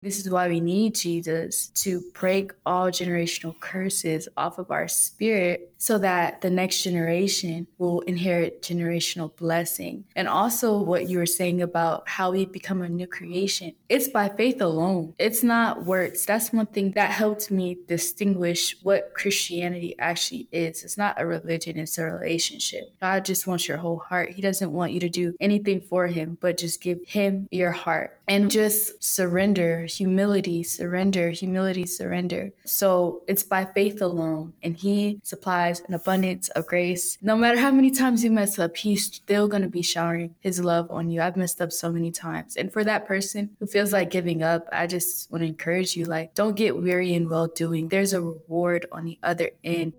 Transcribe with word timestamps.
This 0.00 0.20
is 0.20 0.30
why 0.30 0.48
we 0.48 0.60
need 0.60 0.94
Jesus 0.94 1.68
to 1.68 2.02
break 2.14 2.52
all 2.64 2.88
generational 2.88 3.58
curses 3.58 4.28
off 4.36 4.58
of 4.58 4.70
our 4.70 4.86
spirit 4.86 5.72
so 5.78 5.98
that 5.98 6.40
the 6.40 6.50
next 6.50 6.82
generation 6.82 7.66
will 7.78 8.00
inherit 8.02 8.62
generational 8.62 9.34
blessing. 9.36 10.04
And 10.14 10.28
also, 10.28 10.80
what 10.80 11.08
you 11.08 11.18
were 11.18 11.26
saying 11.26 11.62
about 11.62 12.08
how 12.08 12.30
we 12.30 12.46
become 12.46 12.82
a 12.82 12.88
new 12.88 13.08
creation, 13.08 13.74
it's 13.88 14.06
by 14.06 14.28
faith 14.28 14.60
alone. 14.60 15.14
It's 15.18 15.42
not 15.42 15.84
works. 15.84 16.24
That's 16.24 16.52
one 16.52 16.66
thing 16.66 16.92
that 16.92 17.10
helped 17.10 17.50
me 17.50 17.78
distinguish 17.88 18.76
what 18.82 19.14
Christianity 19.14 19.96
actually 19.98 20.48
is. 20.52 20.84
It's 20.84 20.98
not 20.98 21.20
a 21.20 21.26
religion, 21.26 21.78
it's 21.78 21.98
a 21.98 22.04
relationship. 22.04 22.92
God 23.00 23.24
just 23.24 23.46
wants 23.48 23.66
your 23.66 23.78
whole 23.78 23.98
heart. 23.98 24.30
He 24.30 24.42
doesn't 24.42 24.72
want 24.72 24.92
you 24.92 25.00
to 25.00 25.08
do 25.08 25.34
anything 25.40 25.80
for 25.80 26.06
Him, 26.06 26.38
but 26.40 26.56
just 26.56 26.80
give 26.80 27.00
Him 27.04 27.48
your 27.50 27.72
heart 27.72 28.17
and 28.28 28.50
just 28.50 29.02
surrender, 29.02 29.84
humility, 29.86 30.62
surrender, 30.62 31.30
humility, 31.30 31.86
surrender. 31.86 32.50
So 32.64 33.22
it's 33.26 33.42
by 33.42 33.64
faith 33.64 34.02
alone, 34.02 34.52
and 34.62 34.76
He 34.76 35.20
supplies 35.22 35.80
an 35.88 35.94
abundance 35.94 36.48
of 36.50 36.66
grace. 36.66 37.18
No 37.22 37.36
matter 37.36 37.58
how 37.58 37.70
many 37.70 37.90
times 37.90 38.22
you 38.22 38.30
mess 38.30 38.58
up, 38.58 38.76
He's 38.76 39.06
still 39.06 39.48
going 39.48 39.62
to 39.62 39.68
be 39.68 39.82
showering 39.82 40.34
His 40.40 40.60
love 40.60 40.90
on 40.90 41.10
you. 41.10 41.22
I've 41.22 41.36
messed 41.36 41.62
up 41.62 41.72
so 41.72 41.90
many 41.90 42.10
times. 42.10 42.56
And 42.56 42.72
for 42.72 42.84
that 42.84 43.06
person 43.06 43.50
who 43.58 43.66
feels 43.66 43.92
like 43.92 44.10
giving 44.10 44.42
up, 44.42 44.68
I 44.72 44.86
just 44.86 45.30
want 45.30 45.42
to 45.42 45.48
encourage 45.48 45.96
you 45.96 46.04
like, 46.04 46.34
don't 46.34 46.56
get 46.56 46.76
weary 46.76 47.14
in 47.14 47.28
well 47.28 47.46
doing. 47.46 47.88
There's 47.88 48.12
a 48.12 48.20
reward 48.20 48.86
on 48.92 49.04
the 49.04 49.18
other 49.22 49.50
end. 49.64 49.94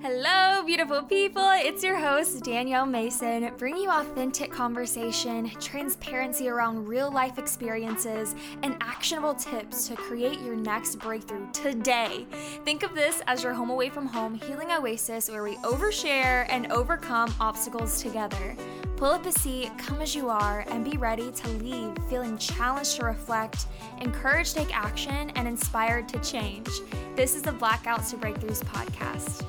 Hello, 0.00 0.62
beautiful 0.64 1.02
people. 1.02 1.50
It's 1.56 1.82
your 1.82 1.96
host, 1.96 2.44
Danielle 2.44 2.86
Mason, 2.86 3.50
bringing 3.58 3.82
you 3.82 3.90
authentic 3.90 4.52
conversation, 4.52 5.50
transparency 5.58 6.48
around 6.48 6.86
real 6.86 7.10
life 7.10 7.36
experiences, 7.36 8.36
and 8.62 8.76
actionable 8.80 9.34
tips 9.34 9.88
to 9.88 9.96
create 9.96 10.40
your 10.42 10.54
next 10.54 11.00
breakthrough 11.00 11.50
today. 11.50 12.28
Think 12.64 12.84
of 12.84 12.94
this 12.94 13.22
as 13.26 13.42
your 13.42 13.52
home 13.52 13.70
away 13.70 13.90
from 13.90 14.06
home 14.06 14.34
healing 14.34 14.70
oasis 14.70 15.28
where 15.28 15.42
we 15.42 15.56
overshare 15.56 16.46
and 16.48 16.70
overcome 16.70 17.34
obstacles 17.40 18.00
together. 18.00 18.56
Pull 18.94 19.10
up 19.10 19.26
a 19.26 19.32
seat, 19.32 19.72
come 19.78 20.00
as 20.00 20.14
you 20.14 20.28
are, 20.28 20.64
and 20.68 20.84
be 20.84 20.96
ready 20.96 21.32
to 21.32 21.48
leave 21.54 21.92
feeling 22.08 22.38
challenged 22.38 22.94
to 22.96 23.04
reflect, 23.04 23.66
encouraged 24.00 24.54
to 24.54 24.60
take 24.60 24.76
action, 24.76 25.30
and 25.30 25.48
inspired 25.48 26.08
to 26.08 26.20
change. 26.20 26.68
This 27.16 27.34
is 27.34 27.42
the 27.42 27.50
Blackouts 27.50 28.10
to 28.10 28.16
Breakthroughs 28.16 28.62
podcast. 28.62 29.44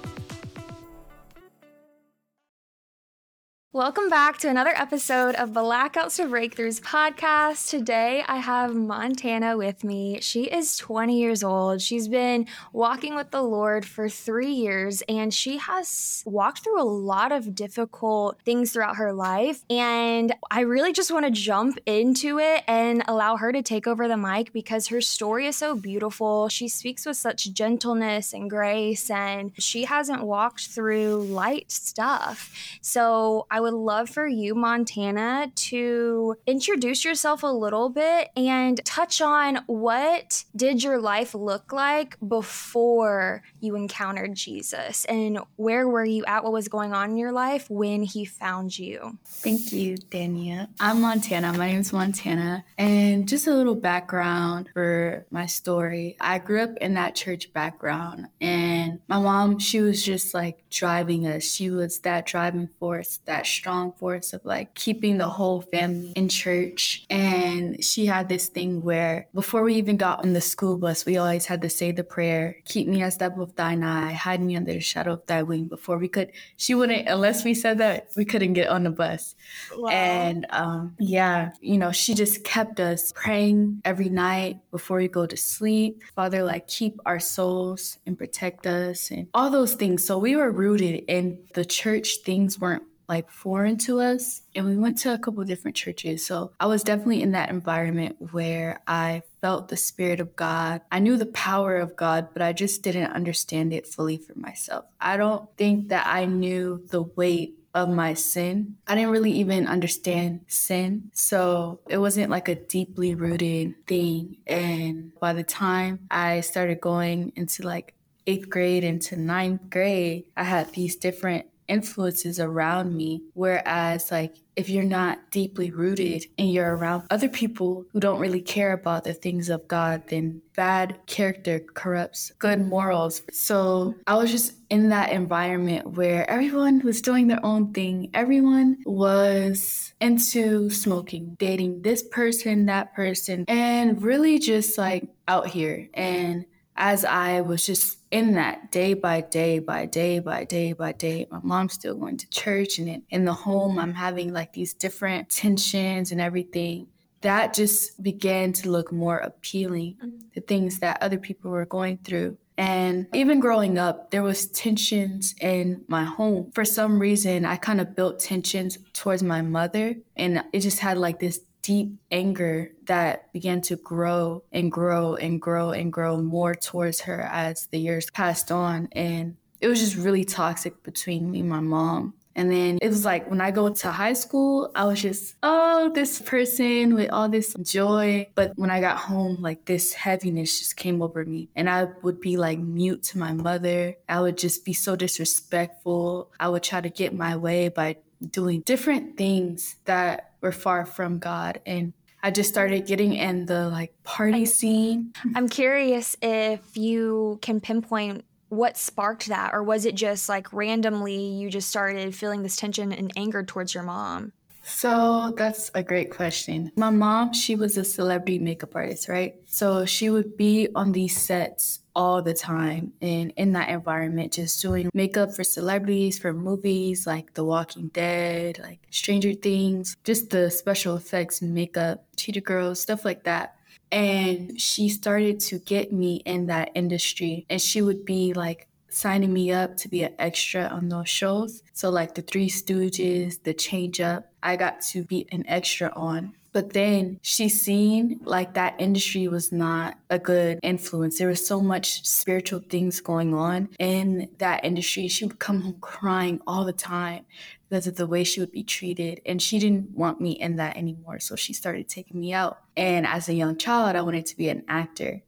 Welcome 3.71 4.09
back 4.09 4.39
to 4.39 4.49
another 4.49 4.73
episode 4.75 5.35
of 5.35 5.51
Blackouts 5.51 6.15
to 6.15 6.23
Breakthroughs 6.23 6.81
podcast. 6.81 7.69
Today 7.69 8.23
I 8.27 8.37
have 8.37 8.73
Montana 8.73 9.57
with 9.57 9.83
me. 9.83 10.19
She 10.21 10.45
is 10.45 10.75
20 10.77 11.15
years 11.15 11.43
old. 11.43 11.79
She's 11.79 12.07
been 12.07 12.47
walking 12.73 13.13
with 13.13 13.29
the 13.29 13.43
Lord 13.43 13.85
for 13.85 14.09
three 14.09 14.51
years 14.51 15.03
and 15.07 15.31
she 15.31 15.57
has 15.57 16.23
walked 16.25 16.63
through 16.63 16.81
a 16.81 16.83
lot 16.83 17.31
of 17.31 17.53
difficult 17.53 18.41
things 18.43 18.71
throughout 18.71 18.95
her 18.95 19.13
life. 19.13 19.63
And 19.69 20.33
I 20.49 20.61
really 20.61 20.91
just 20.91 21.11
want 21.11 21.25
to 21.25 21.31
jump 21.31 21.77
into 21.85 22.39
it 22.39 22.63
and 22.65 23.03
allow 23.07 23.37
her 23.37 23.51
to 23.51 23.61
take 23.61 23.85
over 23.85 24.07
the 24.07 24.17
mic 24.17 24.51
because 24.51 24.87
her 24.87 24.99
story 24.99 25.45
is 25.45 25.55
so 25.55 25.75
beautiful. 25.75 26.49
She 26.49 26.69
speaks 26.69 27.05
with 27.05 27.17
such 27.17 27.53
gentleness 27.53 28.33
and 28.33 28.49
grace, 28.49 29.11
and 29.11 29.51
she 29.59 29.83
hasn't 29.83 30.23
walked 30.23 30.69
through 30.69 31.17
light 31.25 31.71
stuff. 31.71 32.51
So 32.81 33.45
I 33.51 33.58
I 33.59 33.61
would 33.61 33.73
love 33.73 34.09
for 34.09 34.25
you, 34.25 34.55
Montana, 34.55 35.51
to 35.53 36.37
introduce 36.47 37.03
yourself 37.03 37.43
a 37.43 37.47
little 37.47 37.89
bit 37.89 38.29
and 38.37 38.79
touch 38.85 39.19
on 39.19 39.59
what 39.67 40.45
did 40.55 40.81
your 40.81 40.97
life 40.97 41.35
look 41.35 41.73
like 41.73 42.15
before 42.25 43.43
you 43.59 43.75
encountered 43.75 44.33
Jesus 44.33 45.03
and 45.03 45.39
where 45.57 45.89
were 45.89 46.05
you 46.05 46.23
at? 46.23 46.45
What 46.45 46.53
was 46.53 46.69
going 46.69 46.93
on 46.93 47.09
in 47.09 47.17
your 47.17 47.33
life 47.33 47.69
when 47.69 48.01
he 48.01 48.23
found 48.23 48.79
you? 48.79 49.17
Thank 49.25 49.73
you, 49.73 49.97
Dania. 49.97 50.69
I'm 50.79 51.01
Montana. 51.01 51.51
My 51.51 51.67
name 51.67 51.81
is 51.81 51.91
Montana. 51.91 52.63
And 52.77 53.27
just 53.27 53.45
a 53.45 53.53
little 53.53 53.75
background 53.75 54.69
for 54.73 55.25
my 55.31 55.47
story. 55.47 56.15
I 56.21 56.39
grew 56.39 56.61
up 56.61 56.77
in 56.77 56.93
that 56.93 57.13
church 57.13 57.51
background, 57.51 58.27
and 58.39 59.01
my 59.09 59.19
mom, 59.19 59.59
she 59.59 59.81
was 59.81 60.01
just 60.01 60.33
like 60.33 60.63
driving 60.69 61.27
us. 61.27 61.43
She 61.43 61.69
was 61.69 61.99
that 61.99 62.25
driving 62.25 62.69
force, 62.79 63.19
that 63.25 63.48
strong 63.49 63.93
force 63.93 64.33
of 64.33 64.43
like 64.45 64.73
keeping 64.75 65.17
the 65.17 65.27
whole 65.27 65.61
family 65.61 66.13
in 66.15 66.29
church. 66.29 67.05
And 67.09 67.83
she 67.83 68.05
had 68.05 68.29
this 68.29 68.47
thing 68.47 68.81
where 68.81 69.27
before 69.33 69.63
we 69.63 69.75
even 69.75 69.97
got 69.97 70.19
on 70.23 70.33
the 70.33 70.41
school 70.41 70.77
bus, 70.77 71.05
we 71.05 71.17
always 71.17 71.45
had 71.45 71.61
to 71.61 71.69
say 71.69 71.91
the 71.91 72.03
prayer, 72.03 72.57
keep 72.65 72.87
me 72.87 73.03
as 73.03 73.15
step 73.15 73.37
of 73.37 73.55
thine 73.55 73.83
eye, 73.83 74.13
hide 74.13 74.41
me 74.41 74.55
under 74.55 74.73
the 74.73 74.79
shadow 74.79 75.13
of 75.13 75.25
thy 75.25 75.43
wing 75.43 75.65
before 75.65 75.97
we 75.97 76.07
could, 76.07 76.31
she 76.57 76.73
wouldn't, 76.75 77.07
unless 77.07 77.43
we 77.43 77.53
said 77.53 77.77
that, 77.79 78.09
we 78.15 78.25
couldn't 78.25 78.53
get 78.53 78.69
on 78.69 78.83
the 78.83 78.89
bus. 78.89 79.35
Wow. 79.75 79.89
And 79.89 80.45
um, 80.51 80.95
yeah, 80.99 81.51
you 81.61 81.77
know, 81.77 81.91
she 81.91 82.13
just 82.13 82.43
kept 82.43 82.79
us 82.79 83.11
praying 83.15 83.81
every 83.83 84.09
night 84.09 84.59
before 84.71 84.97
we 84.97 85.07
go 85.07 85.25
to 85.25 85.37
sleep. 85.37 86.01
Father, 86.15 86.43
like 86.43 86.67
keep 86.67 86.99
our 87.05 87.19
souls 87.19 87.97
and 88.05 88.17
protect 88.17 88.67
us 88.67 89.11
and 89.11 89.27
all 89.33 89.49
those 89.49 89.73
things. 89.73 90.05
So 90.05 90.17
we 90.17 90.35
were 90.35 90.51
rooted 90.51 91.03
in 91.07 91.39
the 91.53 91.65
church. 91.65 92.17
Things 92.23 92.59
weren't 92.59 92.83
like 93.09 93.29
foreign 93.31 93.77
to 93.79 93.99
us. 93.99 94.43
And 94.55 94.65
we 94.67 94.77
went 94.77 94.99
to 94.99 95.13
a 95.13 95.17
couple 95.17 95.43
different 95.43 95.75
churches. 95.75 96.25
So 96.25 96.51
I 96.59 96.67
was 96.67 96.83
definitely 96.83 97.23
in 97.23 97.31
that 97.31 97.49
environment 97.49 98.31
where 98.31 98.81
I 98.87 99.23
felt 99.41 99.67
the 99.67 99.77
Spirit 99.77 100.19
of 100.19 100.35
God. 100.35 100.81
I 100.91 100.99
knew 100.99 101.17
the 101.17 101.25
power 101.25 101.77
of 101.77 101.95
God, 101.95 102.29
but 102.31 102.43
I 102.43 102.53
just 102.53 102.83
didn't 102.83 103.11
understand 103.11 103.73
it 103.73 103.87
fully 103.87 104.17
for 104.17 104.37
myself. 104.37 104.85
I 105.01 105.17
don't 105.17 105.49
think 105.57 105.89
that 105.89 106.05
I 106.07 106.25
knew 106.25 106.85
the 106.89 107.01
weight 107.01 107.55
of 107.73 107.89
my 107.89 108.13
sin. 108.13 108.75
I 108.87 108.95
didn't 108.95 109.11
really 109.11 109.31
even 109.33 109.67
understand 109.67 110.41
sin. 110.47 111.11
So 111.13 111.81
it 111.87 111.97
wasn't 111.97 112.31
like 112.31 112.47
a 112.47 112.55
deeply 112.55 113.15
rooted 113.15 113.87
thing. 113.87 114.37
And 114.47 115.11
by 115.19 115.33
the 115.33 115.43
time 115.43 115.99
I 116.09 116.41
started 116.41 116.81
going 116.81 117.33
into 117.35 117.63
like 117.63 117.93
eighth 118.27 118.49
grade 118.49 118.83
into 118.83 119.15
ninth 119.15 119.69
grade, 119.69 120.25
I 120.37 120.43
had 120.43 120.71
these 120.73 120.95
different 120.95 121.47
influences 121.69 122.39
around 122.39 122.95
me. 122.95 123.21
Whereas, 123.33 124.11
like, 124.11 124.35
if 124.55 124.67
you're 124.67 124.83
not 124.83 125.31
deeply 125.31 125.71
rooted 125.71 126.25
and 126.37 126.51
you're 126.51 126.75
around 126.75 127.03
other 127.09 127.29
people 127.29 127.85
who 127.93 127.99
don't 128.01 128.19
really 128.19 128.41
care 128.41 128.73
about 128.73 129.05
the 129.05 129.13
things 129.13 129.47
of 129.47 129.65
God, 129.69 130.03
then 130.09 130.41
bad 130.53 130.99
character 131.05 131.59
corrupts 131.59 132.33
good 132.39 132.59
morals. 132.59 133.21
So 133.31 133.95
I 134.05 134.15
was 134.15 134.31
just 134.31 134.55
in 134.69 134.89
that 134.89 135.13
environment 135.13 135.91
where 135.91 136.29
everyone 136.29 136.81
was 136.81 137.01
doing 137.01 137.27
their 137.27 137.45
own 137.45 137.71
thing. 137.71 138.09
Everyone 138.13 138.77
was 138.85 139.93
into 140.01 140.69
smoking, 140.69 141.37
dating 141.39 141.83
this 141.83 142.03
person, 142.03 142.65
that 142.65 142.93
person, 142.93 143.45
and 143.47 144.01
really 144.03 144.39
just 144.39 144.77
like 144.77 145.07
out 145.29 145.47
here. 145.47 145.87
And 145.93 146.45
as 146.75 147.05
I 147.05 147.41
was 147.41 147.65
just 147.65 147.98
in 148.11 148.33
that 148.33 148.71
day 148.71 148.93
by 148.93 149.21
day 149.21 149.59
by 149.59 149.85
day 149.85 150.19
by 150.19 150.43
day 150.43 150.73
by 150.73 150.91
day 150.91 151.27
my 151.29 151.39
mom's 151.43 151.73
still 151.73 151.95
going 151.95 152.17
to 152.17 152.29
church 152.29 152.79
and 152.79 153.03
in, 153.09 153.25
the 153.25 153.33
home 153.33 153.77
i'm 153.77 153.93
having 153.93 154.33
like 154.33 154.53
these 154.53 154.73
different 154.73 155.29
tensions 155.29 156.11
and 156.11 156.21
everything. 156.21 156.87
That 157.21 157.53
just 157.53 158.01
began 158.01 158.53
to 158.53 158.71
look 158.71 158.93
more 158.93 159.17
appealing 159.17 159.97
mm-hmm. 159.97 160.17
the 160.33 160.41
things 160.41 160.79
that 160.79 161.01
other 161.01 161.17
people 161.17 161.51
were 161.51 161.65
going 161.65 161.97
through. 161.97 162.37
And 162.57 163.07
even 163.13 163.39
growing 163.39 163.77
up 163.77 164.11
there 164.11 164.23
was 164.23 164.47
tensions 164.47 165.33
in 165.39 165.83
my 165.87 166.03
home. 166.03 166.51
For 166.53 166.65
some 166.65 166.99
reason 166.99 167.45
i 167.45 167.55
kind 167.55 167.81
of 167.81 167.95
built 167.95 168.19
tensions 168.19 168.77
towards 168.93 169.23
my 169.23 169.41
mother 169.41 169.95
and 170.15 170.43
it 170.53 170.59
just 170.61 170.79
had 170.79 170.97
like 170.97 171.19
this 171.19 171.41
deep 171.61 171.93
anger 172.11 172.71
that 172.85 173.31
began 173.33 173.61
to 173.61 173.75
grow 173.75 174.43
and 174.51 174.71
grow 174.71 175.15
and 175.15 175.41
grow 175.41 175.71
and 175.71 175.91
grow 175.91 176.17
more 176.17 176.55
towards 176.55 177.01
her 177.01 177.21
as 177.21 177.67
the 177.67 177.79
years 177.79 178.09
passed 178.11 178.51
on. 178.51 178.89
And 178.93 179.35
it 179.61 179.67
was 179.67 179.79
just 179.79 179.95
really 179.95 180.23
toxic 180.23 180.83
between 180.83 181.31
me 181.31 181.41
and 181.41 181.49
my 181.49 181.59
mom. 181.59 182.13
And 182.35 182.49
then 182.49 182.77
it 182.81 182.87
was 182.87 183.03
like 183.03 183.29
when 183.29 183.41
I 183.41 183.51
go 183.51 183.67
to 183.67 183.91
high 183.91 184.13
school, 184.13 184.71
I 184.73 184.85
was 184.85 185.01
just, 185.01 185.35
oh, 185.43 185.91
this 185.93 186.21
person 186.21 186.95
with 186.95 187.09
all 187.11 187.27
this 187.27 187.53
joy. 187.61 188.29
But 188.33 188.53
when 188.55 188.69
I 188.69 188.79
got 188.79 188.97
home, 188.97 189.41
like 189.41 189.65
this 189.65 189.93
heaviness 189.93 190.59
just 190.59 190.77
came 190.77 191.01
over 191.01 191.25
me. 191.25 191.49
And 191.55 191.69
I 191.69 191.87
would 192.01 192.21
be 192.21 192.37
like 192.37 192.59
mute 192.59 193.03
to 193.03 193.17
my 193.17 193.33
mother. 193.33 193.95
I 194.07 194.21
would 194.21 194.37
just 194.37 194.63
be 194.63 194.71
so 194.71 194.95
disrespectful. 194.95 196.31
I 196.39 196.47
would 196.47 196.63
try 196.63 196.79
to 196.79 196.89
get 196.89 197.13
my 197.13 197.35
way 197.35 197.67
by 197.67 197.97
doing 198.27 198.61
different 198.61 199.17
things 199.17 199.75
that 199.85 200.33
were 200.41 200.51
far 200.51 200.85
from 200.85 201.19
God. 201.19 201.61
And 201.65 201.93
I 202.21 202.31
just 202.31 202.49
started 202.49 202.85
getting 202.85 203.13
in 203.13 203.45
the 203.45 203.69
like 203.69 203.93
party 204.03 204.45
scene. 204.45 205.13
I'm 205.35 205.47
curious 205.47 206.15
if 206.21 206.75
you 206.75 207.39
can 207.41 207.59
pinpoint 207.61 208.25
what 208.49 208.77
sparked 208.77 209.27
that, 209.27 209.53
or 209.53 209.63
was 209.63 209.85
it 209.85 209.95
just 209.95 210.27
like 210.27 210.51
randomly 210.51 211.17
you 211.17 211.49
just 211.49 211.69
started 211.69 212.15
feeling 212.15 212.41
this 212.41 212.55
tension 212.55 212.91
and 212.91 213.11
anger 213.15 213.43
towards 213.43 213.73
your 213.73 213.83
mom? 213.83 214.33
So 214.63 215.33
that's 215.37 215.71
a 215.73 215.81
great 215.81 216.11
question. 216.11 216.71
My 216.75 216.89
mom, 216.89 217.33
she 217.33 217.55
was 217.55 217.77
a 217.77 217.83
celebrity 217.83 218.39
makeup 218.39 218.75
artist, 218.75 219.07
right? 219.07 219.35
So 219.45 219.85
she 219.85 220.09
would 220.09 220.37
be 220.37 220.67
on 220.75 220.91
these 220.91 221.17
sets 221.17 221.78
all 221.99 222.21
the 222.21 222.33
time 222.33 222.93
and 223.01 223.33
in 223.35 223.51
that 223.51 223.67
environment, 223.67 224.31
just 224.31 224.61
doing 224.61 224.89
makeup 224.93 225.35
for 225.35 225.43
celebrities, 225.43 226.17
for 226.17 226.31
movies 226.31 227.05
like 227.05 227.33
The 227.33 227.43
Walking 227.43 227.89
Dead, 227.89 228.57
like 228.57 228.79
Stranger 228.89 229.33
Things, 229.33 229.97
just 230.05 230.29
the 230.29 230.49
special 230.49 230.95
effects 230.95 231.41
makeup, 231.41 232.05
Cheetah 232.15 232.39
Girls, 232.39 232.79
stuff 232.79 233.03
like 233.03 233.25
that. 233.25 233.57
And 233.91 234.61
she 234.61 234.87
started 234.87 235.41
to 235.41 235.59
get 235.59 235.91
me 235.91 236.21
in 236.25 236.45
that 236.45 236.71
industry. 236.73 237.45
And 237.49 237.61
she 237.61 237.81
would 237.81 238.05
be 238.05 238.31
like 238.31 238.69
signing 238.87 239.33
me 239.33 239.51
up 239.51 239.75
to 239.77 239.89
be 239.89 240.03
an 240.03 240.13
extra 240.19 240.63
on 240.67 240.87
those 240.87 241.09
shows. 241.09 241.63
So, 241.73 241.89
like 241.89 242.15
the 242.15 242.21
Three 242.21 242.49
Stooges, 242.49 243.43
the 243.43 243.53
Change 243.53 243.99
Up, 243.99 244.31
I 244.41 244.55
got 244.55 244.79
to 244.93 245.03
be 245.03 245.27
an 245.33 245.43
extra 245.47 245.91
on. 245.97 246.35
But 246.51 246.73
then 246.73 247.19
she 247.21 247.47
seen 247.49 248.19
like 248.23 248.55
that 248.55 248.75
industry 248.79 249.27
was 249.27 249.51
not 249.51 249.97
a 250.09 250.17
good 250.17 250.59
influence. 250.63 251.17
There 251.17 251.27
was 251.27 251.45
so 251.45 251.61
much 251.61 252.05
spiritual 252.05 252.61
things 252.69 253.01
going 253.01 253.33
on 253.33 253.69
in 253.79 254.29
that 254.39 254.65
industry. 254.65 255.07
She 255.07 255.25
would 255.25 255.39
come 255.39 255.61
home 255.61 255.77
crying 255.79 256.41
all 256.47 256.65
the 256.65 256.73
time 256.73 257.25
because 257.69 257.85
of 257.85 257.97
the 257.97 258.07
way 258.07 258.23
she 258.23 258.39
would 258.39 258.51
be 258.51 258.63
treated. 258.63 259.21
And 259.25 259.41
she 259.41 259.59
didn't 259.59 259.91
want 259.91 260.19
me 260.19 260.31
in 260.31 260.55
that 260.55 260.75
anymore. 260.75 261.19
So 261.19 261.35
she 261.35 261.53
started 261.53 261.87
taking 261.87 262.19
me 262.19 262.33
out. 262.33 262.59
And 262.75 263.05
as 263.05 263.29
a 263.29 263.33
young 263.33 263.57
child, 263.57 263.95
I 263.95 264.01
wanted 264.01 264.25
to 264.27 264.37
be 264.37 264.49
an 264.49 264.63
actor. 264.67 265.21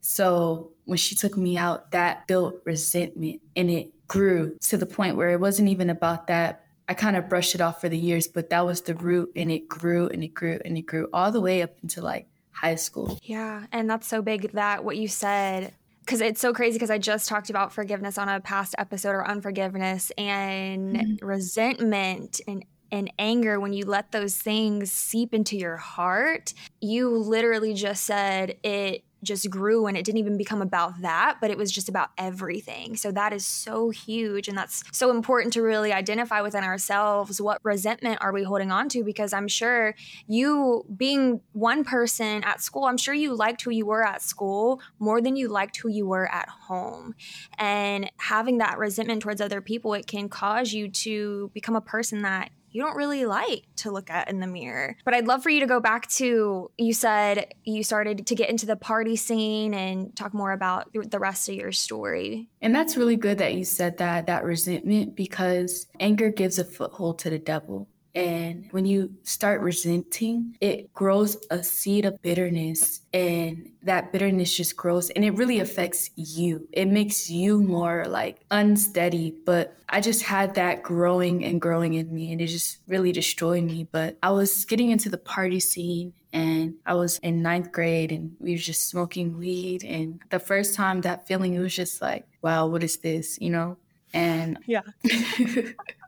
So 0.00 0.72
when 0.84 0.98
she 0.98 1.14
took 1.14 1.36
me 1.36 1.56
out, 1.56 1.92
that 1.92 2.26
built 2.26 2.56
resentment 2.64 3.40
and 3.54 3.70
it 3.70 3.92
grew 4.08 4.56
to 4.60 4.76
the 4.76 4.86
point 4.86 5.16
where 5.16 5.30
it 5.30 5.40
wasn't 5.40 5.68
even 5.68 5.90
about 5.90 6.26
that. 6.26 6.61
I 6.88 6.94
kind 6.94 7.16
of 7.16 7.28
brushed 7.28 7.54
it 7.54 7.60
off 7.60 7.80
for 7.80 7.88
the 7.88 7.98
years, 7.98 8.26
but 8.26 8.50
that 8.50 8.66
was 8.66 8.82
the 8.82 8.94
root 8.94 9.32
and 9.36 9.50
it 9.50 9.68
grew 9.68 10.08
and 10.08 10.22
it 10.22 10.34
grew 10.34 10.58
and 10.64 10.76
it 10.76 10.82
grew 10.82 11.08
all 11.12 11.30
the 11.30 11.40
way 11.40 11.62
up 11.62 11.76
into 11.82 12.02
like 12.02 12.28
high 12.50 12.74
school. 12.74 13.18
Yeah. 13.22 13.66
And 13.72 13.88
that's 13.88 14.06
so 14.06 14.22
big 14.22 14.52
that 14.52 14.84
what 14.84 14.96
you 14.96 15.08
said 15.08 15.72
because 16.00 16.20
it's 16.20 16.40
so 16.40 16.52
crazy 16.52 16.74
because 16.74 16.90
I 16.90 16.98
just 16.98 17.28
talked 17.28 17.48
about 17.48 17.72
forgiveness 17.72 18.18
on 18.18 18.28
a 18.28 18.40
past 18.40 18.74
episode 18.76 19.10
or 19.10 19.26
unforgiveness 19.26 20.10
and 20.18 20.96
mm-hmm. 20.96 21.24
resentment 21.24 22.40
and 22.46 22.64
and 22.90 23.10
anger 23.18 23.58
when 23.58 23.72
you 23.72 23.86
let 23.86 24.12
those 24.12 24.36
things 24.36 24.92
seep 24.92 25.32
into 25.32 25.56
your 25.56 25.78
heart. 25.78 26.52
You 26.80 27.16
literally 27.16 27.72
just 27.72 28.04
said 28.04 28.58
it 28.62 29.02
just 29.22 29.48
grew 29.50 29.86
and 29.86 29.96
it 29.96 30.04
didn't 30.04 30.18
even 30.18 30.36
become 30.36 30.62
about 30.62 31.00
that, 31.02 31.38
but 31.40 31.50
it 31.50 31.58
was 31.58 31.70
just 31.70 31.88
about 31.88 32.10
everything. 32.18 32.96
So 32.96 33.12
that 33.12 33.32
is 33.32 33.46
so 33.46 33.90
huge. 33.90 34.48
And 34.48 34.56
that's 34.56 34.84
so 34.92 35.10
important 35.10 35.52
to 35.54 35.62
really 35.62 35.92
identify 35.92 36.40
within 36.40 36.64
ourselves 36.64 37.40
what 37.40 37.58
resentment 37.62 38.18
are 38.20 38.32
we 38.32 38.42
holding 38.42 38.72
on 38.72 38.88
to? 38.90 39.04
Because 39.04 39.32
I'm 39.32 39.48
sure 39.48 39.94
you, 40.26 40.84
being 40.96 41.40
one 41.52 41.84
person 41.84 42.42
at 42.44 42.60
school, 42.60 42.84
I'm 42.84 42.96
sure 42.96 43.14
you 43.14 43.34
liked 43.34 43.62
who 43.62 43.70
you 43.70 43.86
were 43.86 44.04
at 44.04 44.22
school 44.22 44.80
more 44.98 45.20
than 45.20 45.36
you 45.36 45.48
liked 45.48 45.76
who 45.78 45.88
you 45.88 46.06
were 46.06 46.30
at 46.30 46.48
home. 46.48 47.14
And 47.58 48.10
having 48.16 48.58
that 48.58 48.78
resentment 48.78 49.22
towards 49.22 49.40
other 49.40 49.60
people, 49.60 49.94
it 49.94 50.06
can 50.06 50.28
cause 50.28 50.72
you 50.72 50.88
to 50.88 51.50
become 51.54 51.76
a 51.76 51.80
person 51.80 52.22
that 52.22 52.50
you 52.72 52.82
don't 52.82 52.96
really 52.96 53.26
like 53.26 53.64
to 53.76 53.90
look 53.90 54.10
at 54.10 54.28
in 54.28 54.40
the 54.40 54.46
mirror. 54.46 54.96
But 55.04 55.14
I'd 55.14 55.26
love 55.26 55.42
for 55.42 55.50
you 55.50 55.60
to 55.60 55.66
go 55.66 55.80
back 55.80 56.08
to 56.12 56.70
you 56.76 56.94
said 56.94 57.54
you 57.64 57.84
started 57.84 58.26
to 58.26 58.34
get 58.34 58.50
into 58.50 58.66
the 58.66 58.76
party 58.76 59.16
scene 59.16 59.74
and 59.74 60.14
talk 60.16 60.34
more 60.34 60.52
about 60.52 60.92
the 60.92 61.18
rest 61.18 61.48
of 61.48 61.54
your 61.54 61.72
story. 61.72 62.48
And 62.60 62.74
that's 62.74 62.96
really 62.96 63.16
good 63.16 63.38
that 63.38 63.54
you 63.54 63.64
said 63.64 63.98
that 63.98 64.26
that 64.26 64.44
resentment 64.44 65.16
because 65.16 65.86
anger 66.00 66.30
gives 66.30 66.58
a 66.58 66.64
foothold 66.64 67.18
to 67.20 67.30
the 67.30 67.38
devil. 67.38 67.88
And 68.14 68.68
when 68.72 68.84
you 68.84 69.14
start 69.22 69.62
resenting, 69.62 70.56
it 70.60 70.92
grows 70.92 71.36
a 71.50 71.62
seed 71.62 72.04
of 72.04 72.20
bitterness, 72.20 73.00
and 73.12 73.70
that 73.82 74.12
bitterness 74.12 74.54
just 74.54 74.76
grows 74.76 75.10
and 75.10 75.24
it 75.24 75.30
really 75.32 75.60
affects 75.60 76.10
you. 76.14 76.68
It 76.72 76.86
makes 76.86 77.30
you 77.30 77.62
more 77.62 78.04
like 78.06 78.44
unsteady. 78.50 79.34
But 79.44 79.76
I 79.88 80.00
just 80.00 80.22
had 80.22 80.54
that 80.54 80.82
growing 80.82 81.44
and 81.44 81.60
growing 81.60 81.94
in 81.94 82.12
me, 82.12 82.32
and 82.32 82.40
it 82.40 82.48
just 82.48 82.78
really 82.86 83.12
destroyed 83.12 83.64
me. 83.64 83.88
But 83.90 84.18
I 84.22 84.30
was 84.30 84.64
getting 84.66 84.90
into 84.90 85.08
the 85.08 85.18
party 85.18 85.60
scene 85.60 86.12
and 86.32 86.74
I 86.86 86.94
was 86.94 87.18
in 87.18 87.42
ninth 87.42 87.72
grade 87.72 88.10
and 88.10 88.34
we 88.38 88.52
were 88.52 88.58
just 88.58 88.88
smoking 88.88 89.38
weed. 89.38 89.84
And 89.84 90.20
the 90.30 90.38
first 90.38 90.74
time 90.74 91.02
that 91.02 91.26
feeling, 91.26 91.54
it 91.54 91.60
was 91.60 91.74
just 91.74 92.00
like, 92.00 92.26
wow, 92.40 92.66
what 92.66 92.82
is 92.82 92.96
this, 92.98 93.38
you 93.40 93.50
know? 93.50 93.76
And 94.14 94.58
yeah. 94.66 94.82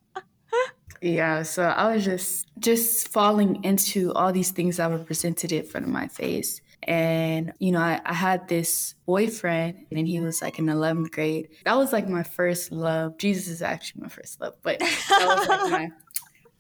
Yeah, 1.01 1.43
so 1.43 1.65
I 1.65 1.95
was 1.95 2.05
just 2.05 2.47
just 2.59 3.09
falling 3.09 3.63
into 3.65 4.13
all 4.15 4.33
these 4.33 4.51
things 4.51 4.79
that 4.79 4.91
were 4.91 4.99
presented 4.99 5.53
in 5.53 5.65
front 5.65 5.87
of 5.87 5.93
my 5.93 6.09
face. 6.09 6.61
And, 6.87 7.53
you 7.59 7.73
know, 7.73 7.81
I, 7.81 8.01
I 8.05 8.13
had 8.13 8.47
this 8.49 8.95
boyfriend 9.07 9.87
and 9.91 10.07
he 10.07 10.21
was 10.21 10.43
like 10.43 10.59
in 10.59 10.67
11th 10.67 11.11
grade. 11.11 11.49
That 11.65 11.77
was 11.77 11.93
like 11.93 12.09
my 12.09 12.23
first 12.23 12.73
love. 12.73 13.17
Jesus 13.17 13.49
is 13.49 13.63
actually 13.63 14.03
my 14.03 14.09
first 14.09 14.41
love, 14.41 14.55
but 14.63 14.81
that 14.81 15.25
was 15.27 15.49
like 15.49 15.71
my 15.71 15.91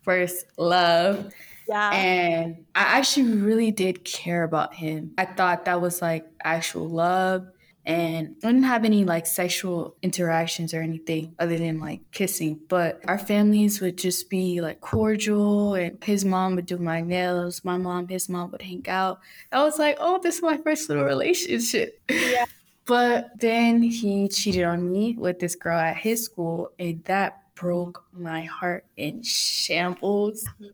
first 0.03 0.47
love. 0.57 1.31
Yeah. 1.69 1.91
And 1.93 2.65
I 2.75 2.99
actually 2.99 3.33
really 3.35 3.71
did 3.71 4.05
care 4.05 4.45
about 4.45 4.75
him. 4.75 5.13
I 5.19 5.27
thought 5.27 5.67
that 5.67 5.81
was 5.81 6.01
like 6.01 6.27
actual 6.43 6.89
love 6.89 7.47
and 7.87 8.37
I 8.43 8.47
didn't 8.47 8.65
have 8.65 8.85
any 8.85 9.05
like 9.05 9.27
sexual 9.27 9.97
interactions 10.03 10.73
or 10.73 10.81
anything 10.81 11.35
other 11.39 11.59
than 11.59 11.81
like 11.81 12.01
kissing. 12.13 12.61
But 12.69 13.03
our 13.07 13.19
families 13.19 13.81
would 13.81 13.99
just 13.99 14.31
be 14.31 14.61
like 14.61 14.81
cordial, 14.81 15.75
and 15.75 16.03
his 16.03 16.25
mom 16.25 16.57
would 16.57 16.67
do 16.67 16.79
my 16.79 17.03
nails, 17.03 17.65
my 17.65 17.77
mom, 17.77 18.09
his 18.09 18.29
mom 18.29 18.51
would 18.53 18.63
hang 18.63 18.85
out. 18.89 19.21
I 19.53 19.63
was 19.63 19.79
like, 19.79 19.99
oh, 20.01 20.19
this 20.23 20.37
is 20.37 20.43
my 20.43 20.57
first 20.59 20.89
little 20.89 21.05
relationship. 21.05 22.01
Yeah. 22.09 22.47
but 22.87 23.39
then 23.39 23.83
he 23.83 24.29
cheated 24.29 24.65
on 24.65 24.91
me 24.91 25.17
with 25.19 25.39
this 25.39 25.55
girl 25.55 25.79
at 25.79 25.97
his 25.97 26.25
school, 26.25 26.73
and 26.79 27.05
that 27.05 27.55
broke 27.55 28.05
my 28.13 28.43
heart 28.45 28.85
in 28.97 29.23
shambles. 29.23 30.45
Mm-hmm. 30.45 30.67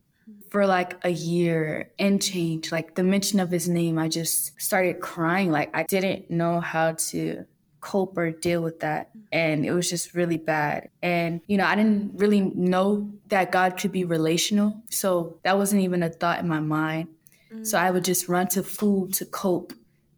For 0.49 0.65
like 0.67 0.97
a 1.03 1.09
year 1.09 1.91
and 1.97 2.21
change. 2.21 2.71
Like 2.73 2.95
the 2.95 3.03
mention 3.03 3.39
of 3.39 3.49
his 3.49 3.69
name, 3.69 3.97
I 3.97 4.09
just 4.09 4.59
started 4.61 4.99
crying. 4.99 5.49
Like 5.49 5.69
I 5.73 5.83
didn't 5.83 6.29
know 6.29 6.59
how 6.59 6.93
to 7.09 7.45
cope 7.79 8.17
or 8.17 8.31
deal 8.31 8.61
with 8.61 8.81
that. 8.81 9.11
And 9.31 9.65
it 9.65 9.71
was 9.71 9.89
just 9.89 10.13
really 10.13 10.37
bad. 10.37 10.89
And, 11.01 11.41
you 11.47 11.57
know, 11.57 11.65
I 11.65 11.75
didn't 11.75 12.19
really 12.19 12.41
know 12.41 13.11
that 13.27 13.51
God 13.51 13.77
could 13.77 13.91
be 13.91 14.03
relational. 14.03 14.81
So 14.89 15.39
that 15.43 15.57
wasn't 15.57 15.83
even 15.83 16.03
a 16.03 16.09
thought 16.09 16.39
in 16.39 16.47
my 16.47 16.59
mind. 16.59 17.07
Mm-hmm. 17.51 17.63
So 17.63 17.77
I 17.77 17.89
would 17.89 18.03
just 18.03 18.27
run 18.27 18.47
to 18.49 18.61
food 18.61 19.13
to 19.15 19.25
cope, 19.25 19.73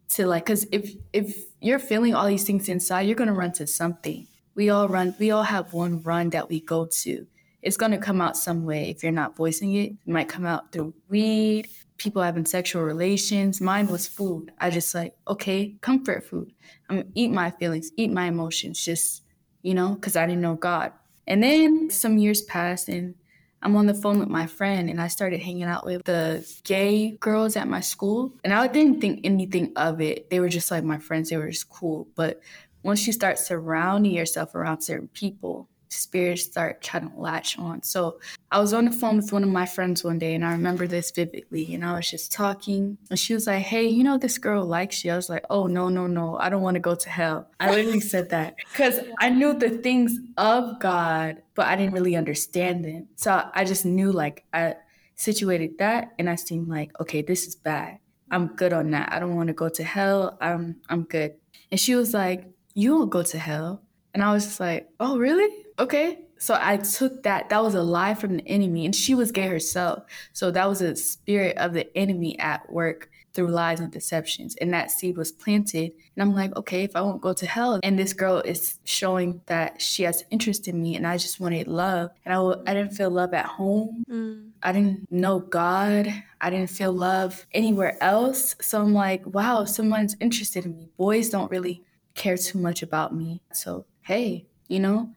to 0.10 0.26
like, 0.26 0.46
because 0.46 0.66
if, 0.72 0.94
if 1.14 1.38
you're 1.62 1.80
feeling 1.80 2.14
all 2.14 2.28
these 2.28 2.44
things 2.44 2.70
inside, 2.70 3.02
you're 3.02 3.16
going 3.16 3.30
to 3.30 3.34
run 3.34 3.54
to 3.54 3.68
something. 3.68 4.28
We 4.56 4.70
all 4.70 4.88
run, 4.88 5.16
we 5.20 5.32
all 5.32 5.44
have 5.44 5.74
one 5.74 6.02
run 6.02 6.32
that 6.32 6.50
we 6.50 6.60
go 6.60 6.86
to 6.86 7.28
it's 7.64 7.78
going 7.78 7.94
to 7.94 7.98
come 7.98 8.22
out 8.22 8.38
some 8.38 8.66
way 8.66 8.90
if 8.90 9.02
you're 9.02 9.12
not 9.12 9.36
voicing 9.36 9.74
it. 9.74 9.94
It 10.06 10.12
might 10.12 10.28
come 10.28 10.46
out 10.46 10.72
through 10.72 10.94
weed, 11.10 11.70
people 11.98 12.22
having 12.22 12.46
sexual 12.46 12.84
relations. 12.84 13.62
Mine 13.62 13.88
was 13.88 14.06
food. 14.06 14.52
I 14.60 14.70
just 14.70 14.94
like, 14.94 15.16
okay, 15.28 15.76
comfort 15.82 16.26
food. 16.26 16.52
I'm 16.90 16.98
gonna 16.98 17.10
eat 17.16 17.32
my 17.32 17.52
feelings, 17.52 17.92
eat 17.96 18.12
my 18.12 18.26
emotions, 18.26 18.84
just, 18.84 19.24
you 19.62 19.74
know, 19.74 19.96
because 19.96 20.18
I 20.18 20.26
didn't 20.26 20.42
know 20.42 20.56
God. 20.56 20.92
And 21.26 21.42
then 21.42 21.90
some 21.90 22.18
years 22.18 22.42
passed 22.42 22.90
and 22.90 23.16
I'm 23.62 23.78
on 23.78 23.86
the 23.86 23.94
phone 23.94 24.20
with 24.20 24.28
my 24.28 24.46
friend 24.46 24.90
and 24.90 25.02
I 25.02 25.08
started 25.08 25.40
hanging 25.40 25.64
out 25.64 25.86
with 25.86 26.04
the 26.04 26.46
gay 26.66 27.12
girls 27.12 27.56
at 27.56 27.70
my 27.70 27.80
school. 27.80 28.34
And 28.44 28.54
I 28.54 28.68
didn't 28.68 29.00
think 29.00 29.22
anything 29.24 29.72
of 29.78 30.02
it. 30.02 30.30
They 30.30 30.42
were 30.42 30.50
just 30.50 30.70
like 30.70 30.84
my 30.84 30.98
friends, 30.98 31.30
they 31.30 31.38
were 31.38 31.50
just 31.50 31.70
cool. 31.70 32.10
But 32.16 32.42
once 32.84 33.08
you 33.08 33.14
start 33.14 33.40
surrounding 33.40 34.12
yourself 34.12 34.54
around 34.54 34.82
certain 34.82 35.08
people, 35.08 35.70
spirits 35.94 36.44
start 36.44 36.82
trying 36.82 37.10
to 37.10 37.20
latch 37.20 37.58
on. 37.58 37.84
So 37.84 38.20
I 38.52 38.60
was 38.60 38.74
on 38.74 38.86
the 38.86 38.92
phone 38.92 39.18
with 39.18 39.32
one 39.32 39.44
of 39.44 39.50
my 39.50 39.66
friends 39.66 40.04
one 40.04 40.20
day 40.20 40.36
and 40.36 40.46
I 40.46 40.52
remember 40.52 40.88
this 40.88 41.12
vividly. 41.12 41.74
And 41.74 41.86
I 41.86 41.96
was 41.96 42.10
just 42.10 42.32
talking 42.32 42.98
and 43.10 43.20
she 43.20 43.34
was 43.34 43.48
like, 43.48 43.64
Hey, 43.64 43.88
you 43.88 44.04
know, 44.04 44.18
this 44.18 44.38
girl 44.38 44.66
likes 44.66 45.04
you. 45.04 45.12
I 45.12 45.16
was 45.16 45.30
like, 45.30 45.46
Oh, 45.50 45.68
no, 45.68 45.90
no, 45.90 46.08
no. 46.08 46.38
I 46.38 46.50
don't 46.50 46.62
want 46.62 46.76
to 46.76 46.82
go 46.82 46.96
to 46.96 47.10
hell. 47.10 47.48
I 47.60 47.72
literally 47.72 48.00
said 48.14 48.30
that 48.30 48.56
because 48.72 49.00
I 49.20 49.30
knew 49.30 49.54
the 49.54 49.70
things 49.70 50.18
of 50.38 50.80
God, 50.80 51.42
but 51.56 51.68
I 51.68 51.76
didn't 51.76 51.94
really 51.94 52.16
understand 52.16 52.86
them. 52.86 53.08
So 53.16 53.50
I 53.54 53.66
just 53.66 53.86
knew 53.86 54.12
like 54.12 54.44
I 54.54 54.76
situated 55.16 55.78
that 55.80 56.14
and 56.20 56.30
I 56.30 56.36
seemed 56.36 56.68
like, 56.68 56.92
okay, 57.00 57.22
this 57.22 57.48
is 57.48 57.56
bad. 57.56 58.00
I'm 58.32 58.48
good 58.48 58.74
on 58.74 58.92
that. 58.92 59.14
I 59.14 59.20
don't 59.20 59.36
want 59.36 59.48
to 59.48 59.54
go 59.54 59.70
to 59.70 59.84
hell. 59.84 60.38
I'm 60.42 60.78
I'm 60.90 61.04
good. 61.04 61.36
And 61.72 61.80
she 61.80 61.96
was 61.96 62.14
like, 62.14 62.46
You 62.74 62.96
won't 62.96 63.12
go 63.12 63.22
to 63.24 63.38
hell. 63.38 63.84
And 64.14 64.24
I 64.24 64.34
was 64.34 64.46
just 64.46 64.60
like, 64.60 64.90
Oh, 65.00 65.18
really? 65.18 65.63
Okay. 65.80 66.20
So 66.38 66.58
I 66.60 66.78
took 66.78 67.24
that. 67.24 67.50
That 67.50 67.64
was 67.64 67.74
a 67.76 67.84
lie 67.84 68.16
from 68.16 68.38
the 68.38 68.48
enemy, 68.48 68.86
and 68.86 68.96
she 68.96 69.16
was 69.16 69.32
gay 69.32 69.48
herself. 69.48 70.04
So 70.34 70.52
that 70.52 70.68
was 70.68 70.82
a 70.82 70.96
spirit 70.96 71.58
of 71.58 71.74
the 71.74 71.96
enemy 71.98 72.38
at 72.40 72.72
work. 72.72 73.10
through 73.34 73.48
lies 73.48 73.80
and 73.80 73.92
deceptions. 73.92 74.56
And 74.58 74.72
that 74.74 74.92
seed 74.92 75.18
was 75.18 75.32
planted. 75.32 75.92
And 76.16 76.22
I'm 76.22 76.36
like, 76.36 76.56
okay, 76.56 76.84
if 76.84 76.96
I 76.96 77.02
won't 77.02 77.22
go 77.22 77.34
to 77.34 77.46
hell, 77.48 77.80
and 77.82 77.98
this 77.98 78.14
girl 78.14 78.38
is 78.46 78.80
showing 78.84 79.42
that 79.48 79.82
she 79.82 80.04
has 80.04 80.24
interest 80.30 80.68
in 80.68 80.82
me 80.82 80.96
and 80.96 81.08
I 81.08 81.18
just 81.18 81.40
wanted 81.40 81.68
love. 81.68 82.12
And 82.26 82.34
I 82.34 82.38
w- 82.38 82.62
I 82.68 82.74
didn't 82.76 82.92
feel 82.94 83.10
love 83.10 83.34
at 83.34 83.46
home. 83.48 84.04
Mm. 84.10 84.52
I 84.62 84.72
didn't 84.72 85.12
know 85.12 85.40
God. 85.40 86.14
I 86.40 86.50
didn't 86.50 86.70
feel 86.70 86.94
love 86.94 87.48
anywhere 87.54 87.98
else. 88.02 88.56
So 88.62 88.80
I'm 88.82 88.94
like, 88.94 89.26
wow, 89.26 89.66
someone's 89.66 90.16
interested 90.20 90.66
in 90.66 90.78
me. 90.78 90.90
Boys 90.98 91.30
don't 91.32 91.50
really 91.50 91.84
care 92.14 92.38
too 92.38 92.60
much 92.60 92.84
about 92.84 93.16
me. 93.16 93.42
So, 93.52 93.86
hey, 94.02 94.46
you 94.68 94.80
know? 94.80 95.10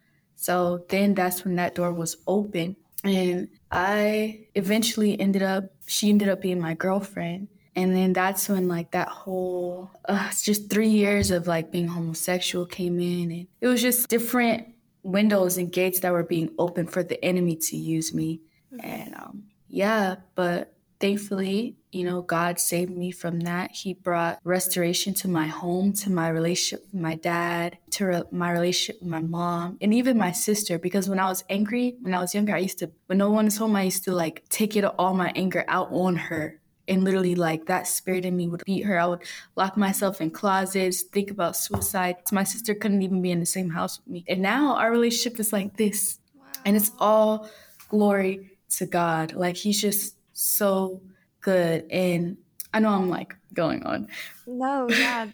So 0.47 0.85
then 0.91 1.15
that's 1.15 1.45
when 1.45 1.57
that 1.57 1.75
door 1.75 1.93
was 1.93 2.19
open. 2.25 2.77
And 3.03 3.49
I 3.69 4.47
eventually 4.55 5.21
ended 5.21 5.43
up, 5.43 5.65
she 5.89 6.09
ended 6.09 6.29
up 6.29 6.41
being 6.41 6.61
my 6.61 6.75
girlfriend. 6.75 7.49
And 7.75 7.97
then 7.97 8.13
that's 8.13 8.49
when 8.49 8.69
like 8.69 8.93
that 8.93 9.09
whole, 9.09 9.91
uh, 10.09 10.31
just 10.41 10.71
three 10.71 10.89
years 10.89 11.33
of 11.33 11.49
like 11.49 11.73
being 11.73 11.89
homosexual 11.89 12.65
came 12.65 13.01
in. 13.01 13.33
And 13.33 13.47
it 13.61 13.67
was 13.67 13.83
just 13.83 14.09
different 14.09 14.69
windows 15.03 15.59
and 15.59 15.73
gates 15.73 15.99
that 16.01 16.13
were 16.13 16.23
being 16.23 16.51
opened 16.61 16.93
for 16.93 17.03
the 17.03 17.23
enemy 17.25 17.57
to 17.57 17.77
use 17.77 18.15
me. 18.15 18.41
And 18.79 19.17
um, 19.17 19.43
yeah, 19.67 20.15
but 20.37 20.73
thankfully, 21.01 21.75
you 21.97 22.05
know, 22.05 22.21
God 22.21 22.61
saved 22.61 22.95
me 22.95 23.11
from 23.11 23.41
that. 23.41 23.71
He 23.71 23.95
brought 23.95 24.39
restoration 24.45 25.15
to 25.15 25.29
my 25.29 25.47
home, 25.47 25.95
to 25.95 26.11
my 26.11 26.29
relationship 26.29 26.87
with 26.93 27.01
my 27.01 27.15
dad, 27.15 27.79
to 27.93 28.05
re- 28.05 28.23
my 28.31 28.53
relationship 28.53 29.01
with 29.01 29.11
my 29.11 29.21
mom, 29.21 29.79
and 29.81 29.95
even 29.95 30.19
my 30.19 30.33
sister. 30.33 30.79
Because 30.79 31.09
when 31.09 31.19
I 31.19 31.29
was 31.29 31.43
angry, 31.49 31.97
when 32.03 32.13
I 32.13 32.21
was 32.21 32.35
younger, 32.35 32.55
I 32.55 32.59
used 32.59 32.79
to, 32.81 32.91
when 33.07 33.19
no 33.19 33.31
one 33.31 33.47
was 33.47 33.57
home, 33.57 33.75
I 33.75 33.85
used 33.85 34.05
to 34.05 34.13
like 34.13 34.47
take 34.51 34.77
it 34.77 34.85
all 34.85 35.15
my 35.15 35.33
anger 35.35 35.65
out 35.69 35.89
on 35.91 36.17
her. 36.17 36.61
And 36.89 37.03
literally, 37.03 37.35
like 37.35 37.67
that 37.67 37.89
spirit 37.89 38.25
in 38.25 38.37
me 38.37 38.47
would 38.47 38.63
beat 38.65 38.85
her. 38.85 39.01
I 39.01 39.07
would 39.07 39.23
lock 39.57 39.77
myself 39.77 40.21
in 40.21 40.31
closets, 40.31 41.03
think 41.03 41.33
about 41.33 41.57
suicide. 41.57 42.17
My 42.31 42.45
sister 42.45 42.75
couldn't 42.75 43.03
even 43.03 43.23
be 43.23 43.33
in 43.33 43.41
the 43.41 43.47
same 43.47 43.71
house 43.71 43.99
with 43.99 44.07
me. 44.07 44.25
And 44.29 44.41
now 44.41 44.77
our 44.77 44.93
relationship 44.93 45.41
is 45.41 45.53
like 45.53 45.77
this. 45.77 46.21
Wow. 46.37 46.45
And 46.65 46.77
it's 46.77 46.93
all 47.01 47.49
glory 47.89 48.51
to 48.77 48.87
God. 48.87 49.33
Like 49.33 49.57
He's 49.57 49.81
just 49.81 50.17
so 50.33 51.01
good. 51.47 51.87
And 51.93 52.37
I 52.75 52.81
know 52.81 52.91
I'm 52.91 53.09
like 53.09 53.37
going 53.55 53.85
on. 53.85 54.09
No, 54.47 54.89
yeah. 54.91 55.29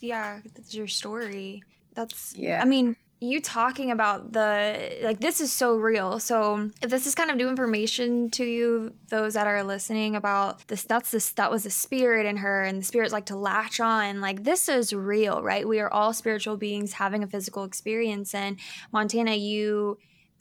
yeah, 0.00 0.40
that's 0.54 0.72
your 0.72 0.86
story. 0.86 1.64
That's, 1.94 2.34
yeah. 2.36 2.62
I 2.62 2.64
mean, 2.64 2.94
you 3.20 3.40
talking 3.40 3.90
about 3.90 4.32
the 4.32 4.96
like 5.02 5.18
this 5.18 5.40
is 5.40 5.52
so 5.52 5.76
real 5.76 6.20
so 6.20 6.70
if 6.80 6.88
this 6.88 7.04
is 7.04 7.16
kind 7.16 7.32
of 7.32 7.36
new 7.36 7.48
information 7.48 8.30
to 8.30 8.44
you 8.44 8.94
those 9.08 9.34
that 9.34 9.48
are 9.48 9.64
listening 9.64 10.14
about 10.14 10.64
this 10.68 10.84
that's 10.84 11.10
this 11.10 11.30
that 11.30 11.50
was 11.50 11.64
the 11.64 11.70
spirit 11.70 12.26
in 12.26 12.36
her 12.36 12.62
and 12.62 12.80
the 12.80 12.84
spirit's 12.84 13.12
like 13.12 13.26
to 13.26 13.34
latch 13.34 13.80
on 13.80 14.20
like 14.20 14.44
this 14.44 14.68
is 14.68 14.92
real 14.92 15.42
right 15.42 15.66
we 15.66 15.80
are 15.80 15.92
all 15.92 16.12
spiritual 16.12 16.56
beings 16.56 16.92
having 16.92 17.24
a 17.24 17.26
physical 17.26 17.64
experience 17.64 18.36
and 18.36 18.56
montana 18.92 19.34
you 19.34 19.98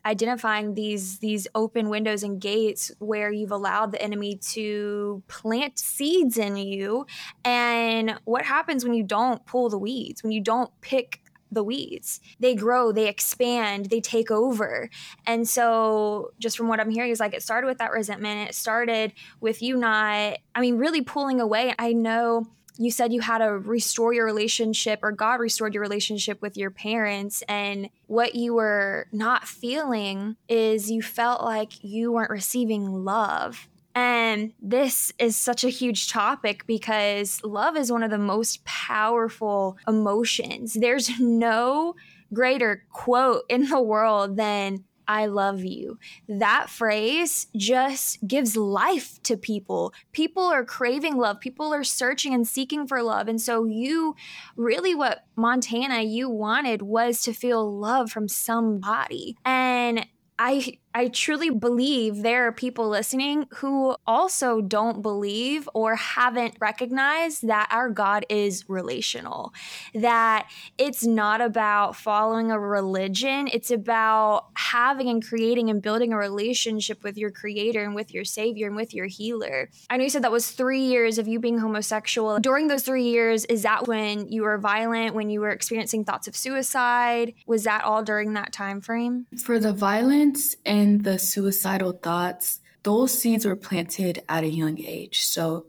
identifying 0.08 0.74
these 0.74 1.20
these 1.20 1.48
open 1.54 1.90
windows 1.90 2.24
and 2.24 2.40
gates 2.40 2.92
where 3.00 3.30
you've 3.30 3.52
allowed 3.52 3.92
the 3.92 4.02
enemy 4.02 4.36
to 4.38 5.22
plant 5.28 5.78
seeds 5.78 6.38
in 6.38 6.56
you. 6.56 7.06
And 7.44 8.18
what 8.24 8.46
happens 8.46 8.86
when 8.86 8.94
you 8.94 9.04
don't 9.04 9.46
pull 9.46 9.70
the 9.70 9.78
weeds 9.78 10.24
when 10.24 10.32
you 10.32 10.42
don't 10.42 10.72
pick 10.80 11.22
the 11.52 11.64
weeds? 11.64 12.22
They 12.40 12.56
grow 12.56 12.94
they 12.94 13.10
expand 13.10 13.88
they 13.88 14.00
take 14.00 14.32
over. 14.32 14.90
And 15.26 15.48
so 15.48 16.32
just 16.40 16.58
from 16.58 16.70
what 16.70 16.80
i'm 16.80 16.90
hearing 16.90 17.12
is 17.12 17.20
like 17.20 17.34
it 17.34 17.44
started 17.44 17.68
with 17.68 17.80
that 17.80 17.92
resentment. 17.92 18.50
It 18.50 18.56
started 18.56 19.12
with 19.42 19.62
you 19.62 19.76
not 19.76 20.38
i 20.56 20.62
mean 20.62 20.78
really 20.78 21.02
pulling 21.02 21.42
away. 21.42 21.76
I 21.78 21.92
know 21.92 22.48
you 22.78 22.92
said 22.92 23.12
you 23.14 23.22
had 23.22 23.40
to 23.40 23.52
restore 23.52 24.14
your 24.14 24.26
relationship 24.26 25.00
or 25.02 25.12
God 25.12 25.40
restored 25.40 25.74
your 25.74 25.82
relationship 25.82 26.42
with 26.42 26.58
your 26.58 26.72
parents. 26.72 27.44
And 27.48 27.90
what 28.08 28.36
you 28.36 28.54
were 28.54 29.08
not 29.12 29.48
feeling 29.48 30.38
is 30.48 30.92
you 30.92 31.02
felt 31.02 31.44
like 31.44 31.84
you 31.84 32.12
weren't 32.12 32.30
receiving 32.30 33.04
love. 33.04 33.68
And 33.96 34.54
this 34.62 35.12
is 35.18 35.36
such 35.36 35.64
a 35.64 35.70
huge 35.70 36.10
topic 36.12 36.68
because 36.68 37.44
love 37.44 37.76
is 37.76 37.92
one 37.92 38.04
of 38.04 38.12
the 38.12 38.20
most 38.20 38.64
powerful 38.64 39.78
emotions. 39.88 40.76
There's 40.76 41.20
no 41.20 41.96
greater 42.32 42.84
quote 42.92 43.44
in 43.50 43.70
the 43.70 43.82
world 43.82 44.38
than 44.38 44.84
I 45.08 45.28
love 45.28 45.64
you. 45.64 45.98
That 46.28 46.70
phrase 46.70 47.48
just 47.56 48.26
gives 48.28 48.56
life 48.58 49.22
to 49.24 49.38
people. 49.38 49.94
People 50.12 50.44
are 50.44 50.66
craving 50.66 51.18
love, 51.18 51.40
people 51.40 51.74
are 51.74 51.84
searching 51.84 52.34
and 52.34 52.48
seeking 52.48 52.88
for 52.88 53.02
love. 53.02 53.28
And 53.28 53.42
so, 53.42 53.66
you 53.66 54.16
really, 54.56 54.96
what 54.96 55.26
Montana 55.36 56.02
you 56.02 56.30
wanted 56.30 56.82
was 56.82 57.22
to 57.24 57.34
feel 57.34 57.78
love 57.78 58.12
from 58.12 58.28
somebody. 58.28 59.38
And 59.46 60.06
I 60.40 60.78
I 60.98 61.10
truly 61.10 61.52
believe 61.52 62.24
there 62.24 62.48
are 62.48 62.52
people 62.52 62.90
listening 62.90 63.46
who 63.58 63.96
also 64.08 64.62
don't 64.62 65.04
believe 65.04 65.70
or 65.76 65.96
haven't 65.96 66.56
recognized 66.60 67.48
that 67.48 67.68
our 67.70 67.92
God 67.92 68.26
is 68.30 68.68
relational. 68.68 69.54
That 69.94 70.50
it's 70.80 71.06
not 71.06 71.40
about 71.40 71.96
following 71.96 72.50
a 72.50 72.60
religion, 72.60 73.48
it's 73.54 73.70
about 73.70 74.48
having 74.56 75.08
and 75.08 75.24
creating 75.24 75.70
and 75.70 75.84
building 75.84 76.14
a 76.14 76.18
relationship 76.18 77.04
with 77.04 77.16
your 77.16 77.30
creator 77.30 77.84
and 77.84 77.94
with 77.94 78.12
your 78.12 78.26
savior 78.26 78.66
and 78.66 78.76
with 78.76 78.92
your 78.92 79.06
healer. 79.06 79.70
I 79.92 79.98
know 79.98 80.04
you 80.04 80.10
said 80.10 80.24
that 80.24 80.32
was 80.32 80.50
3 80.50 80.80
years 80.80 81.20
of 81.20 81.28
you 81.28 81.40
being 81.40 81.60
homosexual. 81.60 82.40
During 82.40 82.70
those 82.70 82.82
3 82.82 83.04
years 83.04 83.46
is 83.46 83.62
that 83.62 83.88
when 83.88 84.32
you 84.32 84.42
were 84.42 84.58
violent, 84.58 85.14
when 85.14 85.30
you 85.30 85.42
were 85.42 85.52
experiencing 85.52 86.06
thoughts 86.06 86.28
of 86.28 86.36
suicide? 86.36 87.36
Was 87.46 87.66
that 87.66 87.84
all 87.84 88.02
during 88.02 88.34
that 88.34 88.52
time 88.52 88.82
frame? 88.82 89.28
For 89.44 89.60
the 89.60 89.74
violence 89.74 90.56
and 90.66 90.87
the 91.00 91.20
suicidal 91.20 91.94
thoughts, 91.94 92.60
those 92.84 93.18
seeds 93.18 93.46
were 93.46 93.56
planted 93.56 94.24
at 94.30 94.44
a 94.44 94.50
young 94.50 94.80
age. 94.80 95.22
So 95.24 95.66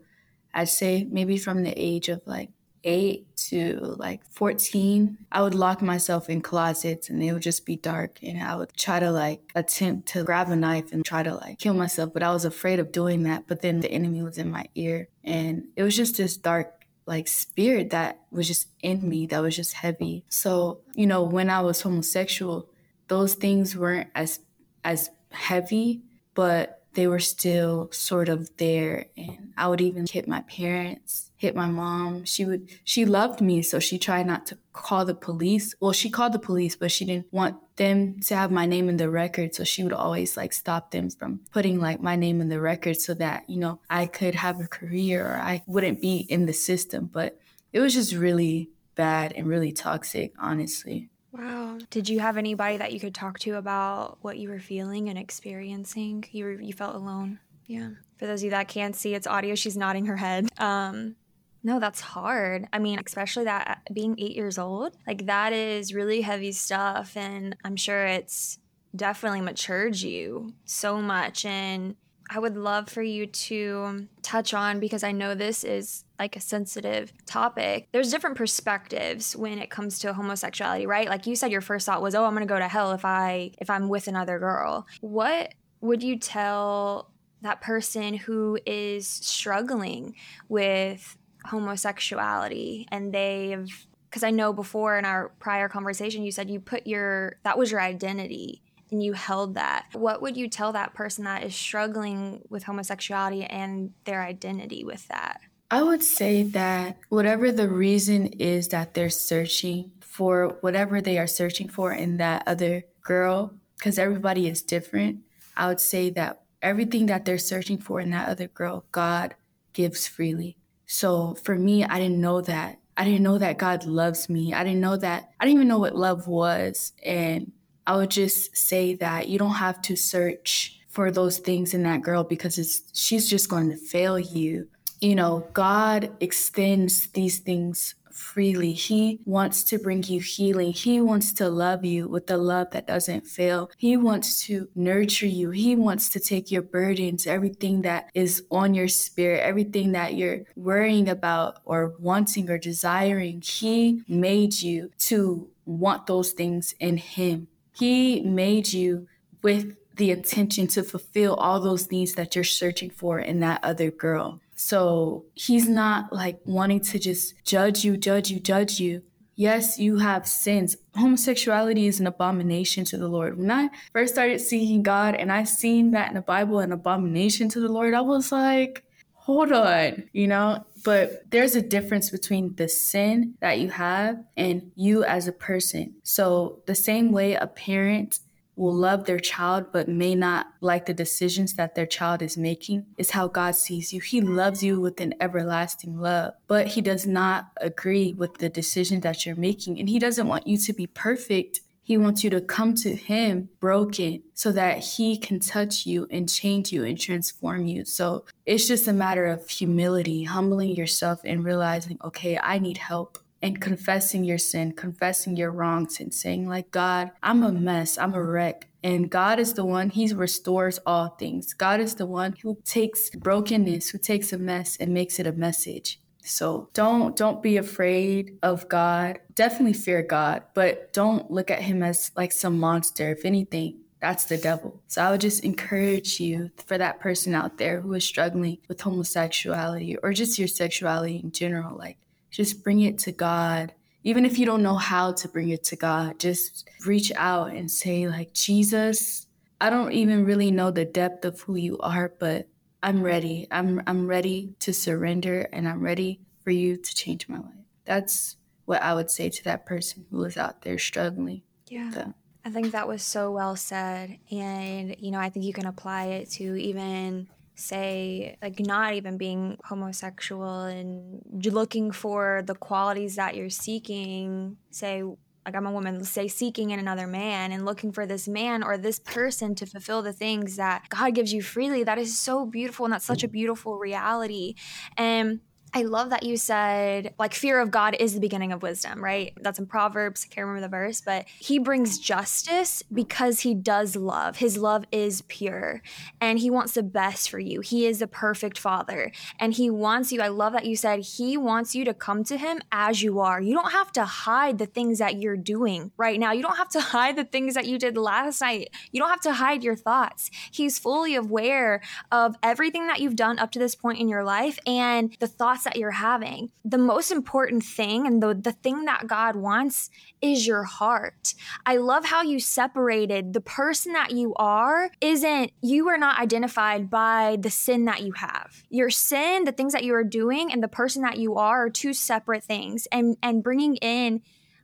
I'd 0.53 0.69
say 0.69 1.07
maybe 1.09 1.37
from 1.37 1.63
the 1.63 1.73
age 1.75 2.09
of 2.09 2.21
like 2.25 2.49
eight 2.83 3.35
to 3.35 3.77
like 3.97 4.21
14, 4.31 5.17
I 5.31 5.41
would 5.41 5.55
lock 5.55 5.81
myself 5.81 6.29
in 6.29 6.41
closets 6.41 7.09
and 7.09 7.21
it 7.21 7.33
would 7.33 7.41
just 7.41 7.65
be 7.65 7.75
dark. 7.75 8.19
And 8.23 8.41
I 8.41 8.55
would 8.55 8.75
try 8.75 8.99
to 8.99 9.11
like 9.11 9.41
attempt 9.55 10.07
to 10.09 10.23
grab 10.23 10.49
a 10.49 10.55
knife 10.55 10.91
and 10.91 11.03
try 11.03 11.23
to 11.23 11.35
like 11.35 11.59
kill 11.59 11.73
myself. 11.73 12.13
But 12.13 12.23
I 12.23 12.31
was 12.31 12.45
afraid 12.45 12.79
of 12.79 12.91
doing 12.91 13.23
that. 13.23 13.47
But 13.47 13.61
then 13.61 13.81
the 13.81 13.91
enemy 13.91 14.23
was 14.23 14.37
in 14.37 14.49
my 14.49 14.65
ear. 14.75 15.09
And 15.23 15.65
it 15.75 15.83
was 15.83 15.95
just 15.95 16.17
this 16.17 16.37
dark 16.37 16.85
like 17.05 17.27
spirit 17.27 17.89
that 17.89 18.19
was 18.31 18.47
just 18.47 18.67
in 18.81 19.07
me 19.07 19.25
that 19.27 19.41
was 19.41 19.55
just 19.55 19.73
heavy. 19.73 20.23
So, 20.29 20.81
you 20.93 21.07
know, 21.07 21.23
when 21.23 21.49
I 21.49 21.61
was 21.61 21.81
homosexual, 21.81 22.69
those 23.07 23.33
things 23.33 23.75
weren't 23.75 24.09
as 24.13 24.39
as 24.83 25.09
heavy, 25.31 26.01
but 26.33 26.79
they 26.93 27.07
were 27.07 27.19
still 27.19 27.89
sort 27.91 28.29
of 28.29 28.49
there. 28.57 29.05
And 29.15 29.53
I 29.55 29.67
would 29.67 29.81
even 29.81 30.07
hit 30.07 30.27
my 30.27 30.41
parents, 30.41 31.31
hit 31.37 31.55
my 31.55 31.67
mom. 31.67 32.25
She 32.25 32.45
would, 32.45 32.67
she 32.83 33.05
loved 33.05 33.41
me, 33.41 33.61
so 33.61 33.79
she 33.79 33.97
tried 33.99 34.25
not 34.25 34.47
to 34.47 34.57
call 34.73 35.05
the 35.05 35.13
police. 35.13 35.75
Well, 35.79 35.91
she 35.91 36.09
called 36.09 36.33
the 36.33 36.39
police, 36.39 36.75
but 36.75 36.91
she 36.91 37.05
didn't 37.05 37.31
want 37.31 37.57
them 37.75 38.19
to 38.21 38.35
have 38.35 38.51
my 38.51 38.65
name 38.65 38.89
in 38.89 38.97
the 38.97 39.09
record. 39.09 39.53
So 39.53 39.63
she 39.63 39.83
would 39.83 39.93
always 39.93 40.35
like 40.35 40.51
stop 40.51 40.91
them 40.91 41.09
from 41.09 41.41
putting 41.51 41.79
like 41.79 42.01
my 42.01 42.15
name 42.15 42.41
in 42.41 42.49
the 42.49 42.59
record 42.59 42.99
so 42.99 43.13
that, 43.13 43.49
you 43.49 43.59
know, 43.59 43.79
I 43.89 44.07
could 44.07 44.35
have 44.35 44.59
a 44.59 44.67
career 44.67 45.25
or 45.25 45.37
I 45.37 45.63
wouldn't 45.67 46.01
be 46.01 46.17
in 46.17 46.47
the 46.47 46.53
system. 46.53 47.09
But 47.11 47.39
it 47.71 47.79
was 47.79 47.93
just 47.93 48.13
really 48.13 48.71
bad 48.95 49.31
and 49.33 49.47
really 49.47 49.71
toxic, 49.71 50.33
honestly. 50.39 51.09
Wow. 51.31 51.77
Did 51.89 52.09
you 52.09 52.19
have 52.19 52.37
anybody 52.37 52.77
that 52.77 52.93
you 52.93 52.99
could 52.99 53.13
talk 53.13 53.39
to 53.39 53.55
about 53.55 54.17
what 54.21 54.37
you 54.37 54.49
were 54.49 54.59
feeling 54.59 55.09
and 55.09 55.17
experiencing? 55.17 56.25
You 56.31 56.45
were, 56.45 56.53
you 56.53 56.73
felt 56.73 56.95
alone. 56.95 57.39
Yeah. 57.67 57.89
For 58.17 58.25
those 58.25 58.41
of 58.41 58.45
you 58.45 58.49
that 58.51 58.67
can't 58.67 58.95
see, 58.95 59.13
it's 59.13 59.27
audio. 59.27 59.55
She's 59.55 59.77
nodding 59.77 60.07
her 60.07 60.17
head. 60.17 60.47
Um, 60.57 61.15
no, 61.63 61.79
that's 61.79 62.01
hard. 62.01 62.67
I 62.73 62.79
mean, 62.79 62.99
especially 63.05 63.43
that 63.45 63.81
being 63.93 64.15
eight 64.17 64.35
years 64.35 64.57
old, 64.57 64.97
like 65.05 65.25
that 65.27 65.53
is 65.53 65.93
really 65.93 66.21
heavy 66.21 66.51
stuff. 66.51 67.15
And 67.15 67.55
I'm 67.63 67.75
sure 67.75 68.05
it's 68.05 68.57
definitely 68.95 69.41
matured 69.41 69.97
you 69.97 70.53
so 70.65 71.01
much. 71.01 71.45
And 71.45 71.95
I 72.29 72.37
would 72.37 72.55
love 72.55 72.89
for 72.89 73.01
you 73.01 73.25
to 73.25 74.07
touch 74.21 74.53
on 74.53 74.79
because 74.79 75.03
I 75.03 75.11
know 75.11 75.33
this 75.33 75.63
is 75.63 76.03
like 76.19 76.35
a 76.35 76.39
sensitive 76.39 77.11
topic. 77.25 77.87
There's 77.91 78.11
different 78.11 78.37
perspectives 78.37 79.35
when 79.35 79.57
it 79.57 79.71
comes 79.71 79.99
to 79.99 80.13
homosexuality, 80.13 80.85
right? 80.85 81.09
Like 81.09 81.25
you 81.25 81.35
said 81.35 81.51
your 81.51 81.61
first 81.61 81.87
thought 81.87 82.01
was, 82.01 82.13
"Oh, 82.13 82.25
I'm 82.25 82.35
going 82.35 82.47
to 82.47 82.53
go 82.53 82.59
to 82.59 82.67
hell 82.67 82.91
if 82.91 83.03
I 83.03 83.51
if 83.57 83.69
I'm 83.69 83.89
with 83.89 84.07
another 84.07 84.37
girl." 84.37 84.85
What 85.01 85.53
would 85.81 86.03
you 86.03 86.19
tell 86.19 87.09
that 87.41 87.61
person 87.61 88.13
who 88.13 88.59
is 88.65 89.07
struggling 89.07 90.15
with 90.49 91.17
homosexuality 91.45 92.85
and 92.91 93.13
they've 93.13 93.87
because 94.09 94.23
I 94.23 94.31
know 94.31 94.51
before 94.51 94.97
in 94.97 95.05
our 95.05 95.29
prior 95.39 95.69
conversation 95.69 96.23
you 96.23 96.31
said 96.31 96.49
you 96.49 96.59
put 96.59 96.85
your 96.85 97.37
that 97.43 97.57
was 97.57 97.71
your 97.71 97.79
identity 97.79 98.61
and 98.91 99.03
you 99.03 99.13
held 99.13 99.55
that, 99.55 99.87
what 99.93 100.21
would 100.21 100.35
you 100.37 100.47
tell 100.47 100.73
that 100.73 100.93
person 100.93 101.25
that 101.25 101.43
is 101.43 101.55
struggling 101.55 102.41
with 102.49 102.63
homosexuality 102.63 103.43
and 103.43 103.91
their 104.05 104.21
identity 104.23 104.83
with 104.83 105.07
that? 105.09 105.41
I 105.71 105.83
would 105.83 106.03
say 106.03 106.43
that 106.43 106.97
whatever 107.09 107.51
the 107.51 107.69
reason 107.69 108.27
is 108.27 108.69
that 108.69 108.95
they're 108.95 109.09
searching 109.09 109.91
for, 109.99 110.57
whatever 110.61 110.99
they 110.99 111.17
are 111.19 111.27
searching 111.27 111.69
for 111.69 111.93
in 111.93 112.17
that 112.17 112.43
other 112.47 112.85
girl, 113.03 113.53
because 113.77 113.99
everybody 113.99 114.47
is 114.47 114.61
different, 114.63 115.19
I 115.55 115.67
would 115.67 115.79
say 115.79 116.09
that 116.11 116.41
everything 116.61 117.05
that 117.05 117.25
they're 117.25 117.37
searching 117.37 117.77
for 117.77 117.99
in 117.99 118.09
that 118.11 118.29
other 118.29 118.47
girl, 118.47 118.85
God 118.91 119.35
gives 119.73 120.07
freely. 120.07 120.57
So 120.85 121.35
for 121.35 121.55
me, 121.55 121.83
I 121.85 121.99
didn't 121.99 122.19
know 122.19 122.41
that. 122.41 122.79
I 122.97 123.05
didn't 123.05 123.23
know 123.23 123.37
that 123.37 123.57
God 123.57 123.85
loves 123.85 124.27
me. 124.27 124.53
I 124.53 124.63
didn't 124.63 124.81
know 124.81 124.97
that. 124.97 125.31
I 125.39 125.45
didn't 125.45 125.57
even 125.57 125.67
know 125.67 125.77
what 125.77 125.95
love 125.95 126.27
was. 126.27 126.93
And 127.05 127.51
I 127.89 127.95
would 127.97 128.11
just 128.11 128.55
say 128.55 128.93
that 128.95 129.27
you 129.27 129.39
don't 129.39 129.55
have 129.55 129.81
to 129.83 129.95
search 129.95 130.79
for 130.87 131.11
those 131.11 131.39
things 131.39 131.73
in 131.73 131.83
that 131.83 132.01
girl 132.01 132.23
because 132.23 132.57
it's 132.57 132.83
she's 132.93 133.29
just 133.29 133.49
going 133.49 133.69
to 133.69 133.77
fail 133.77 134.17
you 134.17 134.67
you 135.01 135.15
know, 135.15 135.47
God 135.53 136.11
extends 136.19 137.07
these 137.07 137.39
things 137.39 137.95
freely. 138.11 138.73
He 138.73 139.19
wants 139.23 139.63
to 139.65 139.79
bring 139.79 140.03
you 140.03 140.19
healing. 140.19 140.73
He 140.73 140.99
wants 140.99 141.31
to 141.33 141.47
love 141.47 141.85
you 141.85 142.09
with 142.09 142.29
a 142.29 142.35
love 142.37 142.71
that 142.71 142.85
doesn't 142.85 143.25
fail. 143.25 143.71
He 143.77 143.95
wants 143.95 144.41
to 144.47 144.67
nurture 144.75 145.27
you. 145.27 145.51
He 145.51 145.75
wants 145.77 146.09
to 146.09 146.19
take 146.19 146.51
your 146.51 146.61
burdens, 146.61 147.25
everything 147.25 147.83
that 147.83 148.09
is 148.13 148.43
on 148.51 148.73
your 148.73 148.89
spirit, 148.89 149.41
everything 149.41 149.93
that 149.93 150.15
you're 150.15 150.41
worrying 150.57 151.07
about 151.07 151.59
or 151.63 151.95
wanting 151.97 152.49
or 152.49 152.57
desiring. 152.57 153.41
He 153.41 154.03
made 154.09 154.61
you 154.61 154.91
to 154.99 155.47
want 155.65 156.07
those 156.07 156.31
things 156.33 156.73
in 156.79 156.97
Him. 156.97 157.47
He 157.79 158.21
made 158.21 158.73
you 158.73 159.07
with 159.41 159.75
the 159.95 160.11
intention 160.11 160.67
to 160.67 160.83
fulfill 160.83 161.35
all 161.35 161.59
those 161.59 161.91
needs 161.91 162.13
that 162.13 162.35
you're 162.35 162.43
searching 162.43 162.89
for 162.89 163.19
in 163.19 163.39
that 163.39 163.63
other 163.63 163.89
girl. 163.89 164.41
So 164.55 165.25
he's 165.33 165.69
not 165.69 166.11
like 166.11 166.39
wanting 166.45 166.81
to 166.81 166.99
just 166.99 167.35
judge 167.45 167.85
you, 167.85 167.95
judge 167.95 168.29
you, 168.29 168.39
judge 168.39 168.79
you. 168.79 169.03
Yes, 169.35 169.79
you 169.79 169.97
have 169.99 170.27
sins. 170.27 170.75
Homosexuality 170.97 171.87
is 171.87 172.01
an 172.01 172.07
abomination 172.07 172.83
to 172.85 172.97
the 172.97 173.07
Lord. 173.07 173.37
When 173.37 173.49
I 173.49 173.69
first 173.93 174.13
started 174.13 174.41
seeking 174.41 174.83
God 174.83 175.15
and 175.15 175.31
I 175.31 175.45
seen 175.45 175.91
that 175.91 176.09
in 176.09 176.15
the 176.15 176.21
Bible, 176.21 176.59
an 176.59 176.73
abomination 176.73 177.47
to 177.49 177.61
the 177.61 177.69
Lord, 177.69 177.93
I 177.93 178.01
was 178.01 178.33
like, 178.33 178.83
hold 179.13 179.53
on, 179.53 180.03
you 180.11 180.27
know? 180.27 180.65
But 180.83 181.29
there's 181.31 181.55
a 181.55 181.61
difference 181.61 182.09
between 182.09 182.55
the 182.55 182.69
sin 182.69 183.35
that 183.41 183.59
you 183.59 183.69
have 183.69 184.23
and 184.37 184.71
you 184.75 185.03
as 185.03 185.27
a 185.27 185.31
person. 185.31 185.95
So, 186.03 186.61
the 186.65 186.75
same 186.75 187.11
way 187.11 187.33
a 187.33 187.47
parent 187.47 188.19
will 188.59 188.75
love 188.75 189.05
their 189.05 189.19
child 189.19 189.67
but 189.71 189.87
may 189.87 190.13
not 190.13 190.45
like 190.59 190.85
the 190.85 190.93
decisions 190.93 191.53
that 191.53 191.75
their 191.75 191.85
child 191.85 192.21
is 192.21 192.37
making 192.37 192.85
is 192.97 193.11
how 193.11 193.25
God 193.25 193.55
sees 193.55 193.93
you. 193.93 194.01
He 194.01 194.19
loves 194.19 194.61
you 194.61 194.81
with 194.81 194.99
an 194.99 195.13
everlasting 195.21 195.97
love, 195.97 196.33
but 196.45 196.67
He 196.67 196.81
does 196.81 197.07
not 197.07 197.51
agree 197.61 198.13
with 198.13 198.37
the 198.39 198.49
decision 198.49 198.99
that 198.99 199.25
you're 199.25 199.37
making. 199.37 199.79
And 199.79 199.87
He 199.87 199.97
doesn't 199.97 200.27
want 200.27 200.45
you 200.45 200.57
to 200.57 200.73
be 200.73 200.87
perfect. 200.87 201.61
He 201.89 201.97
wants 201.97 202.23
you 202.23 202.29
to 202.29 202.41
come 202.41 202.75
to 202.75 202.95
Him 202.95 203.49
broken 203.59 204.21
so 204.35 204.51
that 204.51 204.77
He 204.77 205.17
can 205.17 205.39
touch 205.39 205.87
you 205.87 206.05
and 206.11 206.29
change 206.29 206.71
you 206.71 206.83
and 206.83 206.99
transform 206.99 207.65
you. 207.65 207.83
So 207.83 208.25
it's 208.45 208.67
just 208.67 208.87
a 208.87 208.93
matter 208.93 209.25
of 209.25 209.49
humility, 209.49 210.23
humbling 210.23 210.75
yourself 210.75 211.21
and 211.25 211.43
realizing, 211.43 211.97
okay, 212.03 212.37
I 212.37 212.59
need 212.59 212.77
help 212.77 213.17
and 213.41 213.59
confessing 213.59 214.23
your 214.23 214.37
sin, 214.37 214.73
confessing 214.73 215.35
your 215.35 215.49
wrongs, 215.49 215.99
and 215.99 216.13
saying, 216.13 216.47
like, 216.47 216.69
God, 216.69 217.09
I'm 217.23 217.41
a 217.41 217.51
mess, 217.51 217.97
I'm 217.97 218.13
a 218.13 218.21
wreck. 218.23 218.67
And 218.83 219.09
God 219.09 219.39
is 219.39 219.55
the 219.55 219.65
one, 219.65 219.89
He 219.89 220.13
restores 220.13 220.77
all 220.85 221.15
things. 221.17 221.55
God 221.55 221.79
is 221.79 221.95
the 221.95 222.05
one 222.05 222.35
who 222.43 222.59
takes 222.65 223.09
brokenness, 223.09 223.89
who 223.89 223.97
takes 223.97 224.31
a 224.31 224.37
mess 224.37 224.77
and 224.79 224.93
makes 224.93 225.17
it 225.17 225.25
a 225.25 225.31
message. 225.31 225.99
So 226.29 226.69
don't 226.73 227.15
don't 227.15 227.41
be 227.41 227.57
afraid 227.57 228.37
of 228.43 228.69
God. 228.69 229.19
Definitely 229.33 229.73
fear 229.73 230.01
God, 230.03 230.43
but 230.53 230.93
don't 230.93 231.29
look 231.31 231.49
at 231.49 231.61
him 231.61 231.81
as 231.81 232.11
like 232.15 232.31
some 232.31 232.59
monster. 232.59 233.11
If 233.11 233.25
anything, 233.25 233.79
that's 233.99 234.25
the 234.25 234.37
devil. 234.37 234.81
So 234.87 235.01
I 235.01 235.11
would 235.11 235.21
just 235.21 235.43
encourage 235.43 236.19
you 236.19 236.51
for 236.65 236.77
that 236.77 236.99
person 236.99 237.33
out 237.33 237.57
there 237.57 237.81
who 237.81 237.93
is 237.93 238.03
struggling 238.03 238.59
with 238.67 238.79
homosexuality 238.79 239.97
or 240.01 240.13
just 240.13 240.39
your 240.39 240.47
sexuality 240.47 241.17
in 241.17 241.31
general, 241.31 241.77
like 241.77 241.97
just 242.29 242.63
bring 242.63 242.81
it 242.81 242.99
to 242.99 243.11
God. 243.11 243.73
Even 244.03 244.25
if 244.25 244.39
you 244.39 244.45
don't 244.45 244.63
know 244.63 244.77
how 244.77 245.11
to 245.11 245.27
bring 245.27 245.49
it 245.49 245.63
to 245.65 245.75
God, 245.75 246.19
just 246.19 246.69
reach 246.85 247.11
out 247.17 247.51
and 247.51 247.69
say, 247.69 248.07
like, 248.07 248.33
Jesus, 248.33 249.27
I 249.59 249.69
don't 249.69 249.91
even 249.91 250.23
really 250.23 250.51
know 250.51 250.71
the 250.71 250.85
depth 250.85 251.25
of 251.25 251.41
who 251.41 251.55
you 251.55 251.77
are, 251.79 252.13
but 252.17 252.47
I'm 252.81 253.03
ready. 253.03 253.47
I'm 253.51 253.81
I'm 253.87 254.07
ready 254.07 254.55
to 254.59 254.73
surrender 254.73 255.49
and 255.51 255.67
I'm 255.67 255.81
ready 255.81 256.21
for 256.43 256.51
you 256.51 256.77
to 256.77 256.95
change 256.95 257.27
my 257.27 257.37
life. 257.37 257.65
That's 257.85 258.37
what 258.65 258.81
I 258.81 258.93
would 258.93 259.09
say 259.09 259.29
to 259.29 259.43
that 259.45 259.65
person 259.65 260.05
who 260.11 260.23
is 260.23 260.37
out 260.37 260.61
there 260.61 260.77
struggling. 260.77 261.41
Yeah. 261.67 261.91
So. 261.91 262.13
I 262.45 262.51
think 262.51 262.71
that 262.71 262.87
was 262.87 263.03
so 263.03 263.31
well 263.31 263.55
said. 263.55 264.17
And, 264.31 264.95
you 264.99 265.11
know, 265.11 265.19
I 265.19 265.29
think 265.29 265.45
you 265.45 265.53
can 265.53 265.65
apply 265.65 266.05
it 266.05 266.29
to 266.31 266.55
even 266.55 267.27
say 267.55 268.37
like 268.41 268.59
not 268.59 268.93
even 268.93 269.17
being 269.17 269.57
homosexual 269.65 270.61
and 270.61 271.21
looking 271.45 271.91
for 271.91 272.41
the 272.45 272.55
qualities 272.55 273.17
that 273.17 273.35
you're 273.35 273.49
seeking 273.49 274.55
say 274.71 275.03
like 275.49 275.55
I'm 275.55 275.65
a 275.65 275.71
woman, 275.71 276.03
say 276.03 276.27
seeking 276.27 276.69
in 276.69 276.77
another 276.77 277.07
man 277.07 277.51
and 277.51 277.65
looking 277.65 277.91
for 277.91 278.05
this 278.05 278.27
man 278.27 278.61
or 278.61 278.77
this 278.77 278.99
person 278.99 279.55
to 279.55 279.65
fulfill 279.65 280.03
the 280.03 280.13
things 280.13 280.57
that 280.57 280.87
God 280.89 281.15
gives 281.15 281.33
you 281.33 281.41
freely. 281.41 281.83
That 281.83 281.97
is 281.97 282.19
so 282.19 282.45
beautiful 282.45 282.85
and 282.85 282.93
that's 282.93 283.05
such 283.05 283.23
a 283.23 283.27
beautiful 283.27 283.79
reality. 283.79 284.53
And 284.95 285.39
I 285.73 285.83
love 285.83 286.09
that 286.09 286.23
you 286.23 286.37
said, 286.37 287.13
like, 287.19 287.33
fear 287.33 287.59
of 287.59 287.69
God 287.69 287.95
is 287.99 288.13
the 288.13 288.19
beginning 288.19 288.51
of 288.51 288.63
wisdom, 288.63 289.03
right? 289.03 289.33
That's 289.41 289.59
in 289.59 289.67
Proverbs. 289.67 290.25
I 290.25 290.33
can't 290.33 290.47
remember 290.47 290.65
the 290.65 290.69
verse, 290.69 291.01
but 291.01 291.25
he 291.39 291.59
brings 291.59 291.99
justice 291.99 292.83
because 292.91 293.41
he 293.41 293.53
does 293.53 293.95
love. 293.95 294.37
His 294.37 294.57
love 294.57 294.85
is 294.91 295.21
pure 295.23 295.81
and 296.19 296.39
he 296.39 296.49
wants 296.49 296.73
the 296.73 296.83
best 296.83 297.29
for 297.29 297.39
you. 297.39 297.61
He 297.61 297.85
is 297.85 297.99
the 297.99 298.07
perfect 298.07 298.57
father 298.57 299.11
and 299.39 299.53
he 299.53 299.69
wants 299.69 300.11
you. 300.11 300.21
I 300.21 300.29
love 300.29 300.53
that 300.53 300.65
you 300.65 300.75
said 300.75 301.01
he 301.01 301.37
wants 301.37 301.75
you 301.75 301.85
to 301.85 301.93
come 301.93 302.23
to 302.25 302.37
him 302.37 302.61
as 302.71 303.03
you 303.03 303.19
are. 303.19 303.39
You 303.39 303.53
don't 303.53 303.71
have 303.71 303.91
to 303.93 304.05
hide 304.05 304.57
the 304.57 304.65
things 304.65 304.97
that 304.99 305.17
you're 305.17 305.37
doing 305.37 305.91
right 305.97 306.19
now. 306.19 306.31
You 306.31 306.41
don't 306.41 306.57
have 306.57 306.69
to 306.69 306.81
hide 306.89 307.15
the 307.15 307.25
things 307.25 307.53
that 307.53 307.67
you 307.67 307.77
did 307.77 307.97
last 307.97 308.41
night. 308.41 308.69
You 308.91 308.99
don't 308.99 309.09
have 309.09 309.21
to 309.21 309.33
hide 309.33 309.63
your 309.63 309.75
thoughts. 309.75 310.31
He's 310.51 310.79
fully 310.79 311.15
aware 311.15 311.81
of 312.11 312.35
everything 312.41 312.87
that 312.87 312.99
you've 312.99 313.15
done 313.15 313.37
up 313.37 313.51
to 313.51 313.59
this 313.59 313.75
point 313.75 313.99
in 313.99 314.07
your 314.07 314.23
life 314.23 314.57
and 314.65 315.15
the 315.19 315.27
thoughts 315.27 315.58
thoughts 315.59 315.63
that 315.65 315.79
you're 315.79 315.91
having. 315.91 316.51
The 316.63 316.77
most 316.77 317.11
important 317.11 317.63
thing 317.63 318.07
and 318.07 318.21
the, 318.21 318.33
the 318.33 318.51
thing 318.51 318.85
that 318.85 319.07
God 319.07 319.35
wants 319.35 319.89
is 320.21 320.47
your 320.47 320.63
heart. 320.63 321.33
I 321.65 321.77
love 321.77 322.05
how 322.05 322.21
you 322.21 322.39
separated 322.39 323.33
the 323.33 323.41
person 323.41 323.93
that 323.93 324.11
you 324.11 324.33
are 324.35 324.89
isn't, 325.01 325.51
you 325.61 325.87
are 325.89 325.97
not 325.97 326.19
identified 326.19 326.89
by 326.89 327.37
the 327.39 327.49
sin 327.49 327.85
that 327.85 328.01
you 328.03 328.13
have. 328.13 328.63
Your 328.69 328.89
sin, 328.89 329.43
the 329.43 329.51
things 329.51 329.73
that 329.73 329.83
you 329.83 329.93
are 329.93 330.03
doing, 330.03 330.51
and 330.51 330.63
the 330.63 330.67
person 330.67 331.01
that 331.03 331.17
you 331.17 331.35
are 331.35 331.65
are 331.65 331.69
two 331.69 331.93
separate 331.93 332.43
things. 332.43 332.87
And, 332.91 333.17
and 333.21 333.43
bringing 333.43 333.75
in 333.77 334.21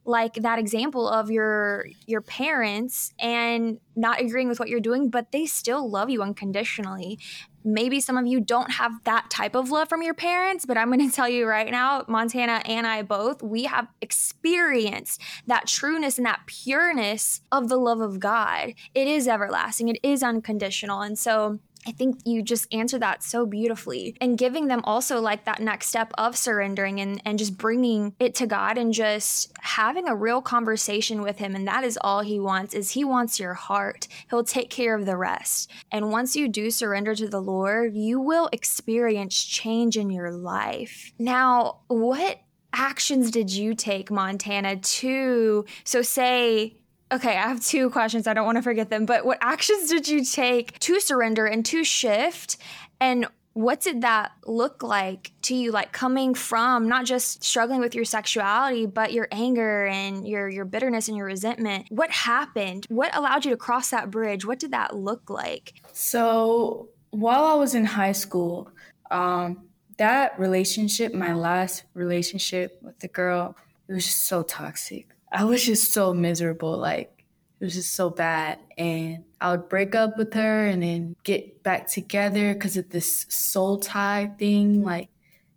like 0.08 0.36
that 0.36 0.60
example 0.60 1.10
of 1.10 1.31
your 1.31 1.88
your 2.05 2.21
parents 2.21 3.12
and 3.17 3.79
not 3.95 4.21
agreeing 4.21 4.47
with 4.47 4.60
what 4.60 4.69
you're 4.69 4.79
doing 4.79 5.10
but 5.10 5.31
they 5.31 5.47
still 5.47 5.89
love 5.89 6.12
you 6.12 6.21
unconditionally 6.21 7.17
maybe 7.65 7.99
some 7.99 8.17
of 8.17 8.28
you 8.28 8.39
don't 8.39 8.71
have 8.71 8.91
that 9.04 9.30
type 9.30 9.56
of 9.56 9.71
love 9.71 9.89
from 9.89 10.01
your 10.01 10.13
parents 10.13 10.65
but 10.65 10.78
i'm 10.78 10.91
going 10.91 11.10
to 11.10 11.15
tell 11.15 11.30
you 11.30 11.47
right 11.47 11.71
now 11.71 12.04
montana 12.08 12.62
and 12.65 12.86
i 12.86 13.01
both 13.01 13.41
we 13.41 13.63
have 13.63 13.88
experienced 14.01 15.21
that 15.47 15.67
trueness 15.67 16.17
and 16.17 16.25
that 16.25 16.41
pureness 16.45 17.41
of 17.51 17.69
the 17.69 17.78
love 17.78 18.01
of 18.01 18.19
god. 18.19 18.73
It 18.93 19.08
is 19.08 19.28
everlasting. 19.28 19.88
It 19.89 19.99
is 20.04 20.23
unconditional. 20.23 21.01
And 21.01 21.17
so 21.17 21.60
I 21.87 21.91
think 21.91 22.19
you 22.25 22.41
just 22.41 22.73
answer 22.73 22.97
that 22.99 23.23
so 23.23 23.45
beautifully 23.45 24.15
and 24.19 24.37
giving 24.37 24.67
them 24.67 24.81
also 24.83 25.19
like 25.19 25.45
that 25.45 25.59
next 25.59 25.87
step 25.87 26.11
of 26.17 26.35
surrendering 26.35 26.99
and, 26.99 27.21
and 27.25 27.37
just 27.37 27.57
bringing 27.57 28.15
it 28.19 28.35
to 28.35 28.47
God 28.47 28.77
and 28.77 28.93
just 28.93 29.51
having 29.61 30.07
a 30.07 30.15
real 30.15 30.41
conversation 30.41 31.21
with 31.21 31.37
him. 31.37 31.55
And 31.55 31.67
that 31.67 31.83
is 31.83 31.97
all 32.01 32.21
he 32.21 32.39
wants 32.39 32.73
is 32.73 32.91
he 32.91 33.03
wants 33.03 33.39
your 33.39 33.53
heart. 33.53 34.07
He'll 34.29 34.43
take 34.43 34.69
care 34.69 34.95
of 34.95 35.05
the 35.05 35.17
rest. 35.17 35.71
And 35.91 36.11
once 36.11 36.35
you 36.35 36.47
do 36.47 36.71
surrender 36.71 37.15
to 37.15 37.27
the 37.27 37.41
Lord, 37.41 37.95
you 37.95 38.19
will 38.19 38.49
experience 38.51 39.43
change 39.43 39.97
in 39.97 40.09
your 40.09 40.31
life. 40.31 41.11
Now, 41.19 41.81
what 41.87 42.39
actions 42.73 43.31
did 43.31 43.51
you 43.51 43.73
take, 43.73 44.11
Montana, 44.11 44.75
to 44.77 45.65
so 45.83 46.01
say 46.01 46.75
Okay, 47.11 47.37
I 47.37 47.41
have 47.47 47.63
two 47.63 47.89
questions. 47.89 48.27
I 48.27 48.33
don't 48.33 48.45
want 48.45 48.57
to 48.57 48.61
forget 48.61 48.89
them. 48.89 49.05
But 49.05 49.25
what 49.25 49.37
actions 49.41 49.89
did 49.89 50.07
you 50.07 50.23
take 50.23 50.77
to 50.79 50.99
surrender 50.99 51.45
and 51.45 51.65
to 51.67 51.83
shift? 51.83 52.57
And 52.99 53.27
what 53.53 53.79
did 53.79 54.01
that 54.01 54.33
look 54.45 54.83
like 54.83 55.31
to 55.43 55.55
you 55.55 55.71
like 55.71 55.93
coming 55.93 56.33
from 56.33 56.89
not 56.89 57.05
just 57.05 57.41
struggling 57.41 57.79
with 57.79 57.95
your 57.95 58.03
sexuality 58.03 58.85
but 58.85 59.13
your 59.13 59.29
anger 59.31 59.85
and 59.85 60.27
your 60.27 60.49
your 60.49 60.65
bitterness 60.65 61.07
and 61.07 61.15
your 61.15 61.25
resentment 61.25 61.85
what 61.87 62.11
happened 62.11 62.85
what 62.89 63.15
allowed 63.15 63.45
you 63.45 63.51
to 63.51 63.55
cross 63.55 63.91
that 63.91 64.11
bridge 64.11 64.45
what 64.45 64.59
did 64.59 64.71
that 64.71 64.93
look 64.93 65.29
like 65.29 65.75
so 65.93 66.89
while 67.11 67.45
i 67.45 67.53
was 67.53 67.73
in 67.73 67.85
high 67.85 68.11
school 68.11 68.69
um, 69.09 69.65
that 69.97 70.37
relationship, 70.39 71.13
my 71.13 71.33
last 71.33 71.83
relationship 71.93 72.79
with 72.81 72.99
the 72.99 73.07
girl, 73.07 73.55
it 73.87 73.93
was 73.93 74.05
just 74.05 74.23
so 74.23 74.43
toxic. 74.43 75.14
I 75.35 75.43
was 75.43 75.65
just 75.65 75.91
so 75.91 76.13
miserable. 76.13 76.77
Like, 76.77 77.25
it 77.59 77.63
was 77.65 77.73
just 77.73 77.93
so 77.93 78.09
bad. 78.09 78.59
And 78.77 79.25
I 79.41 79.51
would 79.51 79.67
break 79.67 79.93
up 79.93 80.17
with 80.17 80.33
her 80.33 80.65
and 80.65 80.81
then 80.81 81.15
get 81.23 81.61
back 81.61 81.87
together 81.87 82.53
because 82.53 82.77
of 82.77 82.89
this 82.89 83.25
soul 83.29 83.77
tie 83.79 84.31
thing, 84.39 84.83
like 84.83 85.09